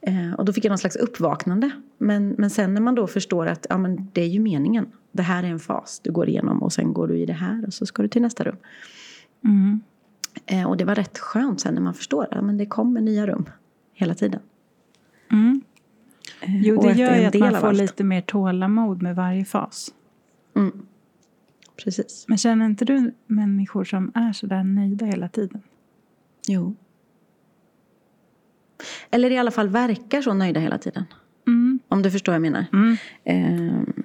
eh, 0.01 0.33
och 0.37 0.45
då 0.45 0.53
fick 0.53 0.65
jag 0.65 0.69
någon 0.71 0.77
slags 0.77 0.95
uppvaknande. 0.95 1.71
Men, 1.97 2.29
men 2.29 2.49
sen 2.49 2.73
när 2.73 2.81
man 2.81 2.95
då 2.95 3.07
förstår 3.07 3.45
att 3.47 3.65
ja, 3.69 3.77
men 3.77 4.09
det 4.13 4.21
är 4.21 4.27
ju 4.27 4.39
meningen. 4.39 4.85
Det 5.11 5.23
här 5.23 5.43
är 5.43 5.47
en 5.47 5.59
fas 5.59 5.99
du 6.03 6.11
går 6.11 6.29
igenom 6.29 6.63
och 6.63 6.73
sen 6.73 6.93
går 6.93 7.07
du 7.07 7.17
i 7.19 7.25
det 7.25 7.33
här 7.33 7.63
och 7.67 7.73
så 7.73 7.85
ska 7.85 8.01
du 8.01 8.07
till 8.07 8.21
nästa 8.21 8.43
rum. 8.43 8.55
Mm. 9.43 9.81
Eh, 10.45 10.67
och 10.69 10.77
det 10.77 10.85
var 10.85 10.95
rätt 10.95 11.17
skönt 11.19 11.61
sen 11.61 11.73
när 11.73 11.81
man 11.81 11.93
förstår 11.93 12.23
att 12.23 12.29
ja, 12.31 12.41
men 12.41 12.57
det 12.57 12.65
kommer 12.65 13.01
nya 13.01 13.27
rum 13.27 13.45
hela 13.93 14.15
tiden. 14.15 14.39
Mm. 15.31 15.61
Eh, 16.41 16.61
Jo, 16.61 16.81
det 16.81 16.91
gör 16.93 17.15
ju 17.17 17.25
att 17.25 17.33
man 17.39 17.51
får 17.61 17.67
allt. 17.67 17.77
lite 17.77 18.03
mer 18.03 18.21
tålamod 18.21 19.01
med 19.01 19.15
varje 19.15 19.45
fas. 19.45 19.93
Mm. 20.55 20.85
Precis. 21.83 22.25
Men 22.27 22.37
känner 22.37 22.65
inte 22.65 22.85
du 22.85 23.13
människor 23.27 23.83
som 23.83 24.11
är 24.15 24.33
sådär 24.33 24.63
nöjda 24.63 25.05
hela 25.05 25.29
tiden? 25.29 25.61
Jo. 26.47 26.75
Eller 29.11 29.31
i 29.31 29.37
alla 29.37 29.51
fall 29.51 29.69
verkar 29.69 30.21
så 30.21 30.33
nöjda 30.33 30.59
hela 30.59 30.77
tiden. 30.77 31.05
Mm. 31.47 31.79
Om 31.87 32.01
du 32.01 32.11
förstår 32.11 32.31
vad 32.31 32.35
jag 32.35 32.41
menar. 32.41 32.65
Mm. 32.73 32.95
Ehm, 33.23 34.03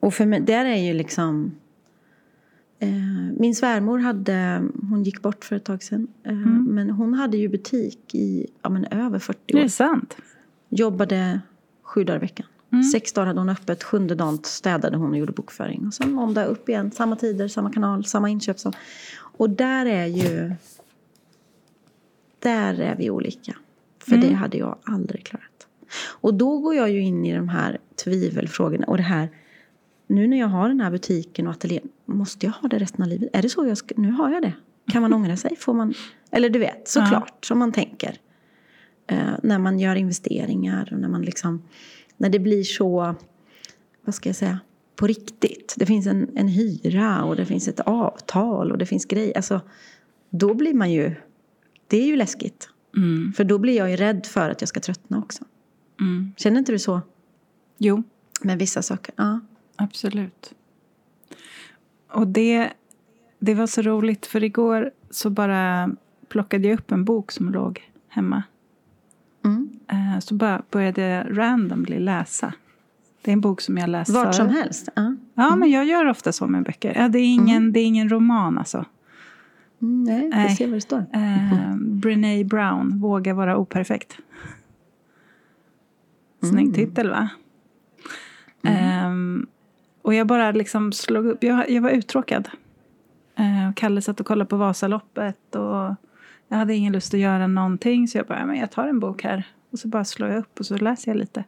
och 0.00 0.14
för 0.14 0.26
mig, 0.26 0.40
där 0.40 0.64
är 0.64 0.76
ju 0.76 0.92
liksom... 0.94 1.52
Eh, 2.78 2.88
min 3.38 3.54
svärmor 3.54 3.98
hade, 3.98 4.62
hon 4.90 5.02
gick 5.02 5.22
bort 5.22 5.44
för 5.44 5.56
ett 5.56 5.64
tag 5.64 5.82
sedan. 5.82 6.08
Eh, 6.24 6.32
Men 6.34 6.90
hon 6.90 7.14
hade 7.14 7.36
ju 7.36 7.48
butik 7.48 8.14
i 8.14 8.46
ja, 8.62 8.68
men 8.70 8.84
över 8.84 9.18
40 9.18 9.38
Det 9.46 9.54
år. 9.58 9.64
är 9.64 9.68
sant. 9.68 10.16
Jobbade 10.68 11.40
sju 11.82 12.04
dagar 12.04 12.16
i 12.18 12.20
veckan. 12.20 12.46
Sex 12.92 13.12
dagar 13.12 13.26
hade 13.26 13.40
hon 13.40 13.48
öppet, 13.48 13.82
sjunde 13.82 14.14
dagen 14.14 14.38
städade 14.42 14.96
hon 14.96 15.10
och 15.10 15.18
gjorde 15.18 15.32
bokföring. 15.32 15.86
Och 15.86 15.94
sen 15.94 16.12
måndag 16.12 16.44
upp 16.44 16.68
igen, 16.68 16.90
samma 16.90 17.16
tider, 17.16 17.48
samma 17.48 17.72
kanal, 17.72 18.04
samma 18.04 18.28
inköp. 18.28 18.58
Som. 18.58 18.72
Och 19.18 19.50
där 19.50 19.86
är 19.86 20.06
ju... 20.06 20.52
Där 22.38 22.80
är 22.80 22.96
vi 22.96 23.10
olika. 23.10 23.56
För 23.98 24.16
det 24.16 24.32
hade 24.32 24.58
jag 24.58 24.76
aldrig 24.84 25.24
klarat. 25.24 25.66
Och 26.02 26.34
då 26.34 26.58
går 26.58 26.74
jag 26.74 26.90
ju 26.90 27.00
in 27.00 27.26
i 27.26 27.34
de 27.36 27.48
här 27.48 27.78
tvivelfrågorna 28.04 28.86
och 28.86 28.96
det 28.96 29.02
här 29.02 29.28
nu 30.10 30.26
när 30.26 30.38
jag 30.38 30.46
har 30.48 30.68
den 30.68 30.80
här 30.80 30.90
butiken 30.90 31.46
och 31.46 31.52
ateljén, 31.52 31.88
måste 32.06 32.46
jag 32.46 32.52
ha 32.52 32.68
det 32.68 32.78
resten 32.78 33.02
av 33.02 33.08
livet? 33.08 33.28
Är 33.32 33.42
det 33.42 33.48
så 33.48 33.66
jag 33.66 33.78
ska, 33.78 33.94
nu 33.98 34.10
har 34.10 34.30
jag 34.30 34.42
det. 34.42 34.52
Kan 34.92 35.02
man 35.02 35.12
ångra 35.12 35.36
sig? 35.36 35.56
Får 35.56 35.74
man, 35.74 35.94
eller 36.30 36.50
du 36.50 36.58
vet, 36.58 36.88
såklart, 36.88 37.44
som 37.44 37.58
man 37.58 37.72
tänker. 37.72 38.16
Eh, 39.06 39.18
när 39.42 39.58
man 39.58 39.80
gör 39.80 39.96
investeringar 39.96 40.88
och 40.92 40.98
när 40.98 41.08
man 41.08 41.22
liksom, 41.22 41.62
när 42.20 42.28
det 42.28 42.38
blir 42.38 42.62
så, 42.64 43.14
vad 44.04 44.14
ska 44.14 44.28
jag 44.28 44.36
säga, 44.36 44.60
på 44.96 45.06
riktigt. 45.06 45.74
Det 45.76 45.86
finns 45.86 46.06
en, 46.06 46.30
en 46.36 46.48
hyra 46.48 47.24
och 47.24 47.36
det 47.36 47.46
finns 47.46 47.68
ett 47.68 47.80
avtal 47.80 48.72
och 48.72 48.78
det 48.78 48.86
finns 48.86 49.04
grejer. 49.04 49.36
Alltså, 49.36 49.60
då 50.30 50.54
blir 50.54 50.74
man 50.74 50.92
ju, 50.92 51.14
det 51.86 51.96
är 51.96 52.06
ju 52.06 52.16
läskigt. 52.16 52.68
Mm. 52.96 53.32
För 53.32 53.44
då 53.44 53.58
blir 53.58 53.76
jag 53.76 53.90
ju 53.90 53.96
rädd 53.96 54.26
för 54.26 54.50
att 54.50 54.62
jag 54.62 54.68
ska 54.68 54.80
tröttna 54.80 55.18
också. 55.18 55.44
Mm. 56.00 56.32
Känner 56.36 56.58
inte 56.58 56.72
du 56.72 56.78
så 56.78 57.00
Jo, 57.78 58.02
med 58.42 58.58
vissa 58.58 58.82
saker? 58.82 59.14
Ja. 59.16 59.40
absolut. 59.76 60.54
Och 62.12 62.26
det, 62.26 62.70
det 63.38 63.54
var 63.54 63.66
så 63.66 63.82
roligt, 63.82 64.26
för 64.26 64.44
igår 64.44 64.90
så 65.10 65.30
bara 65.30 65.90
plockade 66.28 66.68
jag 66.68 66.78
upp 66.78 66.92
en 66.92 67.04
bok 67.04 67.32
som 67.32 67.52
låg 67.52 67.90
hemma. 68.08 68.42
Mm. 69.44 69.70
Eh, 69.88 70.18
Så 70.20 70.34
började 70.70 71.02
jag 71.02 71.38
randomly 71.38 71.98
läsa. 71.98 72.52
Det 73.22 73.30
är 73.30 73.32
en 73.32 73.40
bok 73.40 73.60
som 73.60 73.78
jag 73.78 73.90
läst 73.90 74.10
Vart 74.10 74.34
som 74.34 74.48
helst? 74.48 74.88
Ja. 74.94 75.16
Ja, 75.34 75.56
men 75.56 75.70
jag 75.70 75.84
gör 75.84 76.06
ofta 76.06 76.32
så 76.32 76.46
med 76.46 76.62
böcker. 76.62 76.94
Ja, 76.96 77.08
det, 77.08 77.18
är 77.18 77.34
ingen, 77.34 77.72
det 77.72 77.80
är 77.80 77.84
ingen 77.84 78.08
roman 78.08 78.58
alltså. 78.58 78.84
Mm, 79.82 80.30
nej, 80.30 80.48
vi 80.48 80.56
ser 80.56 80.66
vad 80.66 80.76
det 80.76 80.80
står. 80.80 81.04
Eh, 81.12 81.74
Brené 81.76 82.44
Brown, 82.44 83.00
Våga 83.00 83.34
vara 83.34 83.56
operfekt. 83.56 84.16
Snygg 86.42 86.74
titel 86.74 87.10
va? 87.10 87.28
Ehm, 88.62 89.46
och 90.02 90.14
jag 90.14 90.26
bara 90.26 90.52
liksom 90.52 90.92
slog 90.92 91.26
upp, 91.26 91.44
jag, 91.44 91.70
jag 91.70 91.82
var 91.82 91.90
uttråkad. 91.90 92.48
Och 93.70 93.76
Kalle 93.76 94.02
satt 94.02 94.20
och 94.20 94.26
kollade 94.26 94.48
på 94.48 94.56
Vasaloppet 94.56 95.54
och 95.54 95.94
jag 96.50 96.56
hade 96.56 96.74
ingen 96.74 96.92
lust 96.92 97.14
att 97.14 97.20
göra 97.20 97.46
någonting 97.46 98.08
så 98.08 98.18
jag 98.18 98.26
bara, 98.26 98.38
"Ja, 98.38 98.46
men 98.46 98.56
jag 98.56 98.70
tar 98.70 98.88
en 98.88 99.00
bok 99.00 99.22
här. 99.24 99.44
Och 99.72 99.78
så 99.78 99.88
bara 99.88 100.04
slår 100.04 100.28
jag 100.30 100.38
upp 100.38 100.58
och 100.60 100.66
så 100.66 100.76
läser 100.76 101.10
jag 101.10 101.18
lite. 101.18 101.44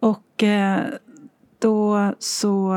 Och 0.00 0.42
eh, 0.42 0.80
då 1.58 2.12
så 2.18 2.76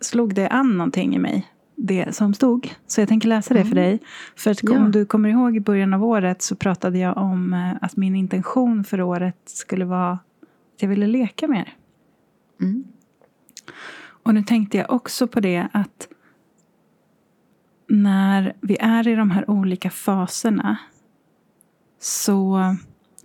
slog 0.00 0.34
det 0.34 0.48
an 0.48 0.78
någonting 0.78 1.14
i 1.14 1.18
mig, 1.18 1.46
det 1.74 2.14
som 2.16 2.34
stod. 2.34 2.74
Så 2.86 3.00
jag 3.00 3.08
tänker 3.08 3.28
läsa 3.28 3.54
det 3.54 3.64
för 3.64 3.74
dig. 3.74 4.00
För 4.36 4.50
att 4.50 4.62
Ja. 4.62 4.76
om 4.78 4.90
du 4.92 5.06
kommer 5.06 5.28
ihåg 5.28 5.56
i 5.56 5.60
början 5.60 5.94
av 5.94 6.04
året 6.04 6.42
så 6.42 6.56
pratade 6.56 6.98
jag 6.98 7.16
om 7.16 7.52
eh, 7.54 7.72
att 7.80 7.96
min 7.96 8.14
intention 8.14 8.84
för 8.84 9.00
året 9.00 9.36
skulle 9.44 9.84
vara 9.84 10.12
att 10.12 10.82
jag 10.82 10.88
ville 10.88 11.06
leka 11.06 11.48
mer. 11.48 11.74
Mm. 12.60 12.84
Och 14.24 14.34
nu 14.34 14.42
tänkte 14.42 14.76
jag 14.78 14.90
också 14.92 15.26
på 15.26 15.40
det 15.40 15.68
att 15.72 16.08
när 17.92 18.52
vi 18.60 18.76
är 18.80 19.08
i 19.08 19.14
de 19.14 19.30
här 19.30 19.50
olika 19.50 19.90
faserna 19.90 20.76
så 22.00 22.60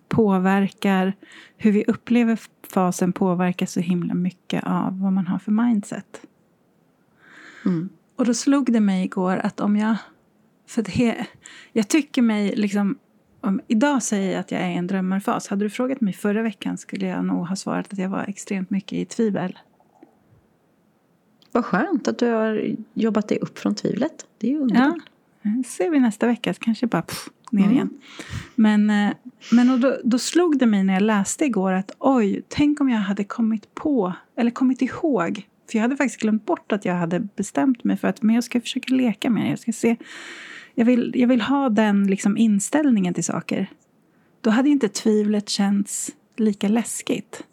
påverkar 0.09 1.13
hur 1.57 1.71
vi 1.71 1.83
upplever 1.85 2.39
fasen 2.73 3.13
påverkar 3.13 3.65
så 3.65 3.79
himla 3.79 4.13
mycket 4.13 4.63
av 4.63 4.99
vad 4.99 5.13
man 5.13 5.27
har 5.27 5.39
för 5.39 5.51
mindset. 5.51 6.21
Mm. 7.65 7.89
Och 8.15 8.25
då 8.25 8.33
slog 8.33 8.71
det 8.73 8.79
mig 8.79 9.05
igår 9.05 9.37
att 9.37 9.59
om 9.59 9.77
jag... 9.77 9.95
För 10.67 10.81
det, 10.81 11.25
jag 11.71 11.87
tycker 11.87 12.21
mig 12.21 12.55
liksom... 12.55 12.97
Om, 13.41 13.61
idag 13.67 14.03
säger 14.03 14.31
jag 14.31 14.39
att 14.39 14.51
jag 14.51 14.61
är 14.61 14.69
i 14.69 14.75
en 14.75 14.87
drömmarfas. 14.87 15.47
Hade 15.47 15.65
du 15.65 15.69
frågat 15.69 16.01
mig 16.01 16.13
förra 16.13 16.41
veckan 16.41 16.77
skulle 16.77 17.07
jag 17.07 17.25
nog 17.25 17.47
ha 17.47 17.55
svarat 17.55 17.93
att 17.93 17.99
jag 17.99 18.09
var 18.09 18.25
extremt 18.27 18.69
mycket 18.69 18.93
i 18.93 19.05
tvivel. 19.05 19.57
Vad 21.51 21.65
skönt 21.65 22.07
att 22.07 22.17
du 22.19 22.31
har 22.31 22.75
jobbat 22.93 23.27
dig 23.27 23.39
upp 23.39 23.59
från 23.59 23.75
tvivlet. 23.75 24.25
Det 24.37 24.47
är 24.47 24.51
ju 24.51 24.57
Ja, 24.57 24.61
underbart. 24.61 25.09
det 25.41 25.67
ser 25.67 25.89
vi 25.89 25.99
nästa 25.99 26.27
vecka. 26.27 26.53
Så 26.53 26.59
kanske 26.59 26.87
bara 26.87 27.01
pff, 27.01 27.29
ner 27.51 27.71
igen. 27.71 27.89
Men, 28.55 28.89
eh, 28.89 29.13
men 29.51 29.81
då, 29.81 29.97
då 30.03 30.19
slog 30.19 30.59
det 30.59 30.65
mig 30.65 30.83
när 30.83 30.93
jag 30.93 31.03
läste 31.03 31.45
igår 31.45 31.71
att 31.73 31.91
oj, 31.99 32.41
tänk 32.47 32.81
om 32.81 32.89
jag 32.89 32.99
hade 32.99 33.23
kommit 33.23 33.75
på 33.75 34.13
eller 34.35 34.51
kommit 34.51 34.81
ihåg 34.81 35.47
För 35.71 35.77
jag 35.77 35.81
hade 35.81 35.97
faktiskt 35.97 36.21
glömt 36.21 36.45
bort 36.45 36.71
att 36.71 36.85
jag 36.85 36.95
hade 36.95 37.19
bestämt 37.19 37.83
mig 37.83 37.97
för 37.97 38.07
att 38.07 38.21
men 38.21 38.35
jag 38.35 38.43
ska 38.43 38.61
försöka 38.61 38.93
leka 38.93 39.29
mer. 39.29 39.49
Jag, 39.49 39.59
ska 39.59 39.71
se, 39.73 39.95
jag, 40.75 40.85
vill, 40.85 41.11
jag 41.15 41.27
vill 41.27 41.41
ha 41.41 41.69
den 41.69 42.07
liksom 42.07 42.37
inställningen 42.37 43.13
till 43.13 43.23
saker. 43.23 43.67
Då 44.41 44.49
hade 44.49 44.69
inte 44.69 44.89
tvivlet 44.89 45.49
känts 45.49 46.11
lika 46.37 46.67
läskigt. 46.67 47.43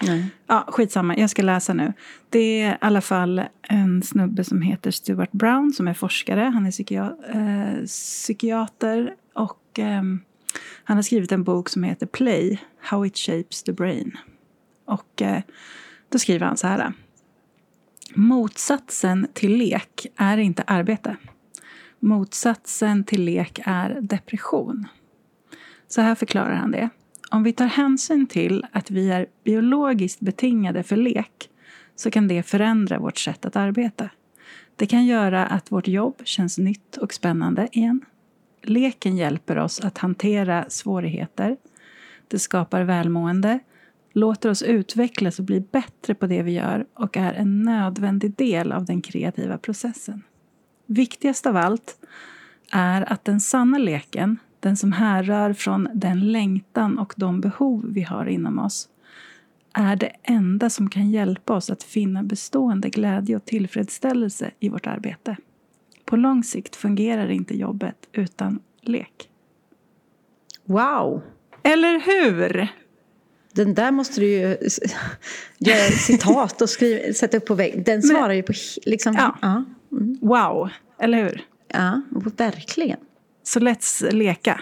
Nej. 0.00 0.26
Ja, 0.46 0.64
skitsamma, 0.68 1.16
jag 1.16 1.30
ska 1.30 1.42
läsa 1.42 1.74
nu. 1.74 1.92
Det 2.30 2.62
är 2.62 2.72
i 2.72 2.76
alla 2.80 3.00
fall 3.00 3.42
en 3.62 4.02
snubbe 4.02 4.44
som 4.44 4.62
heter 4.62 4.90
Stuart 4.90 5.32
Brown 5.32 5.72
som 5.72 5.88
är 5.88 5.94
forskare. 5.94 6.40
Han 6.40 6.66
är 6.66 6.70
psykia 6.70 7.16
eh, 7.32 7.84
psykiater 7.86 9.14
och 9.34 9.78
eh, 9.78 10.02
han 10.84 10.96
har 10.96 11.02
skrivit 11.02 11.32
en 11.32 11.44
bok 11.44 11.68
som 11.68 11.82
heter 11.82 12.06
Play, 12.06 12.58
How 12.80 13.06
it 13.06 13.16
shapes 13.16 13.62
the 13.62 13.72
brain. 13.72 14.18
Och 14.84 15.22
eh, 15.22 15.42
då 16.08 16.18
skriver 16.18 16.46
han 16.46 16.56
så 16.56 16.66
här. 16.66 16.92
Motsatsen 18.14 19.28
till 19.32 19.56
lek 19.56 20.06
är 20.16 20.38
inte 20.38 20.62
arbete. 20.62 21.16
Motsatsen 22.00 23.04
till 23.04 23.24
lek 23.24 23.60
är 23.64 23.98
depression. 24.00 24.86
Så 25.88 26.00
här 26.00 26.14
förklarar 26.14 26.54
han 26.54 26.70
det. 26.70 26.88
Om 27.30 27.42
vi 27.42 27.52
tar 27.52 27.66
hänsyn 27.66 28.26
till 28.26 28.66
att 28.72 28.90
vi 28.90 29.10
är 29.10 29.26
biologiskt 29.44 30.20
betingade 30.20 30.82
för 30.82 30.96
lek 30.96 31.50
så 31.96 32.10
kan 32.10 32.28
det 32.28 32.42
förändra 32.42 32.98
vårt 32.98 33.18
sätt 33.18 33.44
att 33.44 33.56
arbeta. 33.56 34.10
Det 34.76 34.86
kan 34.86 35.06
göra 35.06 35.46
att 35.46 35.72
vårt 35.72 35.88
jobb 35.88 36.22
känns 36.24 36.58
nytt 36.58 36.96
och 36.96 37.14
spännande 37.14 37.68
igen. 37.72 38.04
Leken 38.62 39.16
hjälper 39.16 39.58
oss 39.58 39.80
att 39.80 39.98
hantera 39.98 40.64
svårigheter. 40.68 41.56
Det 42.28 42.38
skapar 42.38 42.82
välmående, 42.82 43.58
låter 44.12 44.50
oss 44.50 44.62
utvecklas 44.62 45.38
och 45.38 45.44
bli 45.44 45.60
bättre 45.60 46.14
på 46.14 46.26
det 46.26 46.42
vi 46.42 46.52
gör 46.52 46.86
och 46.94 47.16
är 47.16 47.32
en 47.32 47.62
nödvändig 47.62 48.36
del 48.36 48.72
av 48.72 48.84
den 48.84 49.02
kreativa 49.02 49.58
processen. 49.58 50.22
Viktigast 50.86 51.46
av 51.46 51.56
allt 51.56 51.98
är 52.72 53.12
att 53.12 53.24
den 53.24 53.40
sanna 53.40 53.78
leken, 53.78 54.38
den 54.66 54.76
som 54.76 54.92
härrör 54.92 55.52
från 55.52 55.88
den 55.94 56.32
längtan 56.32 56.98
och 56.98 57.14
de 57.16 57.40
behov 57.40 57.84
vi 57.88 58.02
har 58.02 58.26
inom 58.26 58.58
oss, 58.58 58.88
är 59.72 59.96
det 59.96 60.12
enda 60.22 60.70
som 60.70 60.90
kan 60.90 61.10
hjälpa 61.10 61.54
oss 61.54 61.70
att 61.70 61.82
finna 61.82 62.22
bestående 62.22 62.90
glädje 62.90 63.36
och 63.36 63.44
tillfredsställelse 63.44 64.50
i 64.60 64.68
vårt 64.68 64.86
arbete. 64.86 65.36
På 66.04 66.16
lång 66.16 66.44
sikt 66.44 66.76
fungerar 66.76 67.30
inte 67.30 67.56
jobbet 67.56 67.96
utan 68.12 68.60
lek. 68.80 69.28
Wow! 70.64 71.22
Eller 71.62 72.00
hur? 72.00 72.68
Den 73.52 73.74
där 73.74 73.90
måste 73.90 74.20
du 74.20 74.26
ju 74.26 74.56
göra 75.58 75.90
citat 75.90 76.62
och 76.62 76.70
skriva, 76.70 77.12
sätta 77.12 77.36
upp 77.36 77.46
på 77.46 77.54
väggen. 77.54 77.82
Den 77.82 78.02
svarar 78.02 78.32
ju 78.32 78.42
på... 78.42 78.52
Liksom, 78.86 79.14
Ja. 79.18 79.38
Ja. 79.42 79.64
Mm. 79.92 80.18
Wow, 80.20 80.70
eller 80.98 81.22
hur? 81.22 81.44
ja, 81.68 82.02
verkligen. 82.36 82.98
Så 83.46 83.60
let's 83.60 84.10
leka. 84.12 84.60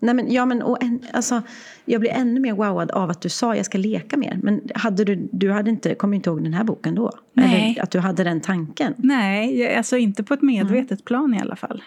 Nej, 0.00 0.14
men, 0.14 0.32
ja, 0.32 0.46
men, 0.46 0.62
och 0.62 0.82
en, 0.82 1.00
alltså, 1.12 1.42
jag 1.84 2.00
blir 2.00 2.10
ännu 2.10 2.40
mer 2.40 2.52
wowad 2.52 2.90
av 2.90 3.10
att 3.10 3.20
du 3.20 3.28
sa 3.28 3.56
jag 3.56 3.66
ska 3.66 3.78
leka 3.78 4.16
mer. 4.16 4.38
Men 4.42 4.60
hade 4.74 5.04
du, 5.04 5.28
du 5.32 5.50
hade 5.52 5.70
inte, 5.70 5.94
kommer 5.94 6.16
inte 6.16 6.30
ihåg 6.30 6.42
den 6.44 6.54
här 6.54 6.64
boken 6.64 6.94
då? 6.94 7.12
Nej. 7.32 7.70
Eller 7.72 7.82
att 7.82 7.90
du 7.90 7.98
hade 7.98 8.24
den 8.24 8.40
tanken? 8.40 8.94
Nej, 8.96 9.76
alltså 9.76 9.96
inte 9.96 10.22
på 10.24 10.34
ett 10.34 10.42
medvetet 10.42 11.04
plan 11.04 11.34
i 11.34 11.40
alla 11.40 11.56
fall. 11.56 11.82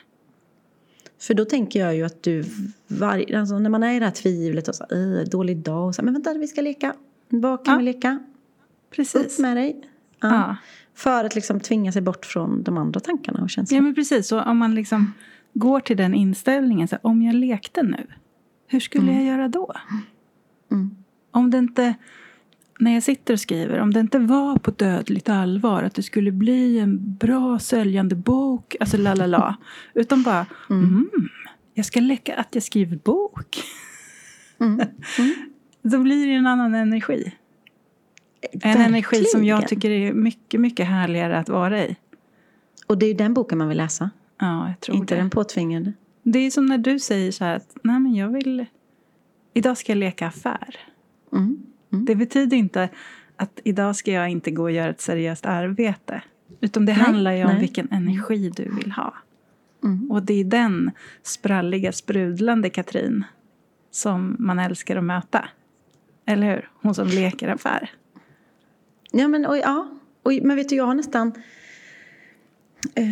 För 1.19 1.33
då 1.33 1.45
tänker 1.45 1.79
jag 1.79 1.95
ju 1.95 2.03
att 2.03 2.23
du, 2.23 2.43
var, 2.87 3.35
alltså, 3.35 3.59
när 3.59 3.69
man 3.69 3.83
är 3.83 3.93
i 3.95 3.99
det 3.99 4.05
här 4.05 4.11
tvivlet 4.11 4.67
och 4.67 4.75
så, 4.75 4.85
"Åh, 4.89 5.23
dålig 5.29 5.57
dag 5.57 5.87
och 5.87 5.95
så, 5.95 6.03
men 6.05 6.13
vänta 6.13 6.33
vi 6.33 6.47
ska 6.47 6.61
leka. 6.61 6.93
Vad 7.29 7.65
kan 7.65 7.73
Ja. 7.73 7.77
vi 7.77 7.83
leka? 7.85 8.19
Precis. 8.95 9.25
Upp 9.25 9.39
med 9.39 9.57
dig. 9.57 9.81
Ja. 10.21 10.27
Ja. 10.29 10.55
För 10.97 11.23
att 11.23 11.35
liksom 11.35 11.59
tvinga 11.59 11.91
sig 11.91 12.01
bort 12.01 12.25
från 12.25 12.63
de 12.63 12.77
andra 12.77 12.99
tankarna 12.99 13.39
och 13.39 13.43
ja, 13.43 13.47
känslorna. 13.47 13.83
men 13.83 13.95
precis. 13.95 14.27
Så 14.27 14.41
om 14.41 14.57
man 14.57 14.75
liksom 14.75 15.13
går 15.53 15.79
till 15.79 15.97
den 15.97 16.13
inställningen, 16.13 16.87
så 16.87 16.95
här, 16.95 17.05
om 17.05 17.21
jag 17.21 17.35
lekte 17.35 17.83
nu, 17.83 18.07
hur 18.67 18.79
skulle 18.79 19.11
jag 19.11 19.23
göra 19.23 19.47
då? 19.47 19.73
Mm. 20.71 20.95
Om 21.31 21.51
det 21.51 21.57
inte, 21.57 21.95
när 22.79 22.93
jag 22.93 23.03
sitter 23.03 23.33
och 23.33 23.39
skriver, 23.39 23.79
om 23.79 23.93
det 23.93 23.99
inte 23.99 24.19
var 24.19 24.57
på 24.57 24.71
dödligt 24.71 25.29
allvar 25.29 25.83
att 25.83 25.95
det 25.95 26.03
skulle 26.03 26.31
bli 26.31 26.79
en 26.79 27.15
bra 27.15 27.59
säljande 27.59 28.15
bok, 28.15 28.75
alltså 28.79 28.97
la 28.97 29.13
la 29.13 29.25
la, 29.25 29.55
utan 29.93 30.23
bara 30.23 30.45
mm. 30.69 31.09
jag 31.73 31.85
ska 31.85 31.99
leka 31.99 32.35
att 32.35 32.55
jag 32.55 32.63
skriver 32.63 32.97
bok. 32.97 33.57
Mm. 34.59 34.87
Då 35.81 35.99
blir 35.99 36.27
det 36.27 36.33
en 36.33 36.47
annan 36.47 36.75
energi. 36.75 37.33
En 38.51 38.81
energi 38.81 39.23
som 39.23 39.45
jag 39.45 39.67
tycker 39.67 39.89
är 39.89 40.13
mycket, 40.13 40.59
mycket 40.59 40.87
härligare 40.87 41.37
att 41.37 41.49
vara 41.49 41.83
i. 41.83 41.95
Och 42.87 42.97
det 42.97 43.05
är 43.05 43.07
ju 43.07 43.13
den 43.13 43.33
boken 43.33 43.57
man 43.57 43.67
vill 43.67 43.77
läsa. 43.77 44.09
Ja, 44.39 44.67
jag 44.67 44.79
tror 44.79 44.97
Inte 44.97 45.15
det. 45.15 45.21
den 45.21 45.29
påtvingade. 45.29 45.93
Det 46.23 46.39
är 46.39 46.51
som 46.51 46.65
när 46.65 46.77
du 46.77 46.99
säger 46.99 47.31
så 47.31 47.43
här 47.43 47.55
att 47.55 47.77
nej 47.83 47.99
men 47.99 48.15
jag 48.15 48.29
vill, 48.29 48.65
idag 49.53 49.77
ska 49.77 49.91
jag 49.91 49.97
leka 49.97 50.27
affär. 50.27 50.75
Mm. 51.33 51.57
Det 51.89 52.15
betyder 52.15 52.57
inte 52.57 52.89
att 53.35 53.59
idag 53.63 53.95
ska 53.95 54.11
jag 54.11 54.29
inte 54.29 54.51
gå 54.51 54.63
och 54.63 54.71
göra 54.71 54.89
ett 54.89 55.01
seriöst 55.01 55.45
arbete. 55.45 56.21
Utan 56.61 56.85
det 56.85 56.93
Nej, 56.93 57.01
handlar 57.01 57.31
ju 57.31 57.43
om 57.43 57.51
nej. 57.51 57.59
vilken 57.59 57.91
energi 57.91 58.49
du 58.55 58.75
vill 58.75 58.91
ha. 58.91 59.13
Mm. 59.83 60.11
Och 60.11 60.23
det 60.23 60.33
är 60.33 60.43
den 60.43 60.91
spralliga, 61.23 61.91
sprudlande 61.91 62.69
Katrin 62.69 63.23
som 63.91 64.35
man 64.39 64.59
älskar 64.59 64.95
att 64.95 65.03
möta. 65.03 65.49
Eller 66.25 66.55
hur? 66.55 66.69
Hon 66.81 66.95
som 66.95 67.07
leker 67.07 67.47
affär. 67.47 67.89
Ja, 69.17 69.27
men, 69.27 69.45
och, 69.45 69.57
ja. 69.57 69.87
Och, 70.23 70.33
men 70.43 70.55
vet 70.55 70.69
du, 70.69 70.75
jag 70.75 70.85
har 70.85 70.95
nästan... 70.95 71.33
Eh, 72.95 73.05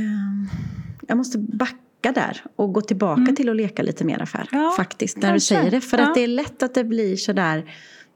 jag 1.08 1.18
måste 1.18 1.38
backa 1.38 2.12
där 2.12 2.42
och 2.56 2.74
gå 2.74 2.82
tillbaka 2.82 3.34
till 3.36 3.50
att 3.50 3.56
leka 3.56 3.84
lite 3.84 4.04
mer 4.06 4.22
affär. 4.22 4.50
Mm. 4.52 4.64
Ja, 4.64 4.74
faktiskt, 4.78 5.18
när 5.18 5.30
kanske. 5.30 5.56
du 5.56 5.60
säger 5.60 5.72
det. 5.72 5.82
För 5.82 5.98
Ja. 5.98 6.08
att 6.08 6.16
det 6.16 6.24
är 6.24 6.28
lätt 6.28 6.64
att 6.64 6.74
det 6.74 6.84
blir 6.84 7.16
sådär... 7.16 7.72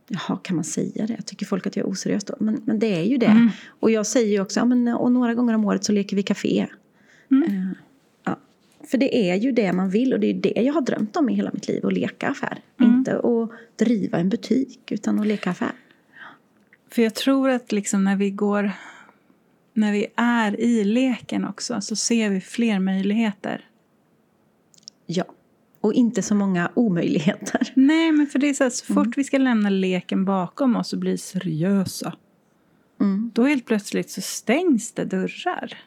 Jaha, 0.07 0.37
kan 0.43 0.55
man 0.55 0.65
säga 0.65 1.07
det? 1.07 1.13
Jag 1.13 1.25
tycker 1.25 1.45
folk 1.45 1.67
att 1.67 1.75
jag 1.75 1.85
är 1.85 1.91
oseriös 1.91 2.23
då. 2.23 2.35
Men, 2.39 2.61
men 2.65 2.79
det 2.79 2.95
är 2.95 3.03
ju 3.03 3.17
det. 3.17 3.25
Mm. 3.25 3.49
Och 3.79 3.91
jag 3.91 4.07
säger 4.07 4.31
ju 4.31 4.41
också, 4.41 4.59
ja, 4.59 4.65
men, 4.65 4.87
och 4.87 5.11
några 5.11 5.33
gånger 5.33 5.53
om 5.53 5.65
året 5.65 5.83
så 5.83 5.91
leker 5.91 6.15
vi 6.15 6.23
café. 6.23 6.67
Mm. 7.31 7.43
Eh, 7.43 7.67
ja. 8.23 8.39
För 8.87 8.97
det 8.97 9.29
är 9.31 9.35
ju 9.35 9.51
det 9.51 9.73
man 9.73 9.89
vill 9.89 10.13
och 10.13 10.19
det 10.19 10.27
är 10.27 10.33
ju 10.33 10.39
det 10.39 10.61
jag 10.61 10.73
har 10.73 10.81
drömt 10.81 11.17
om 11.17 11.29
i 11.29 11.33
hela 11.33 11.51
mitt 11.53 11.67
liv. 11.67 11.85
Att 11.85 11.93
leka 11.93 12.27
affär. 12.27 12.59
Mm. 12.79 12.93
Inte 12.93 13.17
att 13.17 13.49
driva 13.75 14.17
en 14.17 14.29
butik 14.29 14.91
utan 14.91 15.19
att 15.19 15.27
leka 15.27 15.49
affär. 15.49 15.71
För 16.91 17.01
jag 17.01 17.15
tror 17.15 17.49
att 17.49 17.71
liksom 17.71 18.03
när 18.03 18.15
vi 18.15 18.29
går... 18.31 18.71
När 19.73 19.91
vi 19.91 20.07
är 20.15 20.59
i 20.59 20.83
leken 20.83 21.45
också 21.45 21.81
så 21.81 21.95
ser 21.95 22.29
vi 22.29 22.41
fler 22.41 22.79
möjligheter. 22.79 23.65
Ja. 25.05 25.23
Och 25.81 25.93
inte 25.93 26.21
så 26.21 26.35
många 26.35 26.71
omöjligheter. 26.73 27.71
Nej, 27.75 28.11
men 28.11 28.27
för 28.27 28.39
det 28.39 28.49
är 28.49 28.53
så, 28.53 28.63
här, 28.63 28.69
så 28.71 28.93
Mm. 28.93 29.05
fort 29.05 29.17
vi 29.17 29.23
ska 29.23 29.37
lämna 29.37 29.69
leken 29.69 30.25
bakom 30.25 30.75
oss 30.75 30.93
och 30.93 30.99
bli 30.99 31.17
seriösa 31.17 32.13
Mm. 33.01 33.31
då 33.33 33.43
helt 33.43 33.65
plötsligt 33.65 34.09
så 34.09 34.21
stängs 34.21 34.91
det 34.91 35.05
dörrar. 35.05 35.77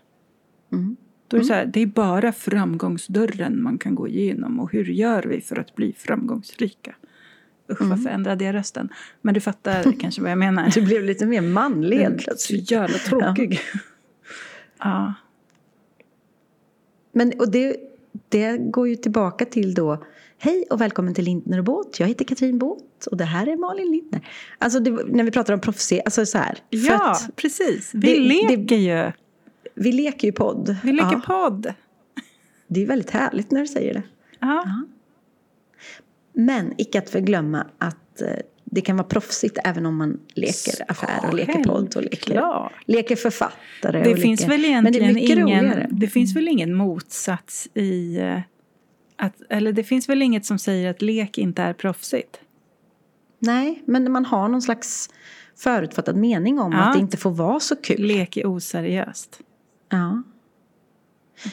Mm. 0.72 0.96
Då 1.28 1.36
är 1.36 1.40
det 1.40 1.46
så 1.46 1.52
här, 1.54 1.66
det 1.66 1.80
är 1.80 1.86
bara 1.86 2.32
framgångsdörren 2.32 3.62
man 3.62 3.78
kan 3.78 3.94
gå 3.94 4.08
igenom 4.08 4.60
och 4.60 4.72
hur 4.72 4.84
gör 4.84 5.22
vi 5.22 5.40
för 5.40 5.56
att 5.58 5.74
bli 5.74 5.92
framgångsrika? 5.92 6.94
Usch, 7.70 7.80
Mm. 7.80 7.90
varför 7.90 8.10
ändrade 8.10 8.44
jag 8.44 8.54
rösten? 8.54 8.88
Men 9.20 9.34
du 9.34 9.40
fattar 9.40 9.92
kanske 10.00 10.22
vad 10.22 10.30
jag 10.30 10.38
menar. 10.38 10.70
Du 10.74 10.82
blev 10.82 11.04
lite 11.04 11.26
mer 11.26 11.40
manlig 11.40 11.96
helt 11.98 12.20
Så 12.20 12.24
plötsligt. 12.24 12.70
jävla 12.70 12.98
tråkig. 12.98 13.60
Ja. 14.78 15.14
Men 17.12 17.32
och 17.38 17.50
det, 17.50 17.76
det 18.28 18.56
går 18.58 18.88
ju 18.88 18.96
tillbaka 18.96 19.44
till 19.44 19.74
då 19.74 20.04
Hej 20.38 20.64
och 20.70 20.80
välkommen 20.80 21.14
till 21.14 21.24
Lindner 21.24 21.58
och 21.58 21.64
Båt. 21.64 22.00
Jag 22.00 22.06
heter 22.08 22.24
Katrin 22.24 22.58
Båt 22.58 23.06
och 23.10 23.16
det 23.16 23.24
här 23.24 23.46
är 23.46 23.56
Malin 23.56 23.90
Lindner. 23.92 24.28
Alltså 24.58 24.80
det, 24.80 24.90
när 24.90 25.24
vi 25.24 25.30
pratar 25.30 25.54
om 25.54 25.60
proffs, 25.60 25.92
alltså 26.04 26.26
så 26.26 26.38
här. 26.38 26.58
ja, 26.70 27.18
precis. 27.36 27.90
Vi 27.94 28.00
det- 28.14 28.20
leker 28.20 28.76
ju. 28.76 29.12
vi 29.74 29.92
leker 29.92 30.28
ju 30.28 30.32
podd. 30.32 30.76
Vi 30.82 30.92
leker 30.92 31.12
Ja, 31.12 31.20
podd. 31.26 31.74
Det 32.66 32.82
är 32.82 32.86
väldigt 32.86 33.10
härligt 33.10 33.50
när 33.50 33.60
du 33.60 33.66
säger 33.66 33.94
det. 33.94 34.02
Ja. 34.38 34.84
Men 36.32 36.74
icke 36.78 36.98
att 36.98 37.10
förglömma 37.10 37.66
att 37.78 38.20
eh, 38.22 38.28
det 38.64 38.80
kan 38.80 38.96
vara 38.96 39.06
proffsigt 39.08 39.58
även 39.64 39.86
om 39.86 39.96
man 39.96 40.20
leker 40.34 40.74
affär 40.90 41.28
och 41.28 41.34
leker 41.34 41.64
podd 41.64 41.96
och 41.96 42.02
leker, 42.02 42.68
leker 42.86 43.16
författare. 43.16 44.02
Det 44.04 44.16
finns 44.16 44.40
leker, 44.40 44.50
väl 44.52 44.62
det 44.62 44.68
egentligen 44.68 45.14
mycket 45.14 45.30
ingen, 45.30 45.46
roligare. 45.46 45.88
det 45.90 46.06
finns 46.08 46.36
väl 46.36 46.48
ingen 46.48 46.74
motsats 46.74 47.68
i 47.74 48.16
eh, 48.18 48.40
att, 49.16 49.34
eller 49.48 49.72
det 49.72 49.84
finns 49.84 50.08
väl 50.08 50.22
inget 50.22 50.46
som 50.46 50.58
säger 50.58 50.90
att 50.90 51.02
lek 51.02 51.38
inte 51.38 51.62
är 51.62 51.72
proffsigt. 51.72 52.40
Nej, 53.38 53.82
men 53.86 54.12
man 54.12 54.24
har 54.24 54.48
någon 54.48 54.62
slags 54.62 55.10
förutfattad 55.56 56.16
mening 56.16 56.60
om 56.60 56.72
Ja. 56.72 56.78
att 56.78 56.94
det 56.94 57.00
inte 57.00 57.16
får 57.16 57.30
vara 57.30 57.60
så 57.60 57.76
kul. 57.76 58.02
Lek 58.06 58.36
är 58.36 58.46
oseriöst. 58.46 59.40
Ja. 59.88 60.22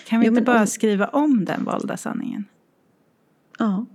Kan 0.06 0.20
vi 0.20 0.26
Jo, 0.26 0.32
inte 0.32 0.42
bara 0.42 0.60
om- 0.62 0.68
skriva 0.68 1.08
om 1.08 1.46
den 1.46 1.64
valda 1.64 1.98
sanningen? 1.98 2.46
ja. 3.60 3.86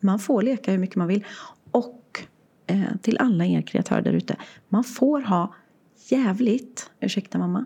Man 0.00 0.18
får 0.18 0.42
leka 0.42 0.70
hur 0.70 0.78
mycket 0.78 0.96
man 0.96 1.08
vill. 1.08 1.24
Och 1.70 2.22
eh, 2.66 2.96
till 3.02 3.18
alla 3.18 3.46
er 3.46 3.62
kreatörer 3.62 4.02
där 4.02 4.12
ute. 4.12 4.36
Man 4.68 4.84
får 4.84 5.20
ha 5.20 5.54
jävligt, 6.08 6.90
ursäkta 7.00 7.38
mamma, 7.38 7.64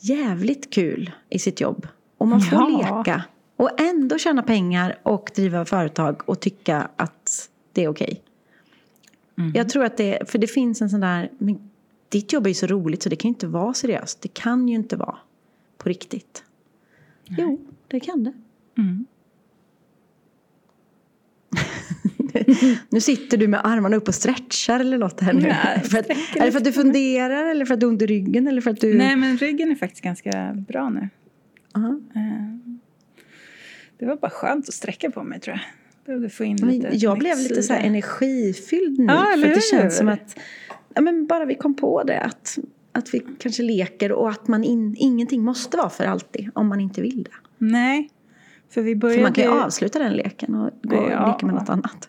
jävligt 0.00 0.70
kul 0.70 1.10
i 1.28 1.38
sitt 1.38 1.60
jobb. 1.60 1.88
Och 2.18 2.28
man 2.28 2.40
får 2.40 2.58
Ja. 2.70 2.96
leka 2.98 3.24
och 3.56 3.80
ändå 3.80 4.18
tjäna 4.18 4.42
pengar 4.42 4.98
och 5.02 5.30
driva 5.34 5.64
företag 5.64 6.28
och 6.28 6.40
tycka 6.40 6.88
att 6.96 7.50
det 7.72 7.84
är 7.84 7.88
okej. 7.88 8.22
Jag 9.54 9.68
tror 9.68 9.84
att 9.84 9.96
det, 9.96 10.30
för 10.30 10.38
det 10.38 10.46
finns 10.46 10.82
en 10.82 10.90
sån 10.90 11.00
där, 11.00 11.30
men 11.38 11.70
ditt 12.08 12.32
jobb 12.32 12.46
är 12.46 12.50
ju 12.50 12.54
så 12.54 12.66
roligt 12.66 13.02
så 13.02 13.08
det 13.08 13.16
kan 13.16 13.28
ju 13.28 13.34
inte 13.34 13.46
vara 13.46 13.74
seriöst. 13.74 14.20
Det 14.22 14.28
kan 14.28 14.68
ju 14.68 14.74
inte 14.74 14.96
vara 14.96 15.16
på 15.78 15.88
riktigt. 15.88 16.44
Jo, 17.24 17.60
det 17.88 18.00
kan 18.00 18.24
det. 18.24 18.32
Mm. 18.78 19.06
Nu 22.88 23.00
sitter 23.00 23.36
du 23.36 23.48
med 23.48 23.60
armarna 23.64 23.96
upp 23.96 24.08
och 24.08 24.14
stretchar 24.14 24.80
eller 24.80 24.98
något 24.98 25.20
här 25.20 25.32
nu. 25.32 25.40
Nej, 25.40 25.80
för 25.84 25.98
att, 25.98 26.10
är 26.10 26.44
det 26.46 26.52
för 26.52 26.58
att 26.58 26.64
du 26.64 26.72
funderar 26.72 27.44
eller 27.50 27.64
för 27.64 27.74
att 27.74 27.80
du 27.80 27.86
har 27.86 27.92
ont 27.92 28.02
i 28.02 28.06
ryggen 28.06 28.46
eller 28.48 28.60
för 28.60 28.70
att 28.70 28.80
du... 28.80 28.94
Nej, 28.94 29.16
men 29.16 29.36
ryggen 29.38 29.70
är 29.70 29.74
faktiskt 29.74 30.02
ganska 30.04 30.52
bra 30.68 30.88
nu. 30.90 31.08
Aha. 31.74 32.00
Eh, 32.14 32.56
Det 33.98 34.06
var 34.06 34.16
bara 34.16 34.30
skönt 34.30 34.68
att 34.68 34.74
sträcka 34.74 35.10
på 35.10 35.22
mig 35.22 35.40
tror 35.40 35.56
jag. 35.56 35.64
Behövde 36.06 36.30
få 36.30 36.44
in 36.44 36.56
lite 36.56 36.88
jag 36.92 37.18
blev 37.18 37.38
lite 37.38 37.62
så 37.62 37.72
energifylld 37.74 38.98
nu. 38.98 39.04
Ja, 39.04 39.26
för 39.40 39.48
det 39.48 39.62
känns 39.64 39.96
som 39.98 40.08
att 40.08 40.38
ja, 40.94 41.00
men 41.00 41.26
bara 41.26 41.44
vi 41.44 41.54
kom 41.54 41.74
på 41.76 42.02
det. 42.02 42.20
Att, 42.20 42.58
att 42.92 43.14
vi 43.14 43.22
kanske 43.38 43.62
leker 43.62 44.12
och 44.12 44.30
att 44.30 44.48
man 44.48 44.64
in, 44.64 44.96
ingenting 44.98 45.42
måste 45.44 45.76
vara 45.76 45.90
för 45.90 46.04
alltid 46.04 46.50
om 46.54 46.68
man 46.68 46.80
inte 46.80 47.02
vill 47.02 47.22
det. 47.22 47.30
Nej, 47.58 48.10
för 48.70 48.82
vi 48.82 48.96
började 48.96 49.18
För 49.18 49.22
man 49.22 49.32
kan 49.32 49.44
ju 49.44 49.50
avsluta 49.50 49.98
den 49.98 50.12
leken 50.12 50.54
och 50.54 50.70
gå 50.82 50.96
och 50.96 51.10
Ja. 51.12 51.32
leka 51.32 51.46
med 51.46 51.54
något 51.54 51.68
annat. 51.68 52.08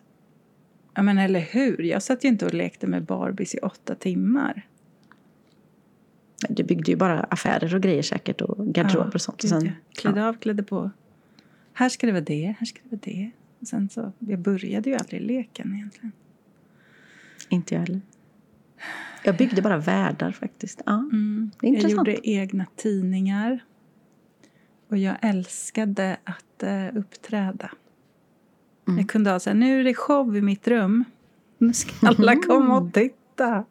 Ja, 1.02 1.06
men 1.06 1.18
eller 1.18 1.40
hur? 1.40 1.82
Jag 1.84 2.04
satt 2.04 2.24
ju 2.24 2.28
inte 2.30 2.46
och 2.46 2.54
lekte 2.54 2.88
med 2.88 3.04
Barbies 3.06 3.56
i 3.56 3.58
åtta 3.58 3.96
timmar. 3.96 4.68
Du 6.50 6.64
byggde 6.64 6.92
ju 6.92 6.98
bara 6.98 7.20
affärer 7.20 7.76
och 7.76 7.82
grejer 7.82 8.02
säkert 8.02 8.42
och 8.42 8.68
garderober 8.68 9.16
och 9.16 9.22
sånt. 9.22 9.44
Och 9.44 9.50
sen, 9.50 9.66
ja. 9.66 9.72
Klädde 9.96 10.26
av, 10.28 10.34
klädde 10.34 10.64
på. 10.64 10.92
Här 11.74 11.90
ska 11.90 12.08
det 12.08 12.14
vara 12.14 12.22
det, 12.24 12.56
här 12.60 12.66
ska 12.66 12.80
det 12.84 12.90
vara 12.90 13.00
det. 13.04 13.32
Och 13.60 13.68
sen 13.68 13.90
så, 13.90 14.12
jag 14.20 14.40
började 14.40 14.90
ju 14.90 14.96
aldrig 14.96 15.22
leken 15.22 15.76
egentligen. 15.76 16.12
Inte 17.50 17.74
jag 17.76 17.82
heller. 17.82 18.02
Jag 19.24 19.38
byggde 19.38 19.62
bara 19.62 19.78
världar 19.78 20.32
faktiskt. 20.32 20.82
Ja, 20.86 20.94
Mm. 20.94 21.52
det 21.60 21.68
är 21.68 21.70
Jag 21.72 21.76
intressant. 21.78 22.08
gjorde 22.08 22.30
egna 22.30 22.66
tidningar. 22.76 23.60
Och 24.88 24.98
jag 24.98 25.16
älskade 25.22 26.18
att 26.24 26.64
eh, 26.64 26.98
uppträda. 26.98 27.72
Mm. 28.92 29.00
Jag 29.00 29.10
kunde 29.10 29.32
ha 29.32 29.40
så 29.40 29.50
här, 29.50 29.58
nu 29.58 29.80
är 29.80 29.84
det 29.84 29.94
show 29.94 30.38
i 30.38 30.42
mitt 30.42 30.68
rum. 30.68 31.06
Nu 31.58 31.74
ska 31.74 32.08
alla 32.08 32.36
komma 32.48 32.78
och 32.78 32.94
titta. 32.94 33.66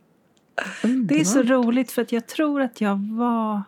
Det 0.83 1.21
är 1.21 1.25
så 1.25 1.41
Underbart. 1.41 1.67
roligt 1.67 1.93
för 1.93 2.03
att 2.03 2.13
jag 2.13 2.27
tror 2.27 2.61
att 2.61 2.81
jag 2.81 2.97
var... 2.97 3.63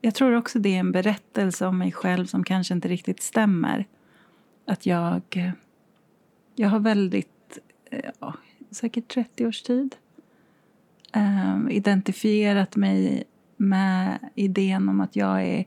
Jag 0.00 0.14
tror 0.14 0.36
också 0.36 0.58
det 0.58 0.74
är 0.74 0.80
en 0.80 0.92
berättelse 0.92 1.66
om 1.66 1.78
mig 1.78 1.92
själv 1.92 2.26
som 2.26 2.44
kanske 2.44 2.74
inte 2.74 2.88
riktigt 2.88 3.22
stämmer. 3.22 3.86
Att 4.66 4.86
jag... 4.86 5.52
Jag 6.54 6.68
har 6.68 6.80
väldigt, 6.80 7.58
eh, 7.90 8.10
ja, 8.20 8.34
säkert 8.70 9.08
30 9.08 9.46
års 9.46 9.62
tid 9.62 9.96
eh, 11.12 11.58
identifierat 11.70 12.76
mig 12.76 13.24
med 13.56 14.18
idén 14.34 14.88
om 14.88 15.00
att 15.00 15.16
jag 15.16 15.42
är 15.42 15.64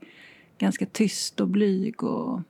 ganska 0.58 0.86
tyst 0.86 1.40
och 1.40 1.48
blyg 1.48 2.04
och 2.04 2.42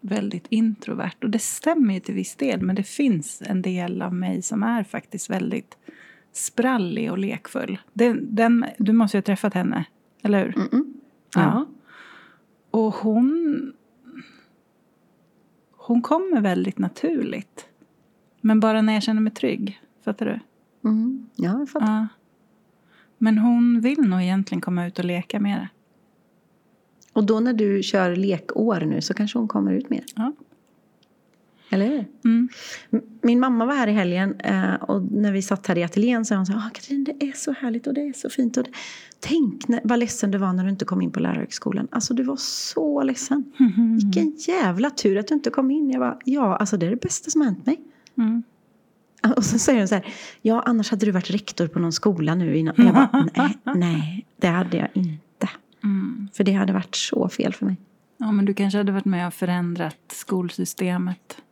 väldigt 0.00 0.46
introvert. 0.48 1.16
Och 1.22 1.30
det 1.30 1.38
stämmer 1.38 1.94
ju 1.94 2.00
till 2.00 2.14
viss 2.14 2.36
del, 2.36 2.62
men 2.62 2.76
det 2.76 2.82
finns 2.82 3.42
en 3.46 3.62
del 3.62 4.02
av 4.02 4.14
mig 4.14 4.42
som 4.42 4.62
är 4.62 4.84
faktiskt 4.84 5.30
väldigt 5.30 5.78
sprallig 6.32 7.10
och 7.10 7.18
lekfull. 7.18 7.78
Den, 7.92 8.34
den, 8.34 8.64
du 8.78 8.92
måste 8.92 9.16
ju 9.16 9.18
ha 9.18 9.24
träffat 9.24 9.54
henne, 9.54 9.84
eller 10.22 10.44
hur? 10.44 10.52
Mm-mm. 10.52 10.94
Ja. 11.34 11.40
Ja. 11.40 11.66
Och 12.70 12.94
hon... 12.94 13.72
Hon 15.76 16.02
kommer 16.02 16.40
väldigt 16.40 16.78
naturligt. 16.78 17.66
Men 18.40 18.60
bara 18.60 18.82
när 18.82 18.92
jag 18.92 19.02
känner 19.02 19.20
mig 19.20 19.32
trygg. 19.32 19.80
Fattar 20.04 20.26
du? 20.26 20.40
Mm. 20.88 21.26
Ja, 21.36 21.58
jag 21.58 21.68
fattar. 21.68 21.86
Ja. 21.86 22.06
Men 23.18 23.38
hon 23.38 23.80
vill 23.80 24.00
nog 24.00 24.22
egentligen 24.22 24.60
komma 24.60 24.86
ut 24.86 24.98
och 24.98 25.04
leka 25.04 25.40
mer. 25.40 25.68
Och 27.12 27.24
då 27.24 27.40
när 27.40 27.52
du 27.52 27.82
kör 27.82 28.16
lekår 28.16 28.80
nu 28.80 29.00
så 29.00 29.14
kanske 29.14 29.38
hon 29.38 29.48
kommer 29.48 29.72
ut 29.72 29.90
mer. 29.90 30.04
Ja. 30.16 30.32
Eller 31.72 31.86
hur? 31.86 32.06
Mm. 32.24 32.48
Min 33.22 33.40
mamma 33.40 33.66
var 33.66 33.74
här 33.74 33.86
i 33.86 33.92
helgen 33.92 34.40
eh, 34.40 34.74
och 34.74 35.02
när 35.12 35.32
vi 35.32 35.42
satt 35.42 35.66
här 35.66 35.78
i 35.78 35.84
ateljén 35.84 36.24
sa 36.24 36.36
hon 36.36 36.46
så 36.46 36.52
här, 36.52 36.66
ah, 36.66 36.70
Katrin 36.70 37.04
det 37.04 37.24
är 37.26 37.32
så 37.32 37.52
härligt 37.52 37.86
och 37.86 37.94
det 37.94 38.00
är 38.00 38.12
så 38.12 38.30
fint. 38.30 38.56
Och 38.56 38.64
det... 38.64 38.70
Tänk 39.20 39.68
när, 39.68 39.80
vad 39.84 39.98
ledsen 39.98 40.30
du 40.30 40.38
var 40.38 40.52
när 40.52 40.64
du 40.64 40.70
inte 40.70 40.84
kom 40.84 41.02
in 41.02 41.10
på 41.10 41.20
lärarhögskolan. 41.20 41.88
Alltså 41.90 42.14
du 42.14 42.22
var 42.22 42.36
så 42.36 43.02
ledsen. 43.02 43.44
Vilken 44.02 44.36
jävla 44.38 44.90
tur 44.90 45.18
att 45.18 45.28
du 45.28 45.34
inte 45.34 45.50
kom 45.50 45.70
in. 45.70 45.90
Jag 45.90 46.00
bara, 46.00 46.18
ja 46.24 46.56
alltså 46.56 46.76
det 46.76 46.86
är 46.86 46.90
det 46.90 47.00
bästa 47.00 47.30
som 47.30 47.40
har 47.40 47.48
hänt 47.48 47.66
mig. 47.66 47.80
Mm. 48.18 48.42
Och 49.36 49.44
så 49.44 49.58
säger 49.58 49.78
hon 49.78 49.88
så 49.88 49.94
här, 49.94 50.06
ja 50.42 50.62
annars 50.66 50.90
hade 50.90 51.06
du 51.06 51.12
varit 51.12 51.30
rektor 51.30 51.66
på 51.66 51.78
någon 51.78 51.92
skola 51.92 52.34
nu. 52.34 52.56
Innan. 52.56 52.74
Jag 52.78 52.94
bara, 52.94 53.28
nej, 53.36 53.58
nej, 53.74 54.26
det 54.36 54.48
hade 54.48 54.76
jag 54.76 54.88
inte. 54.92 55.29
Mm. 55.84 56.28
För 56.32 56.44
det 56.44 56.52
hade 56.52 56.72
varit 56.72 56.94
så 56.94 57.28
fel 57.28 57.54
för 57.54 57.66
mig. 57.66 57.76
Ja, 58.16 58.32
men 58.32 58.44
du 58.44 58.54
kanske 58.54 58.78
hade 58.78 58.92
varit 58.92 59.04
med 59.04 59.26
och 59.26 59.34
förändrat 59.34 59.98
skolsystemet. 60.08 61.42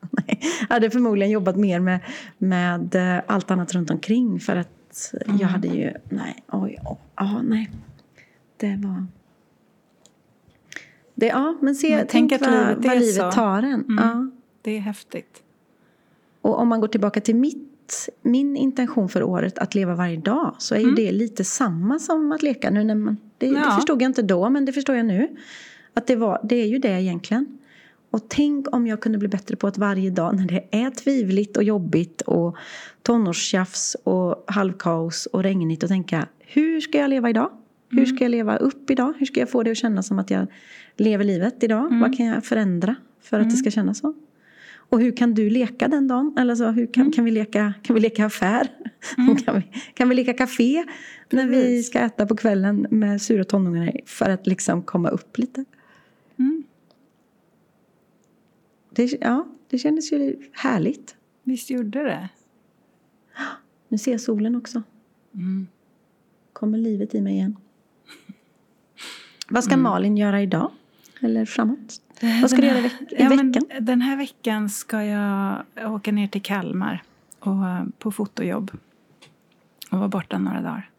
Nej, 0.10 0.40
jag 0.68 0.74
hade 0.74 0.90
förmodligen 0.90 1.30
jobbat 1.30 1.56
mer 1.56 1.80
med, 1.80 2.00
med 2.38 2.94
eh, 2.94 3.22
allt 3.26 3.50
annat 3.50 3.74
runt 3.74 3.90
omkring 3.90 4.40
för 4.40 4.56
att 4.56 5.14
jag 5.40 5.48
hade 5.48 5.68
ju, 5.68 5.92
nej, 6.08 6.44
oj, 6.48 6.78
oj, 6.84 6.98
ja, 7.16 7.42
nej. 7.42 7.70
Det 8.56 8.76
var... 8.76 9.06
Det, 11.14 11.26
ja, 11.26 11.56
men 11.60 11.74
se, 11.74 11.96
Men 11.96 12.06
tänk, 12.06 12.30
tänk 12.30 12.42
att 12.42 12.48
vad, 12.48 12.68
livet 12.68 12.86
vad 12.86 12.98
livet 12.98 13.32
tar 13.32 13.62
en. 13.62 13.84
Mm. 13.84 13.96
Ja. 13.96 14.30
Det 14.62 14.76
är 14.76 14.80
häftigt. 14.80 15.42
Och 16.40 16.58
om 16.58 16.68
man 16.68 16.80
går 16.80 16.88
tillbaka 16.88 17.20
till 17.20 17.36
mitt, 17.36 17.77
min 18.22 18.56
intention 18.56 19.08
för 19.08 19.22
året, 19.22 19.58
att 19.58 19.74
leva 19.74 19.94
varje 19.94 20.16
dag, 20.16 20.54
så 20.58 20.74
är 20.74 20.78
ju 20.78 20.94
det 20.94 21.12
lite 21.12 21.44
samma 21.44 21.98
som 21.98 22.32
att 22.32 22.42
leka. 22.42 22.70
Nu 22.70 22.84
när 22.84 22.94
man, 22.94 23.16
det, 23.38 23.46
det 23.46 23.52
Ja. 23.52 23.70
förstod 23.76 24.02
jag 24.02 24.08
inte 24.08 24.22
då, 24.22 24.50
men 24.50 24.64
det 24.64 24.72
förstår 24.72 24.96
jag 24.96 25.06
nu. 25.06 25.28
Att 25.94 26.06
det, 26.06 26.16
var, 26.16 26.40
det 26.44 26.56
är 26.56 26.66
ju 26.66 26.78
det 26.78 26.88
egentligen. 27.02 27.58
Och 28.10 28.28
tänk 28.28 28.74
om 28.74 28.86
jag 28.86 29.00
kunde 29.00 29.18
bli 29.18 29.28
bättre 29.28 29.56
på 29.56 29.66
att 29.66 29.78
varje 29.78 30.10
dag 30.10 30.36
när 30.36 30.46
det 30.46 30.64
är 30.70 30.90
tvivligt 30.90 31.56
och 31.56 31.62
jobbigt 31.62 32.20
och 32.20 32.56
tonårstjafs 33.02 33.96
och 34.04 34.44
halvkaos 34.46 35.26
och 35.26 35.42
regnigt 35.42 35.82
och 35.82 35.88
tänka 35.88 36.26
hur 36.40 36.80
ska 36.80 36.98
jag 36.98 37.10
leva 37.10 37.30
idag? 37.30 37.50
Hur 37.90 38.06
ska 38.06 38.24
jag 38.24 38.30
leva 38.30 38.56
upp 38.56 38.90
idag? 38.90 39.14
Hur 39.18 39.26
ska 39.26 39.40
jag 39.40 39.50
få 39.50 39.62
det 39.62 39.70
att 39.70 39.76
kännas 39.76 40.06
som 40.06 40.18
att 40.18 40.30
jag 40.30 40.46
lever 40.96 41.24
livet 41.24 41.62
idag? 41.62 42.00
Vad 42.00 42.16
kan 42.16 42.26
jag 42.26 42.44
förändra 42.44 42.94
för 43.22 43.40
att 43.40 43.50
det 43.50 43.56
ska 43.56 43.70
kännas 43.70 43.98
så? 43.98 44.14
Och 44.88 45.00
hur 45.00 45.16
kan 45.16 45.34
du 45.34 45.50
leka 45.50 45.88
den 45.88 46.08
dagen? 46.08 46.34
Eller 46.38 46.54
så, 46.54 46.70
hur 46.70 46.86
kan, 46.86 47.12
kan, 47.12 47.24
vi 47.24 47.30
leka, 47.30 47.74
kan 47.82 47.94
vi 47.94 48.00
leka 48.00 48.26
affär? 48.26 48.68
kan, 49.44 49.54
vi, 49.56 49.62
kan 49.94 50.08
vi 50.08 50.14
leka 50.14 50.34
café 50.34 50.84
när 51.30 51.46
vi 51.46 51.54
Precis. 51.54 51.86
ska 51.86 51.98
äta 51.98 52.26
på 52.26 52.36
kvällen 52.36 52.86
med 52.90 53.22
sura 53.22 53.44
tonåringar 53.44 54.00
för 54.06 54.30
att 54.30 54.46
liksom 54.46 54.82
komma 54.82 55.08
upp 55.08 55.38
lite? 55.38 55.64
Mm. 56.38 56.64
Det, 58.90 59.18
ja, 59.20 59.48
det 59.70 59.78
kändes 59.78 60.12
ju 60.12 60.36
härligt. 60.52 61.16
Visst 61.42 61.70
gjorde 61.70 62.02
det? 62.02 62.28
Nu 63.88 63.98
ser 63.98 64.10
jag 64.10 64.20
solen 64.20 64.56
också. 64.56 64.82
Mm. 65.34 65.66
Kommer 66.52 66.78
livet 66.78 67.14
i 67.14 67.20
mig 67.20 67.34
igen. 67.34 67.56
Vad 69.48 69.64
ska 69.64 69.76
Malin 69.76 70.16
göra 70.16 70.42
idag? 70.42 70.70
Eller 71.20 71.44
framåt? 71.44 72.02
Vad 72.22 72.50
ska 72.50 72.60
du 72.60 72.66
göra 72.66 72.78
i, 72.78 72.90
Ja, 73.10 73.28
veckan? 73.28 73.62
den 73.80 74.00
här 74.00 74.16
veckan 74.16 74.68
ska 74.68 75.04
jag 75.04 75.64
åka 75.76 76.12
ner 76.12 76.28
till 76.28 76.42
Kalmar 76.42 77.02
och, 77.38 77.66
eh, 77.68 77.84
på 77.98 78.12
fotojobb 78.12 78.70
och 79.90 79.98
vara 79.98 80.08
borta 80.08 80.38
några 80.38 80.60
dagar. 80.60 80.90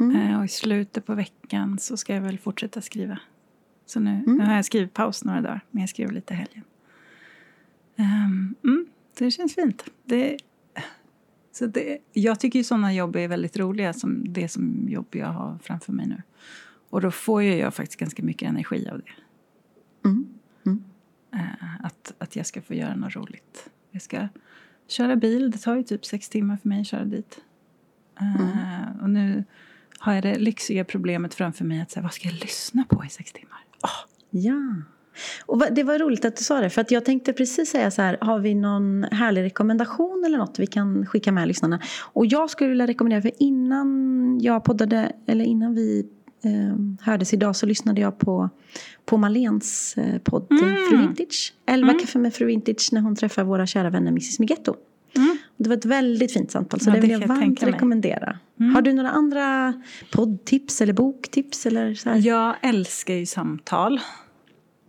Mm. 0.00 0.16
Eh, 0.16 0.38
och 0.38 0.44
i 0.44 0.48
slutet 0.48 1.06
på 1.06 1.14
veckan 1.14 1.78
så 1.78 1.96
ska 1.96 2.14
jag 2.14 2.20
väl 2.22 2.38
fortsätta 2.38 2.80
skriva. 2.80 3.18
Så 3.86 4.00
nu, 4.00 4.10
Mm. 4.10 4.36
nu 4.36 4.44
har 4.44 4.54
jag 4.56 4.64
skrivit 4.64 4.94
paus 4.94 5.24
några 5.24 5.40
dagar, 5.40 5.60
men 5.70 5.80
jag 5.80 5.88
skriver 5.90 6.12
lite 6.12 6.34
helgen. 6.34 6.62
Ehm, 7.96 8.54
mm, 8.64 8.86
det 9.18 9.30
känns 9.30 9.54
fint. 9.54 9.84
Det, 10.04 10.36
så 11.52 11.66
det, 11.66 11.98
jag 12.12 12.40
tycker 12.40 12.58
ju 12.58 12.64
sådana 12.64 12.94
jobb 12.94 13.16
är 13.16 13.28
väldigt 13.28 13.56
roliga, 13.56 13.92
som 13.92 14.32
det 14.32 14.48
som 14.48 14.88
jobb 14.88 15.06
jag 15.10 15.26
har 15.26 15.58
framför 15.62 15.92
mig 15.92 16.06
nu. 16.06 16.22
Och 16.90 17.00
då 17.00 17.10
får 17.10 17.42
ju 17.42 17.54
jag 17.56 17.74
faktiskt 17.74 18.00
ganska 18.00 18.22
mycket 18.22 18.48
energi 18.48 18.88
av 18.92 18.98
det. 18.98 19.10
Mm. 20.08 20.26
Mm. 21.36 21.46
Eh, 21.46 21.84
att, 21.86 22.12
att 22.18 22.36
jag 22.36 22.46
ska 22.46 22.62
få 22.62 22.74
göra 22.74 22.94
något 22.96 23.16
roligt. 23.16 23.70
Jag 23.90 24.02
ska 24.02 24.28
köra 24.88 25.16
bil, 25.16 25.50
det 25.50 25.58
tar 25.58 25.76
ju 25.76 25.82
typ 25.82 26.04
sex 26.04 26.28
timmar 26.28 26.56
för 26.56 26.68
mig 26.68 26.80
att 26.80 26.86
köra 26.86 27.04
dit. 27.04 27.38
Eh, 28.20 29.02
Och 29.02 29.10
nu 29.10 29.44
har 29.98 30.14
jag 30.14 30.22
det 30.22 30.38
lyxiga 30.38 30.84
problemet 30.84 31.34
framför 31.34 31.64
mig 31.64 31.80
att 31.80 31.90
säga, 31.90 32.02
vad 32.02 32.12
ska 32.12 32.28
jag 32.28 32.38
lyssna 32.40 32.84
på 32.88 33.04
i 33.04 33.08
sex 33.08 33.32
timmar? 33.32 33.58
Åh, 33.82 33.90
Ja. 34.30 34.74
Och 35.46 35.62
det 35.72 35.82
var 35.82 35.98
roligt 35.98 36.24
att 36.24 36.36
du 36.36 36.44
sa 36.44 36.60
det, 36.60 36.70
för 36.70 36.80
att 36.80 36.90
jag 36.90 37.04
tänkte 37.04 37.32
precis 37.32 37.70
säga 37.70 37.90
så 37.90 38.02
här, 38.02 38.18
har 38.20 38.38
vi 38.38 38.54
någon 38.54 39.04
härlig 39.04 39.42
rekommendation 39.42 40.22
eller 40.26 40.38
något 40.38 40.58
vi 40.58 40.66
kan 40.66 41.06
skicka 41.06 41.32
med 41.32 41.48
lyssnarna? 41.48 41.80
Och 42.12 42.26
jag 42.26 42.50
skulle 42.50 42.70
vilja 42.70 42.86
rekommendera, 42.86 43.22
för 43.22 43.32
innan 43.38 44.38
jag 44.40 44.64
poddade, 44.64 45.12
eller 45.26 45.44
innan 45.44 45.74
vi 45.74 46.06
hördes 47.00 47.34
idag 47.34 47.56
så 47.56 47.66
lyssnade 47.66 48.00
jag 48.00 48.18
på, 48.18 48.50
på 49.04 49.16
Malens 49.16 49.94
eh, 49.96 50.18
podd 50.18 50.46
mm. 50.50 50.76
Fru 50.90 50.96
Vintage. 50.98 51.54
Elva 51.66 51.90
mm. 51.90 52.00
kaffe 52.00 52.18
med 52.18 52.34
Fru 52.34 52.46
Vintage 52.46 52.88
när 52.92 53.00
hon 53.00 53.16
träffar 53.16 53.44
våra 53.44 53.66
kära 53.66 53.90
vänner 53.90 54.10
Mrs 54.10 54.38
Migetto. 54.38 54.74
Mm. 55.16 55.36
Det 55.56 55.68
var 55.68 55.76
ett 55.76 55.84
väldigt 55.84 56.32
fint 56.32 56.50
samtal 56.50 56.80
så 56.80 56.90
ja, 56.90 56.94
det 56.94 57.00
vill 57.00 57.10
jag 57.10 57.26
varmt 57.26 57.62
rekommendera. 57.62 58.38
Mm. 58.60 58.74
Har 58.74 58.82
du 58.82 58.92
några 58.92 59.10
andra 59.10 59.72
poddtips 60.12 60.80
eller 60.80 60.92
boktips? 60.92 61.66
Eller 61.66 61.94
så 61.94 62.10
här? 62.10 62.16
Jag 62.16 62.56
älskar 62.62 63.14
ju 63.14 63.26
samtal. 63.26 64.00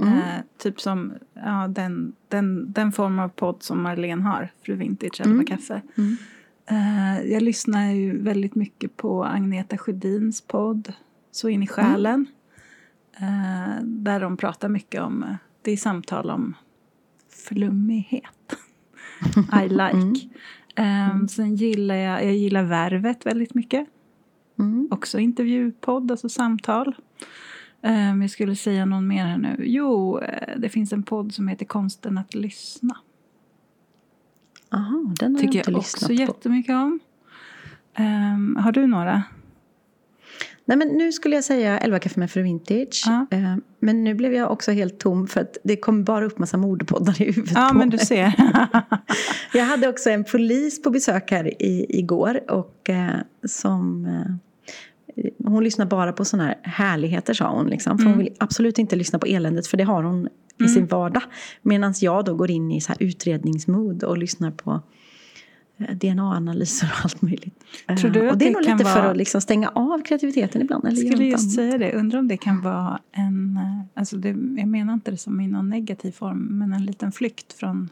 Mm. 0.02 0.14
Eh, 0.14 0.24
typ 0.58 0.82
som 0.82 1.14
ja, 1.34 1.68
den, 1.68 2.14
den, 2.28 2.72
den 2.72 2.92
form 2.92 3.20
av 3.20 3.30
podd 3.30 3.64
som 3.64 3.84
Marlene 3.84 4.24
har, 4.24 4.52
Fru 4.66 4.76
Vintage, 4.76 5.22
Elva 5.22 5.34
mm. 5.34 5.46
kaffe. 5.46 5.82
Mm. 5.98 6.18
Eh, 6.70 7.32
jag 7.32 7.42
lyssnar 7.42 7.92
ju 7.92 8.22
väldigt 8.22 8.56
mycket 8.56 8.98
på 8.98 9.26
Agneta 9.26 9.78
Sjödins 9.78 10.42
podd 10.42 10.94
Så 11.38 11.50
in 11.50 11.64
i 11.64 11.68
själen. 11.68 12.28
Eh, 13.18 13.84
där 13.84 14.20
de 14.20 14.38
pratar 14.38 14.70
mycket 14.70 15.02
om, 15.02 15.38
det 15.62 15.72
är 15.72 15.78
samtal 15.78 16.30
om 16.30 16.56
flummighet. 17.48 18.58
I 19.64 19.70
like. 19.70 20.30
Um, 20.78 21.28
sen 21.28 21.56
gillar 21.56 21.96
jag, 21.96 22.26
jag 22.26 22.36
gillar 22.36 22.64
Värvet 22.64 23.26
väldigt 23.26 23.54
mycket. 23.54 23.88
Mm. 24.60 24.88
Också 24.92 25.20
intervjupodd, 25.20 26.12
alltså 26.12 26.30
samtal. 26.30 26.96
Um, 27.82 28.22
jag 28.22 28.32
skulle 28.32 28.56
säga 28.56 28.86
någon 28.86 29.08
mer 29.08 29.26
här 29.26 29.38
nu. 29.38 29.56
Jo, 29.60 30.20
eh, 30.20 30.60
det 30.60 30.70
finns 30.70 30.94
en 30.94 31.04
podd 31.04 31.34
som 31.34 31.48
heter 31.48 31.66
Konsten 31.66 32.18
att 32.18 32.36
lyssna. 32.36 32.98
Aha, 34.72 35.14
den 35.20 35.36
har 35.36 35.42
Tycker 35.42 35.60
jag 35.60 35.68
jag 35.68 35.78
också 35.78 36.08
på. 36.08 36.14
jättemycket 36.14 36.76
om. 36.76 37.00
Um, 37.98 38.56
har 38.56 38.72
du 38.72 38.88
några? 38.88 39.24
Nej, 40.68 40.78
men 40.78 40.88
nu 40.88 41.12
skulle 41.12 41.36
jag 41.36 41.44
säga 41.44 41.78
11 41.78 42.00
kaffe 42.00 42.20
med 42.20 42.32
fru 42.32 42.42
Vintage. 42.42 43.04
Ja. 43.06 43.28
Eh, 43.32 43.56
men 43.80 44.04
nu 44.04 44.14
blev 44.14 44.34
jag 44.34 44.52
också 44.52 44.72
helt 44.72 45.00
tom 45.00 45.28
för 45.28 45.42
att 45.42 45.58
det 45.64 45.76
kom 45.76 46.04
bara 46.04 46.26
upp 46.26 46.40
massa 46.40 46.58
mordpoddar 46.58 47.22
i 47.22 47.26
huvudet 47.26 47.52
Ja, 47.56 47.74
men 47.74 47.90
du 47.90 47.98
ser. 47.98 48.34
jag 49.54 49.66
hade 49.66 49.88
också 49.88 50.10
en 50.10 50.24
polis 50.24 50.82
på 50.82 50.90
besök 50.90 51.32
här 51.32 51.64
i, 51.64 51.86
igår 52.00 52.52
och 52.52 52.90
eh, 52.90 53.16
som 53.46 54.06
eh, 54.06 55.24
hon 55.46 55.64
lyssnar 55.64 55.86
bara 55.86 56.14
på 56.14 56.26
sådana 56.26 56.48
här 56.48 56.58
härligheter 56.64 57.34
sa 57.34 57.50
hon. 57.50 57.68
Liksom, 57.68 57.98
för 57.98 58.06
mm. 58.06 58.14
hon 58.14 58.24
vill 58.24 58.34
absolut 58.38 58.80
inte 58.80 58.96
lyssna 58.96 59.20
på 59.20 59.26
eländet 59.26 59.68
för 59.68 59.78
det 59.78 59.84
har 59.84 60.04
hon 60.04 60.28
i 60.60 60.64
mm. 60.64 60.74
sin 60.74 60.88
vardag. 60.88 61.24
Medan 61.62 61.94
jag 62.02 62.26
då 62.26 62.36
går 62.36 62.52
in 62.52 62.72
i 62.72 62.82
så 62.82 62.90
här 62.90 63.04
utredningsmood 63.04 64.04
och 64.04 64.18
lyssnar 64.18 64.52
på 64.52 64.82
DNA-analyser 65.78 66.92
och 66.94 67.06
allt 67.06 67.22
möjligt. 67.22 67.64
Tror 68.00 68.12
du 68.12 68.26
eh, 68.26 68.32
och 68.32 68.38
det 68.38 68.48
är 68.48 68.52
nog 68.52 68.62
lite 68.62 68.84
vara... 68.84 68.94
för 68.94 69.12
att 69.12 69.18
liksom 69.18 69.42
stänga 69.42 69.70
av 69.70 70.04
kreativiteten 70.04 70.62
ibland. 70.62 70.86
Jag 70.88 70.98
skulle 70.98 71.26
just 71.26 71.44
annat. 71.44 71.54
säga 71.54 71.78
det. 71.78 71.94
Undrar 71.94 72.20
om 72.20 72.28
det 72.28 72.38
kan 72.38 72.62
vara 72.62 73.00
en... 73.12 73.58
Eh, 73.58 74.00
alltså 74.00 74.18
det, 74.18 74.30
jag 74.58 74.68
menar 74.68 74.94
inte 74.94 75.12
det 75.12 75.18
som 75.18 75.42
i 75.42 75.48
någon 75.48 75.70
negativ 75.70 76.12
form, 76.12 76.60
men 76.60 76.74
en 76.74 76.86
liten 76.86 77.12
flykt 77.12 77.54
från 77.54 77.90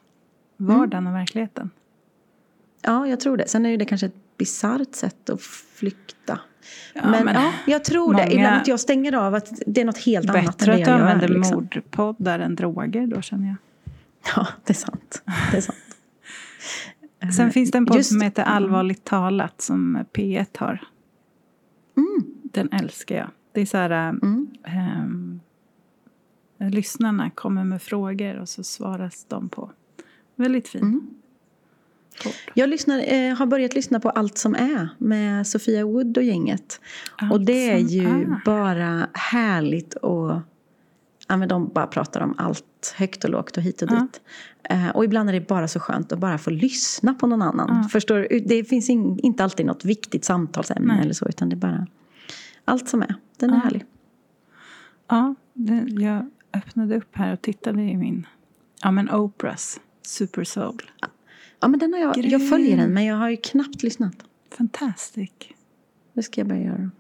vardagen 0.58 1.04
mm. 1.04 1.14
och 1.14 1.20
verkligheten. 1.20 1.70
Ja, 2.82 3.08
jag 3.08 3.20
tror 3.20 3.38
det. 3.38 3.48
Sen 3.48 3.66
är 3.66 3.78
det 3.78 3.86
kanske 3.86 4.06
ett 4.06 4.38
bisarrt 4.38 4.96
sätt 4.96 5.30
att 5.30 5.42
flykta. 5.42 6.40
Ja, 6.94 7.02
men, 7.10 7.26
men 7.26 7.36
ja, 7.36 7.52
jag 7.66 7.84
tror 7.84 8.14
det. 8.14 8.34
Ibland 8.34 8.56
att 8.56 8.68
jag 8.68 8.80
stänger 8.80 9.14
av 9.14 9.36
att 9.36 9.62
det 9.68 9.82
är 9.82 9.86
något 9.86 9.98
helt 9.98 10.30
annat 10.30 10.62
än 10.62 10.68
det 10.68 10.72
jag 10.72 10.80
gör. 10.80 10.86
Bättre 10.86 10.94
att 10.94 11.00
du 11.00 11.04
använder 11.04 11.28
liksom. 11.28 11.56
mordpoddar 11.56 12.40
än 12.40 12.56
droger 12.56 13.08
då 13.08 13.22
känner 13.22 13.48
jag. 13.48 13.56
Ja, 14.36 14.48
det 14.64 14.74
är 14.74 14.78
sant. 14.78 15.24
Det 15.52 15.58
är 15.58 15.62
sant. 15.62 15.78
Sen 17.32 17.52
finns 17.52 17.72
det 17.72 17.78
en 17.78 17.86
podd 17.86 17.98
Just, 17.98 18.10
som 18.10 18.22
heter 18.22 18.44
Allvarligt 18.44 19.04
talat 19.04 19.62
som 19.62 20.06
P1 20.14 20.58
har. 20.58 20.84
Mm. 21.98 22.26
Den 22.44 22.70
älskar 22.72 23.16
jag. 23.16 23.30
Det 23.52 23.62
är 23.62 23.66
så 23.66 23.78
här... 23.78 24.10
Mm. 24.10 24.48
Um, 25.04 25.40
lyssnarna 26.58 27.30
kommer 27.30 27.64
med 27.64 27.82
frågor 27.82 28.36
och 28.38 28.50
så 28.50 28.64
svaras 28.64 29.26
de 29.30 29.50
på. 29.50 29.72
Väldigt 30.36 30.68
fin. 30.68 30.82
Mm. 30.82 31.08
Jag 32.54 32.70
lyssnar, 32.70 33.14
eh, 33.14 33.36
har 33.36 33.46
börjat 33.46 33.76
lyssna 33.76 34.00
på 34.00 34.10
Allt 34.10 34.38
som 34.38 34.56
är 34.56 34.90
med 34.98 35.48
Sofia 35.48 35.86
Wood 35.86 36.18
och 36.18 36.24
gänget. 36.24 36.82
Allt 37.16 37.34
och 37.34 37.42
det 37.42 37.72
är 37.72 37.78
ju 37.78 38.08
är. 38.08 38.42
bara 38.46 39.08
härligt 39.14 39.94
och 39.94 40.40
ja, 41.28 41.38
men 41.38 41.50
de 41.50 41.68
bara 41.68 41.88
pratar 41.88 42.22
om 42.22 42.36
allt 42.38 42.96
högt 42.98 43.24
och 43.24 43.30
lågt 43.30 43.58
och 43.58 43.64
hit 43.64 43.82
och 43.82 43.88
dit. 43.88 44.22
Uh, 44.74 44.90
och 44.90 45.06
ibland 45.06 45.30
är 45.30 45.34
det 45.34 45.48
bara 45.48 45.68
så 45.68 45.80
skönt 45.80 46.12
att 46.12 46.20
bara 46.20 46.38
få 46.38 46.50
lyssna 46.50 47.14
på 47.14 47.28
någon 47.28 47.42
annan. 47.42 47.70
Uh. 47.70 47.88
Förstår 47.88 48.28
Det 48.46 48.64
finns 48.64 48.90
in, 48.90 49.20
inte 49.20 49.44
alltid 49.44 49.66
något 49.66 49.86
viktigt 49.86 50.26
samtalsämne 50.26 50.94
Nej. 50.94 51.04
eller 51.04 51.14
så, 51.14 51.28
utan 51.28 51.50
det 51.50 51.54
är 51.54 51.58
bara 51.58 51.88
allt 52.66 52.90
som 52.90 53.02
är. 53.02 53.16
Den 53.38 53.50
är 53.50 53.56
uh. 53.56 53.64
härlig. 53.64 53.86
Ja, 55.08 55.36
det, 55.54 55.86
jag 55.90 56.30
öppnade 56.54 56.98
upp 56.98 57.16
här 57.16 57.34
och 57.34 57.42
tittade 57.42 57.82
i 57.82 57.98
min, 57.98 58.28
ja 58.82 58.92
men 58.92 59.12
Oprahs 59.12 59.80
Super 60.02 60.44
Soul. 60.44 60.92
Ja, 61.60 61.68
men 61.68 61.80
den 61.80 61.94
har 61.94 62.00
jag, 62.00 62.18
jag 62.18 62.50
följer 62.50 62.78
den, 62.78 62.94
men 62.94 63.06
jag 63.06 63.16
har 63.16 63.30
ju 63.30 63.38
knappt 63.38 63.84
lyssnat. 63.84 64.16
Fantastic. 64.58 65.32
Det 66.14 66.24
ska 66.24 66.42
jag 66.42 66.48
börja 66.48 66.64
göra. 66.64 66.92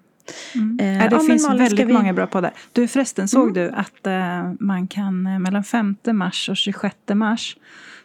Mm. 0.56 0.80
Eh, 0.80 1.10
det 1.10 1.16
ja, 1.16 1.20
finns 1.20 1.48
Malin, 1.48 1.64
väldigt 1.64 1.88
vi... 1.88 1.94
många 1.94 2.14
bra 2.14 2.28
poddar. 2.28 2.54
Du 2.72 2.88
förresten, 2.88 3.28
såg 3.28 3.44
mm. 3.44 3.54
du 3.54 3.70
att 3.70 4.08
eh, 4.08 4.52
man 4.60 4.88
kan 4.88 5.28
eh, 5.28 5.40
mellan 5.40 5.64
5 5.64 5.96
mars 6.14 6.50
och 6.50 6.58
26 6.58 6.96
mars 7.14 7.58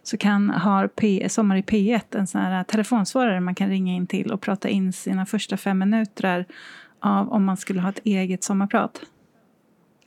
så 0.02 0.16
kan 0.16 0.50
ha 0.50 0.88
P, 0.88 1.26
Sommar 1.28 1.56
i 1.56 1.62
P1 1.62 2.00
en 2.10 2.26
sån 2.26 2.40
här 2.40 2.64
telefonsvarare 2.64 3.40
man 3.40 3.54
kan 3.54 3.68
ringa 3.68 3.92
in 3.92 4.06
till 4.06 4.32
och 4.32 4.40
prata 4.40 4.68
in 4.68 4.92
sina 4.92 5.26
första 5.26 5.56
fem 5.56 5.78
minuter 5.78 6.46
av 7.00 7.32
om 7.32 7.44
man 7.44 7.56
skulle 7.56 7.80
ha 7.80 7.88
ett 7.88 8.00
eget 8.04 8.44
sommarprat. 8.44 9.00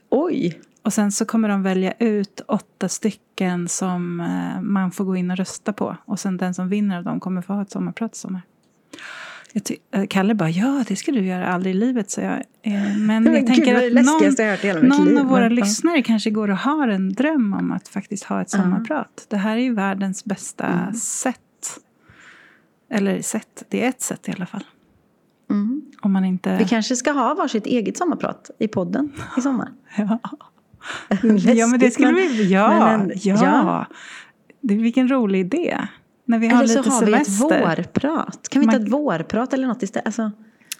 Oj! 0.09 0.59
Och 0.81 0.93
sen 0.93 1.11
så 1.11 1.25
kommer 1.25 1.49
de 1.49 1.63
välja 1.63 1.93
ut 1.99 2.41
åtta 2.47 2.89
stycken 2.89 3.67
som 3.69 4.19
eh, 4.19 4.61
man 4.61 4.91
får 4.91 5.05
gå 5.05 5.15
in 5.15 5.31
och 5.31 5.37
rösta 5.37 5.73
på. 5.73 5.97
Och 6.05 6.19
sen 6.19 6.37
den 6.37 6.53
som 6.53 6.69
vinner 6.69 6.97
av 6.97 7.03
dem 7.03 7.19
kommer 7.19 7.41
få 7.41 7.53
ha 7.53 7.61
ett 7.61 7.71
sommarprat 7.71 8.15
i 8.15 8.17
sommar. 8.17 8.41
Jag 9.53 9.77
eh, 9.91 10.07
Kalle 10.07 10.35
bara, 10.35 10.49
ja 10.49 10.83
det 10.87 10.95
ska 10.95 11.11
du 11.11 11.25
göra 11.25 11.47
aldrig 11.47 11.75
i 11.75 11.77
livet, 11.77 12.11
så 12.11 12.21
jag. 12.21 12.43
Eh, 12.61 12.97
men 12.97 13.33
jag 13.33 13.47
tänker 13.47 13.75
att 13.75 14.05
någon, 14.05 14.87
någon 14.87 15.05
liv, 15.05 15.17
av 15.17 15.25
våra 15.25 15.41
men, 15.41 15.55
lyssnare 15.55 16.01
kanske 16.01 16.29
går 16.29 16.49
och 16.49 16.57
har 16.57 16.87
en 16.87 17.13
dröm 17.13 17.53
om 17.53 17.71
att 17.71 17.87
faktiskt 17.87 18.23
ha 18.23 18.41
ett 18.41 18.49
sommarprat. 18.49 19.07
Uh. 19.21 19.25
Det 19.29 19.37
här 19.37 19.57
är 19.57 19.61
ju 19.61 19.73
världens 19.73 20.25
bästa 20.25 20.65
mm. 20.65 20.93
sätt. 20.93 21.39
Eller 22.89 23.21
sätt, 23.21 23.63
det 23.69 23.85
är 23.85 23.89
ett 23.89 24.01
sätt 24.01 24.29
i 24.29 24.31
alla 24.31 24.45
fall. 24.45 24.63
Mm. 25.49 25.81
Om 26.01 26.11
man 26.13 26.25
inte... 26.25 26.57
Vi 26.57 26.65
kanske 26.65 26.95
ska 26.95 27.11
ha 27.11 27.33
varsitt 27.33 27.65
eget 27.65 27.97
sommarprat 27.97 28.51
i 28.59 28.67
podden 28.67 29.11
i 29.37 29.41
sommar. 29.41 29.71
ja. 29.97 30.19
ja, 31.37 31.67
men 31.67 31.79
det 31.79 31.91
skulle 31.91 32.11
vi... 32.11 32.51
Ja, 32.51 32.89
en, 32.89 33.11
ja. 33.15 33.35
ja. 33.41 33.85
Det, 34.61 34.75
vilken 34.75 35.11
rolig 35.11 35.39
idé. 35.39 35.87
När 36.25 36.39
vi 36.39 36.47
har 36.47 36.63
eller 36.63 36.67
lite 36.67 36.83
så 36.83 36.89
har 36.89 37.05
semester. 37.05 37.49
vi 37.49 37.55
ett 37.55 37.77
vårprat. 37.77 38.49
Kan 38.49 38.59
vi 38.59 38.63
inte 38.63 38.77
ha 38.77 38.83
ett 38.83 38.91
vårprat 38.91 39.53
eller 39.53 39.67
något 39.67 39.83
istället? 39.83 40.05
Alltså, 40.05 40.31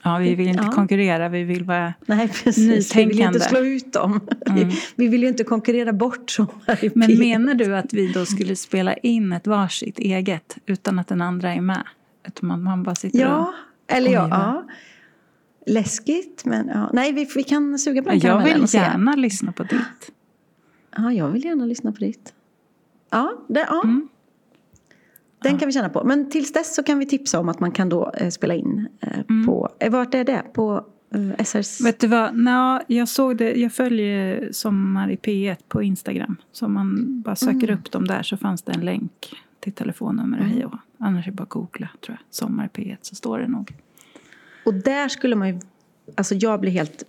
ja, 0.03 0.17
vi 0.17 0.35
vill 0.35 0.47
inte 0.47 0.63
ja. 0.63 0.71
konkurrera, 0.71 1.29
vi 1.29 1.43
vill 1.43 1.63
vara 1.63 1.93
Nej, 2.05 2.27
precis. 2.27 2.57
nytänkande. 2.57 3.13
Vi 3.13 3.17
vill 3.17 3.27
inte 3.27 3.39
slå 3.39 3.59
ut 3.59 3.93
dem. 3.93 4.19
Mm. 4.45 4.69
Vi 4.95 5.07
vill 5.07 5.21
ju 5.21 5.27
inte 5.27 5.43
konkurrera 5.43 5.93
bort 5.93 6.29
så. 6.29 6.47
Men 6.95 7.19
menar 7.19 7.53
du 7.53 7.75
att 7.75 7.93
vi 7.93 8.11
då 8.11 8.25
skulle 8.25 8.55
spela 8.55 8.93
in 8.93 9.33
ett 9.33 9.47
varsitt 9.47 9.99
eget 9.99 10.57
utan 10.65 10.99
att 10.99 11.07
den 11.07 11.21
andra 11.21 11.53
är 11.53 11.61
med? 11.61 11.83
Utan 12.27 12.47
man, 12.47 12.63
man 12.63 12.83
bara 12.83 12.95
sitter 12.95 13.19
ja, 13.19 13.37
och 13.37 13.53
eller 13.95 14.11
ja. 14.11 14.27
ja. 14.29 14.65
Läskigt, 15.65 16.45
men 16.45 16.67
ja. 16.67 16.89
Nej, 16.93 17.13
vi, 17.13 17.29
vi 17.35 17.43
kan 17.43 17.79
suga 17.79 18.03
på 18.03 18.09
den 18.09 18.19
Jag 18.19 18.43
vill 18.43 18.65
gärna 18.73 19.15
lyssna 19.15 19.51
på 19.51 19.63
ditt. 19.63 20.11
Ja, 20.97 21.11
jag 21.11 21.29
vill 21.29 21.45
gärna 21.45 21.65
lyssna 21.65 21.91
på 21.91 21.97
ditt. 21.97 22.33
Ja, 23.09 23.45
det, 23.47 23.67
ja. 23.69 23.81
Mm. 23.83 24.09
Den 25.43 25.57
kan 25.57 25.67
vi 25.67 25.73
känna 25.73 25.89
på. 25.89 26.03
Men 26.03 26.29
tills 26.29 26.53
dess 26.53 26.75
så 26.75 26.83
kan 26.83 26.99
vi 26.99 27.05
tipsa 27.05 27.39
om 27.39 27.49
att 27.49 27.59
man 27.59 27.71
kan 27.71 27.89
då 27.89 28.11
eh, 28.17 28.29
spela 28.29 28.53
in 28.53 28.87
eh, 29.01 29.19
mm. 29.29 29.45
på, 29.45 29.69
eh, 29.79 29.91
vart 29.91 30.13
är 30.13 30.23
det? 30.23 30.43
På 30.53 30.85
SRs? 31.43 31.81
Vet 31.81 31.99
du 31.99 32.07
vad, 32.07 32.35
Nå, 32.35 32.81
jag 32.87 33.07
såg 33.07 33.37
det, 33.37 33.53
jag 33.53 33.73
följer 33.73 34.51
Sommar 34.51 35.11
i 35.11 35.15
P1 35.15 35.57
på 35.67 35.83
Instagram. 35.83 36.35
Så 36.51 36.65
om 36.65 36.73
man 36.73 37.21
bara 37.21 37.35
söker 37.35 37.67
mm. 37.67 37.79
upp 37.79 37.91
dem 37.91 38.07
där 38.07 38.23
så 38.23 38.37
fanns 38.37 38.61
det 38.61 38.71
en 38.71 38.85
länk 38.85 39.35
till 39.59 39.73
telefonnummer 39.73 40.37
och 40.37 40.43
mm. 40.43 40.55
hej 40.55 40.65
och 40.65 40.75
Annars 41.05 41.27
är 41.27 41.31
det 41.31 41.35
bara 41.35 41.43
att 41.43 41.49
googla 41.49 41.89
tror 42.05 42.17
jag. 42.19 42.35
Sommar 42.35 42.65
i 42.65 42.67
P1 42.67 42.97
så 43.01 43.15
står 43.15 43.39
det 43.39 43.47
nog. 43.47 43.73
Och 44.65 44.73
där 44.73 45.07
skulle 45.07 45.35
man 45.35 45.47
ju, 45.47 45.59
alltså 46.15 46.35
jag 46.35 46.59
blir 46.59 46.71
helt 46.71 47.03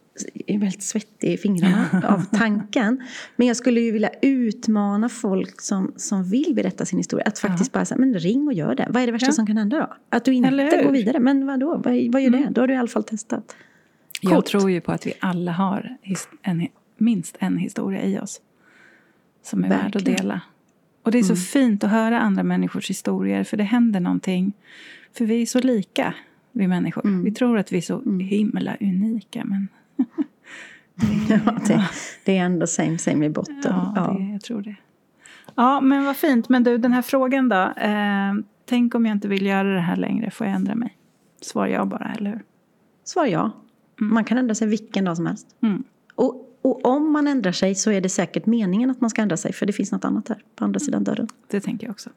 väldigt 0.48 0.82
svettig 0.82 1.32
i 1.32 1.36
fingrarna 1.36 2.02
av 2.08 2.24
tanken. 2.38 3.02
Men 3.36 3.46
jag 3.46 3.56
skulle 3.56 3.80
ju 3.80 3.92
vilja 3.92 4.10
utmana 4.22 5.08
folk 5.08 5.60
som, 5.60 5.92
som 5.96 6.24
vill 6.24 6.54
berätta 6.54 6.84
sin 6.84 6.98
historia. 6.98 7.26
Att 7.26 7.38
faktiskt 7.38 7.70
ja. 7.74 7.78
bara 7.78 7.84
säga, 7.84 7.98
men 7.98 8.14
ring 8.14 8.46
och 8.46 8.52
gör 8.52 8.74
det. 8.74 8.86
Vad 8.90 9.02
är 9.02 9.06
det 9.06 9.12
värsta 9.12 9.26
ja. 9.26 9.32
som 9.32 9.46
kan 9.46 9.56
hända 9.56 9.78
då? 9.78 9.96
Att 10.08 10.24
du 10.24 10.32
inte 10.32 10.80
går 10.84 10.92
vidare. 10.92 11.20
Men 11.20 11.46
vadå? 11.46 11.70
Vad, 11.70 11.84
vad 11.84 12.22
gör 12.22 12.28
mm. 12.28 12.42
det? 12.42 12.48
Då 12.50 12.60
har 12.60 12.68
du 12.68 12.74
i 12.74 12.76
alla 12.76 12.88
fall 12.88 13.04
testat. 13.04 13.56
Coolt. 14.20 14.32
Jag 14.32 14.46
tror 14.46 14.70
ju 14.70 14.80
på 14.80 14.92
att 14.92 15.06
vi 15.06 15.12
alla 15.20 15.52
har 15.52 15.96
en, 16.42 16.68
minst 16.96 17.36
en 17.38 17.58
historia 17.58 18.02
i 18.02 18.18
oss. 18.18 18.40
som 19.42 19.64
är 19.64 19.68
värd 19.68 19.86
att 19.86 19.94
Verkligen. 19.94 20.16
dela. 20.16 20.40
Och 21.02 21.10
det 21.10 21.18
är 21.18 21.22
så 21.22 21.32
Mm. 21.32 21.42
fint 21.42 21.84
att 21.84 21.90
höra 21.90 22.20
andra 22.20 22.42
människors 22.42 22.90
historier 22.90 23.44
för 23.44 23.56
det 23.56 23.64
händer 23.64 24.00
någonting. 24.00 24.52
För 25.12 25.24
vi 25.24 25.42
är 25.42 25.46
så 25.46 25.60
lika, 25.60 26.14
vi 26.54 26.68
människor. 26.68 27.06
Mm. 27.06 27.24
Vi 27.24 27.32
tror 27.32 27.58
att 27.58 27.72
vi 27.72 27.76
är 27.76 27.82
så 27.82 28.18
himla 28.20 28.76
unika 28.80 29.44
men 29.44 29.68
Ja, 31.28 31.58
det, 31.66 31.84
det 32.24 32.38
är 32.38 32.44
ändå 32.44 32.66
same 32.66 32.98
same 32.98 33.26
i 33.26 33.30
botten. 33.30 33.56
Ja, 33.62 33.92
Ja. 33.96 34.16
Det, 34.18 34.32
jag 34.32 34.40
tror 34.40 34.62
det. 34.62 34.76
Ja, 35.54 35.80
men 35.80 36.04
vad 36.04 36.16
fint. 36.16 36.48
Men 36.48 36.64
du, 36.64 36.78
den 36.78 36.92
här 36.92 37.02
frågan 37.02 37.48
då. 37.48 37.72
Eh, 37.76 38.34
tänk 38.64 38.94
om 38.94 39.06
jag 39.06 39.16
inte 39.16 39.28
vill 39.28 39.46
göra 39.46 39.74
det 39.74 39.80
här 39.80 39.96
längre, 39.96 40.30
får 40.30 40.46
jag 40.46 40.56
ändra 40.56 40.74
mig? 40.74 40.96
Svarar 41.40 41.68
jag 41.68 41.88
bara, 41.88 42.12
eller 42.18 42.30
hur? 42.30 42.42
Svar 43.04 43.26
ja. 43.26 43.50
Man 43.96 44.24
kan 44.24 44.38
ändra 44.38 44.54
sig 44.54 44.68
vilken 44.68 45.04
dag 45.04 45.16
som 45.16 45.26
helst. 45.26 45.56
Mm. 45.62 45.84
Och, 46.14 46.58
och 46.62 46.86
om 46.86 47.12
man 47.12 47.26
ändrar 47.26 47.52
sig 47.52 47.74
så 47.74 47.90
är 47.90 48.00
det 48.00 48.08
säkert 48.08 48.46
meningen 48.46 48.90
att 48.90 49.00
man 49.00 49.10
ska 49.10 49.22
ändra 49.22 49.36
sig. 49.36 49.52
För 49.52 49.66
det 49.66 49.72
finns 49.72 49.92
något 49.92 50.04
annat 50.04 50.28
här 50.28 50.42
på 50.56 50.64
andra 50.64 50.80
sidan 50.80 51.04
dörren. 51.04 51.28
Det 51.48 51.60
tänker 51.60 51.86
jag 51.86 51.90
också. 51.90 52.10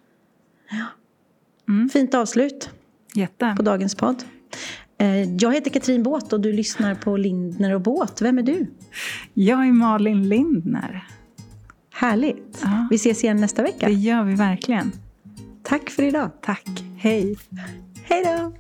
Fint 1.94 2.14
avslut 2.14 2.70
Jätte. 3.18 3.54
på 3.58 3.64
dagens 3.64 3.96
podd. 3.96 4.24
Eh, 5.00 5.34
Jag 5.34 5.54
heter 5.54 5.70
Katrin 5.70 6.04
Båt 6.04 6.34
och 6.34 6.42
du 6.42 6.54
lyssnar 6.54 6.96
på 6.96 7.18
Lindner 7.18 7.76
och 7.76 7.82
Båt. 7.82 8.22
Vem 8.22 8.38
är 8.38 8.44
du? 8.44 8.68
Jag 9.34 9.68
är 9.68 9.72
Malin 9.72 10.30
Lindner. 10.30 11.08
Härligt. 11.94 12.60
Ja. 12.64 12.88
Vi 12.90 12.96
ses 12.96 13.24
igen 13.24 13.38
nästa 13.38 13.64
vecka. 13.64 13.88
Det 13.88 13.94
gör 13.94 14.24
vi 14.24 14.36
verkligen. 14.36 14.92
Tack 15.64 15.90
för 15.90 16.04
idag. 16.04 16.30
Tack. 16.42 16.84
Hej. 16.98 17.38
Hej 18.04 18.24
då! 18.26 18.54